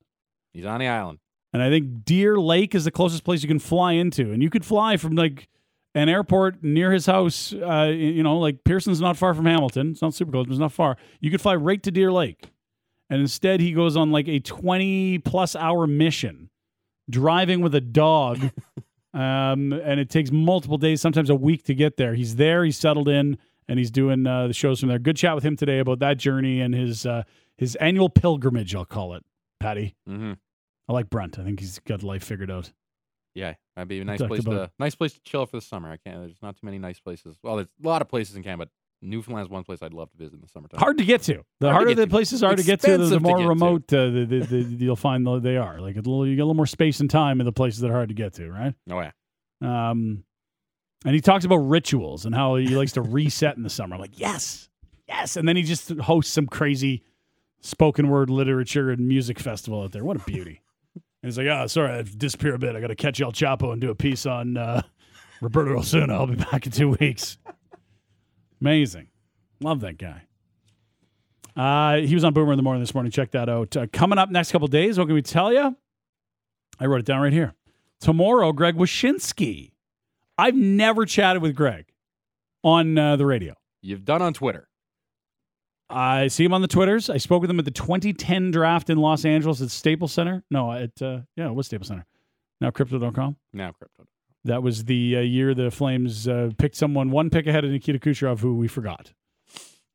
He's 0.52 0.66
on 0.66 0.80
the 0.80 0.88
island. 0.88 1.20
And 1.52 1.62
I 1.62 1.70
think 1.70 2.04
Deer 2.04 2.38
Lake 2.38 2.74
is 2.74 2.84
the 2.84 2.90
closest 2.90 3.24
place 3.24 3.42
you 3.42 3.48
can 3.48 3.58
fly 3.58 3.92
into. 3.92 4.32
And 4.32 4.42
you 4.42 4.50
could 4.50 4.64
fly 4.64 4.96
from 4.96 5.14
like 5.14 5.48
an 5.94 6.08
airport 6.08 6.62
near 6.62 6.92
his 6.92 7.06
house. 7.06 7.52
Uh, 7.54 7.92
you 7.94 8.22
know, 8.22 8.38
like 8.38 8.64
Pearson's 8.64 9.00
not 9.00 9.16
far 9.16 9.34
from 9.34 9.46
Hamilton. 9.46 9.92
It's 9.92 10.02
not 10.02 10.14
super 10.14 10.30
close, 10.30 10.46
but 10.46 10.52
it's 10.52 10.60
not 10.60 10.72
far. 10.72 10.96
You 11.20 11.30
could 11.30 11.40
fly 11.40 11.54
right 11.56 11.82
to 11.82 11.90
Deer 11.90 12.12
Lake. 12.12 12.50
And 13.10 13.20
instead, 13.20 13.60
he 13.60 13.72
goes 13.72 13.96
on 13.96 14.12
like 14.12 14.28
a 14.28 14.40
20 14.40 15.18
plus 15.20 15.56
hour 15.56 15.86
mission 15.86 16.50
driving 17.08 17.60
with 17.60 17.74
a 17.74 17.80
dog. 17.80 18.38
um, 19.14 19.72
and 19.72 19.98
it 19.98 20.10
takes 20.10 20.30
multiple 20.30 20.76
days, 20.76 21.00
sometimes 21.00 21.30
a 21.30 21.34
week 21.34 21.64
to 21.64 21.74
get 21.74 21.96
there. 21.96 22.14
He's 22.14 22.36
there, 22.36 22.64
he's 22.64 22.76
settled 22.76 23.08
in, 23.08 23.38
and 23.66 23.78
he's 23.78 23.90
doing 23.90 24.26
uh, 24.26 24.48
the 24.48 24.52
shows 24.52 24.80
from 24.80 24.90
there. 24.90 24.98
Good 24.98 25.16
chat 25.16 25.34
with 25.34 25.44
him 25.44 25.56
today 25.56 25.78
about 25.78 26.00
that 26.00 26.18
journey 26.18 26.60
and 26.60 26.74
his, 26.74 27.06
uh, 27.06 27.22
his 27.56 27.76
annual 27.76 28.10
pilgrimage, 28.10 28.74
I'll 28.74 28.84
call 28.84 29.14
it, 29.14 29.24
Patty. 29.58 29.94
Mm-hmm. 30.06 30.32
I 30.88 30.92
like 30.92 31.10
Brunt. 31.10 31.38
I 31.38 31.44
think 31.44 31.60
he's 31.60 31.78
got 31.80 32.02
life 32.02 32.24
figured 32.24 32.50
out. 32.50 32.72
Yeah, 33.34 33.54
that'd 33.76 33.88
be 33.88 34.00
a 34.00 34.04
nice 34.04 34.18
talked 34.18 34.28
place 34.30 34.40
about- 34.46 34.68
to 34.68 34.70
nice 34.78 34.94
place 34.94 35.12
to 35.12 35.20
chill 35.20 35.44
for 35.46 35.56
the 35.58 35.60
summer. 35.60 35.90
I 35.90 35.96
can't. 35.98 36.20
There's 36.20 36.42
not 36.42 36.56
too 36.56 36.64
many 36.66 36.78
nice 36.78 36.98
places. 36.98 37.36
Well, 37.42 37.56
there's 37.56 37.68
a 37.82 37.86
lot 37.86 38.02
of 38.02 38.08
places 38.08 38.34
in 38.36 38.42
Canada, 38.42 38.66
but 38.66 39.06
Newfoundland's 39.06 39.48
one 39.50 39.62
place 39.62 39.80
I'd 39.82 39.92
love 39.92 40.10
to 40.10 40.16
visit 40.16 40.34
in 40.34 40.40
the 40.40 40.48
summertime. 40.48 40.80
Hard 40.80 40.98
to 40.98 41.04
get 41.04 41.22
to. 41.22 41.44
The 41.60 41.70
Hard 41.70 41.70
to 41.70 41.72
harder 41.72 41.88
get 41.90 41.96
the 41.96 42.06
to. 42.06 42.10
places 42.10 42.42
are 42.42 42.56
to 42.56 42.62
get 42.64 42.80
to, 42.80 42.98
the, 42.98 43.04
the 43.04 43.16
to 43.18 43.20
more 43.20 43.36
get 43.36 43.42
to. 43.44 43.48
remote 43.48 43.92
uh, 43.92 44.06
the, 44.10 44.24
the, 44.24 44.40
the, 44.40 44.84
you'll 44.84 44.96
find 44.96 45.24
they 45.44 45.56
are. 45.56 45.80
Like 45.80 45.94
a 45.94 45.98
little, 45.98 46.26
you 46.26 46.34
get 46.34 46.42
a 46.42 46.44
little 46.46 46.54
more 46.54 46.66
space 46.66 46.98
and 46.98 47.08
time 47.08 47.38
in 47.40 47.44
the 47.46 47.52
places 47.52 47.80
that 47.80 47.90
are 47.90 47.94
hard 47.94 48.08
to 48.08 48.14
get 48.14 48.32
to, 48.34 48.50
right? 48.50 48.74
Oh 48.90 49.00
yeah. 49.00 49.10
Um, 49.60 50.24
and 51.04 51.14
he 51.14 51.20
talks 51.20 51.44
about 51.44 51.58
rituals 51.58 52.24
and 52.26 52.34
how 52.34 52.56
he 52.56 52.68
likes 52.74 52.92
to 52.92 53.02
reset 53.02 53.56
in 53.56 53.62
the 53.62 53.70
summer. 53.70 53.94
I'm 53.94 54.00
like, 54.00 54.18
yes, 54.18 54.68
yes. 55.06 55.36
And 55.36 55.46
then 55.46 55.54
he 55.54 55.62
just 55.62 55.90
hosts 55.90 56.32
some 56.32 56.46
crazy 56.48 57.04
spoken 57.60 58.08
word 58.08 58.30
literature 58.30 58.90
and 58.90 59.06
music 59.06 59.38
festival 59.38 59.82
out 59.84 59.92
there. 59.92 60.04
What 60.04 60.16
a 60.16 60.24
beauty. 60.24 60.60
And 61.22 61.28
he's 61.28 61.38
like, 61.38 61.46
oh, 61.48 61.66
sorry, 61.66 61.92
I 61.92 62.02
disappear 62.02 62.54
a 62.54 62.58
bit. 62.58 62.76
I 62.76 62.80
got 62.80 62.88
to 62.88 62.94
catch 62.94 63.20
El 63.20 63.32
Chapo 63.32 63.72
and 63.72 63.80
do 63.80 63.90
a 63.90 63.94
piece 63.94 64.24
on 64.26 64.56
uh, 64.56 64.82
Roberto 65.40 65.78
Osuna. 65.78 66.14
I'll 66.14 66.26
be 66.26 66.36
back 66.36 66.66
in 66.66 66.72
two 66.72 66.90
weeks. 66.90 67.38
Amazing. 68.60 69.08
Love 69.60 69.80
that 69.80 69.98
guy. 69.98 70.22
Uh, 71.56 72.06
he 72.06 72.14
was 72.14 72.22
on 72.22 72.32
Boomer 72.32 72.52
in 72.52 72.56
the 72.56 72.62
morning 72.62 72.82
this 72.82 72.94
morning. 72.94 73.10
Check 73.10 73.32
that 73.32 73.48
out. 73.48 73.76
Uh, 73.76 73.86
coming 73.92 74.18
up 74.18 74.30
next 74.30 74.52
couple 74.52 74.68
days, 74.68 74.96
what 74.96 75.06
can 75.06 75.14
we 75.14 75.22
tell 75.22 75.52
you? 75.52 75.76
I 76.78 76.86
wrote 76.86 77.00
it 77.00 77.06
down 77.06 77.20
right 77.20 77.32
here. 77.32 77.54
Tomorrow, 78.00 78.52
Greg 78.52 78.76
Wyshynski. 78.76 79.72
I've 80.36 80.54
never 80.54 81.04
chatted 81.04 81.42
with 81.42 81.56
Greg 81.56 81.86
on 82.62 82.96
uh, 82.96 83.16
the 83.16 83.26
radio. 83.26 83.54
You've 83.82 84.04
done 84.04 84.22
on 84.22 84.34
Twitter. 84.34 84.67
I 85.90 86.28
see 86.28 86.44
him 86.44 86.52
on 86.52 86.60
the 86.62 86.68
Twitters. 86.68 87.08
I 87.08 87.16
spoke 87.16 87.40
with 87.40 87.50
him 87.50 87.58
at 87.58 87.64
the 87.64 87.70
2010 87.70 88.50
draft 88.50 88.90
in 88.90 88.98
Los 88.98 89.24
Angeles 89.24 89.62
at 89.62 89.70
Staples 89.70 90.12
Center. 90.12 90.44
No, 90.50 90.70
at 90.72 91.00
uh, 91.00 91.20
yeah, 91.36 91.48
it 91.48 91.54
was 91.54 91.66
Staples 91.66 91.88
Center. 91.88 92.04
Now 92.60 92.70
crypto.com. 92.70 93.36
Now 93.52 93.72
crypto. 93.72 94.04
That 94.44 94.62
was 94.62 94.84
the 94.84 95.16
uh, 95.16 95.20
year 95.20 95.54
the 95.54 95.70
Flames 95.70 96.28
uh, 96.28 96.50
picked 96.58 96.76
someone 96.76 97.10
one 97.10 97.30
pick 97.30 97.46
ahead 97.46 97.64
of 97.64 97.70
Nikita 97.70 97.98
Kucherov, 97.98 98.40
who 98.40 98.54
we 98.56 98.68
forgot. 98.68 99.12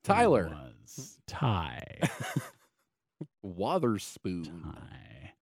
Tyler 0.04 0.52
was 0.82 1.18
Ty. 1.28 1.82
Wotherspoon. 3.44 4.44
Ty. 4.64 5.34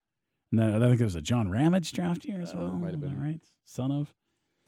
And 0.52 0.60
then 0.60 0.74
I 0.82 0.86
think 0.86 0.98
there 0.98 1.06
was 1.06 1.14
a 1.14 1.20
John 1.22 1.48
Ramage 1.50 1.92
draft 1.92 2.24
year 2.24 2.40
as 2.40 2.52
Uh, 2.52 2.58
well. 2.58 2.72
might 2.72 2.90
have 2.90 3.00
been. 3.00 3.20
right? 3.20 3.40
Son 3.64 3.90
of. 3.92 4.12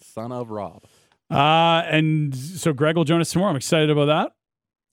Son 0.00 0.32
of 0.32 0.50
Rob. 0.50 0.84
Uh, 1.30 1.82
and 1.86 2.34
so 2.34 2.72
Greg 2.72 2.96
will 2.96 3.04
join 3.04 3.20
us 3.20 3.32
tomorrow. 3.32 3.50
I'm 3.50 3.56
excited 3.56 3.90
about 3.90 4.06
that. 4.06 4.32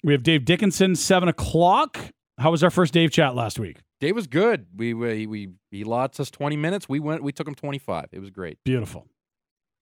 We 0.03 0.13
have 0.13 0.23
Dave 0.23 0.45
Dickenson, 0.45 0.95
seven 0.95 1.29
o'clock. 1.29 1.99
How 2.37 2.51
was 2.51 2.63
our 2.63 2.69
first 2.69 2.93
Dave 2.93 3.11
chat 3.11 3.35
last 3.35 3.59
week? 3.59 3.79
Dave 3.99 4.15
was 4.15 4.27
good. 4.27 4.67
We 4.75 4.93
we 4.93 5.27
we 5.27 5.49
he 5.71 5.83
lots 5.83 6.19
us 6.19 6.31
twenty 6.31 6.55
minutes. 6.55 6.87
We 6.87 6.99
went. 6.99 7.21
We 7.23 7.31
took 7.31 7.47
him 7.47 7.55
twenty 7.55 7.79
five. 7.79 8.07
It 8.11 8.19
was 8.19 8.29
great. 8.29 8.57
Beautiful. 8.63 9.07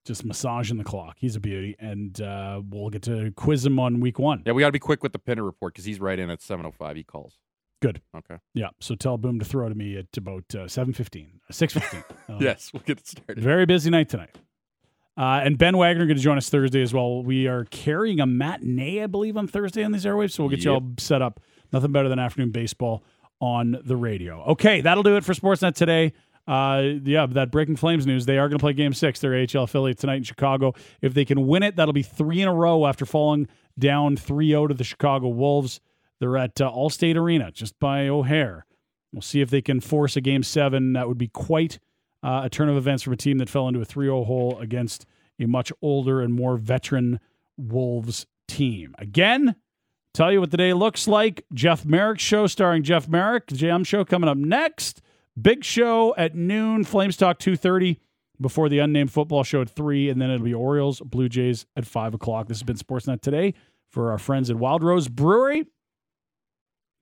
Just 0.05 0.23
massaging 0.25 0.77
the 0.77 0.83
clock. 0.85 1.17
He's 1.19 1.35
a 1.35 1.39
beauty. 1.39 1.75
And 1.79 2.19
uh, 2.21 2.61
we'll 2.67 2.89
get 2.89 3.01
to 3.03 3.31
quiz 3.35 3.65
him 3.65 3.77
on 3.77 3.99
week 3.99 4.17
one. 4.17 4.41
Yeah, 4.45 4.53
we 4.53 4.61
got 4.61 4.69
to 4.69 4.71
be 4.71 4.79
quick 4.79 5.03
with 5.03 5.11
the 5.11 5.19
Pinner 5.19 5.43
report 5.43 5.73
because 5.73 5.83
he's 5.85 5.99
right 5.99 6.17
in 6.17 6.29
at 6.29 6.41
seven 6.41 6.65
oh 6.65 6.71
five. 6.71 6.95
He 6.95 7.03
calls. 7.03 7.37
Good. 7.81 8.01
Okay. 8.15 8.37
Yeah. 8.55 8.69
So 8.79 8.95
tell 8.95 9.17
Boom 9.17 9.37
to 9.39 9.45
throw 9.45 9.69
to 9.69 9.75
me 9.75 9.97
at 9.97 10.05
about 10.17 10.45
uh, 10.55 10.65
7.15, 10.65 11.27
6.15. 11.51 12.03
Uh, 12.27 12.37
Yes, 12.39 12.71
we'll 12.73 12.81
get 12.81 12.97
it 12.97 13.05
started. 13.07 13.37
Very 13.43 13.67
busy 13.67 13.91
night 13.91 14.09
tonight. 14.09 14.35
Uh, 15.17 15.41
and 15.43 15.57
Ben 15.57 15.77
Wagner 15.77 16.05
going 16.05 16.17
to 16.17 16.23
join 16.23 16.37
us 16.37 16.49
Thursday 16.49 16.81
as 16.81 16.93
well. 16.93 17.23
We 17.23 17.47
are 17.47 17.65
carrying 17.65 18.19
a 18.19 18.27
matinee, 18.27 19.01
I 19.01 19.07
believe, 19.07 19.35
on 19.35 19.47
Thursday 19.47 19.83
on 19.83 19.91
these 19.91 20.05
airwaves. 20.05 20.33
So 20.33 20.43
we'll 20.43 20.51
get 20.51 20.63
you 20.63 20.71
all 20.71 20.83
set 20.99 21.21
up. 21.21 21.39
Nothing 21.73 21.91
better 21.91 22.07
than 22.07 22.19
afternoon 22.19 22.51
baseball 22.51 23.03
on 23.41 23.77
the 23.83 23.95
radio. 23.95 24.43
Okay, 24.43 24.81
that'll 24.81 25.03
do 25.03 25.15
it 25.17 25.25
for 25.25 25.33
Sportsnet 25.33 25.73
today. 25.73 26.13
Uh, 26.47 26.81
yeah, 27.03 27.25
that 27.25 27.51
Breaking 27.51 27.75
Flames 27.75 28.05
news. 28.05 28.25
They 28.25 28.37
are 28.37 28.47
going 28.47 28.59
to 28.59 28.63
play 28.63 28.73
Game 28.73 28.93
Six. 28.93 29.19
Their 29.19 29.35
AHL 29.35 29.63
affiliate 29.63 29.97
tonight 29.97 30.17
in 30.17 30.23
Chicago. 30.23 30.73
If 31.01 31.13
they 31.13 31.25
can 31.25 31.45
win 31.47 31.63
it, 31.63 31.75
that'll 31.75 31.93
be 31.93 32.03
three 32.03 32.41
in 32.41 32.47
a 32.47 32.53
row 32.53 32.85
after 32.85 33.05
falling 33.05 33.47
down 33.77 34.15
3-0 34.15 34.69
to 34.69 34.73
the 34.73 34.83
Chicago 34.83 35.27
Wolves. 35.27 35.81
They're 36.19 36.37
at 36.37 36.61
uh, 36.61 36.71
Allstate 36.71 37.15
Arena, 37.15 37.51
just 37.51 37.77
by 37.79 38.07
O'Hare. 38.07 38.65
We'll 39.11 39.21
see 39.21 39.41
if 39.41 39.49
they 39.49 39.61
can 39.61 39.81
force 39.81 40.15
a 40.15 40.21
Game 40.21 40.43
Seven. 40.43 40.93
That 40.93 41.07
would 41.07 41.17
be 41.17 41.27
quite 41.27 41.79
uh, 42.23 42.41
a 42.43 42.49
turn 42.49 42.69
of 42.69 42.77
events 42.77 43.03
from 43.03 43.13
a 43.13 43.17
team 43.17 43.37
that 43.37 43.49
fell 43.49 43.67
into 43.67 43.81
a 43.81 43.85
3-0 43.85 44.25
hole 44.25 44.57
against 44.59 45.05
a 45.39 45.45
much 45.45 45.71
older 45.81 46.21
and 46.21 46.33
more 46.33 46.57
veteran 46.57 47.19
Wolves 47.57 48.25
team. 48.47 48.95
Again, 48.97 49.55
tell 50.13 50.31
you 50.31 50.39
what 50.39 50.51
the 50.51 50.57
day 50.57 50.73
looks 50.73 51.07
like. 51.07 51.45
Jeff 51.53 51.85
Merrick 51.85 52.19
show 52.19 52.47
starring 52.47 52.83
Jeff 52.83 53.07
Merrick. 53.07 53.47
JM 53.47 53.85
show 53.85 54.03
coming 54.03 54.29
up 54.29 54.37
next. 54.37 55.01
Big 55.39 55.63
show 55.63 56.15
at 56.17 56.35
noon. 56.35 56.83
Flames 56.83 57.17
talk 57.17 57.39
2.30 57.39 57.97
before 58.39 58.69
the 58.69 58.79
unnamed 58.79 59.11
football 59.11 59.43
show 59.43 59.61
at 59.61 59.69
3. 59.69 60.09
And 60.09 60.21
then 60.21 60.31
it'll 60.31 60.43
be 60.43 60.53
Orioles, 60.53 61.01
Blue 61.01 61.29
Jays 61.29 61.65
at 61.75 61.85
5 61.85 62.15
o'clock. 62.15 62.47
This 62.47 62.57
has 62.57 62.63
been 62.63 62.77
Sportsnet 62.77 63.21
Today 63.21 63.53
for 63.87 64.11
our 64.11 64.17
friends 64.17 64.49
at 64.49 64.57
Wild 64.57 64.83
Rose 64.83 65.07
Brewery. 65.07 65.65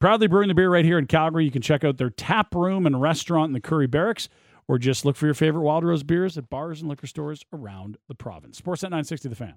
Proudly 0.02 0.28
brewing 0.28 0.50
the 0.50 0.54
beer 0.54 0.70
right 0.70 0.86
here 0.86 1.00
in 1.00 1.08
Calgary. 1.08 1.46
You 1.46 1.52
can 1.52 1.62
check 1.62 1.84
out 1.84 1.98
their 1.98 2.10
tap 2.10 2.54
room 2.54 2.86
and 2.86 3.02
restaurant 3.02 3.50
in 3.50 3.54
the 3.54 3.62
Currie 3.62 3.88
Barracks 3.88 4.28
or 4.68 4.78
just 4.78 5.06
look 5.06 5.16
for 5.16 5.26
your 5.26 5.36
favorite 5.36 5.62
Wild 5.62 5.84
Rose 5.84 6.04
beers 6.04 6.38
at 6.38 6.50
bars 6.50 6.82
and 6.82 6.90
liquor 6.90 7.08
stores 7.08 7.44
around 7.54 7.98
the 8.08 8.16
province. 8.16 8.60
Sportsnet 8.60 8.84
960 8.84 9.30
The 9.30 9.36
Fan. 9.36 9.56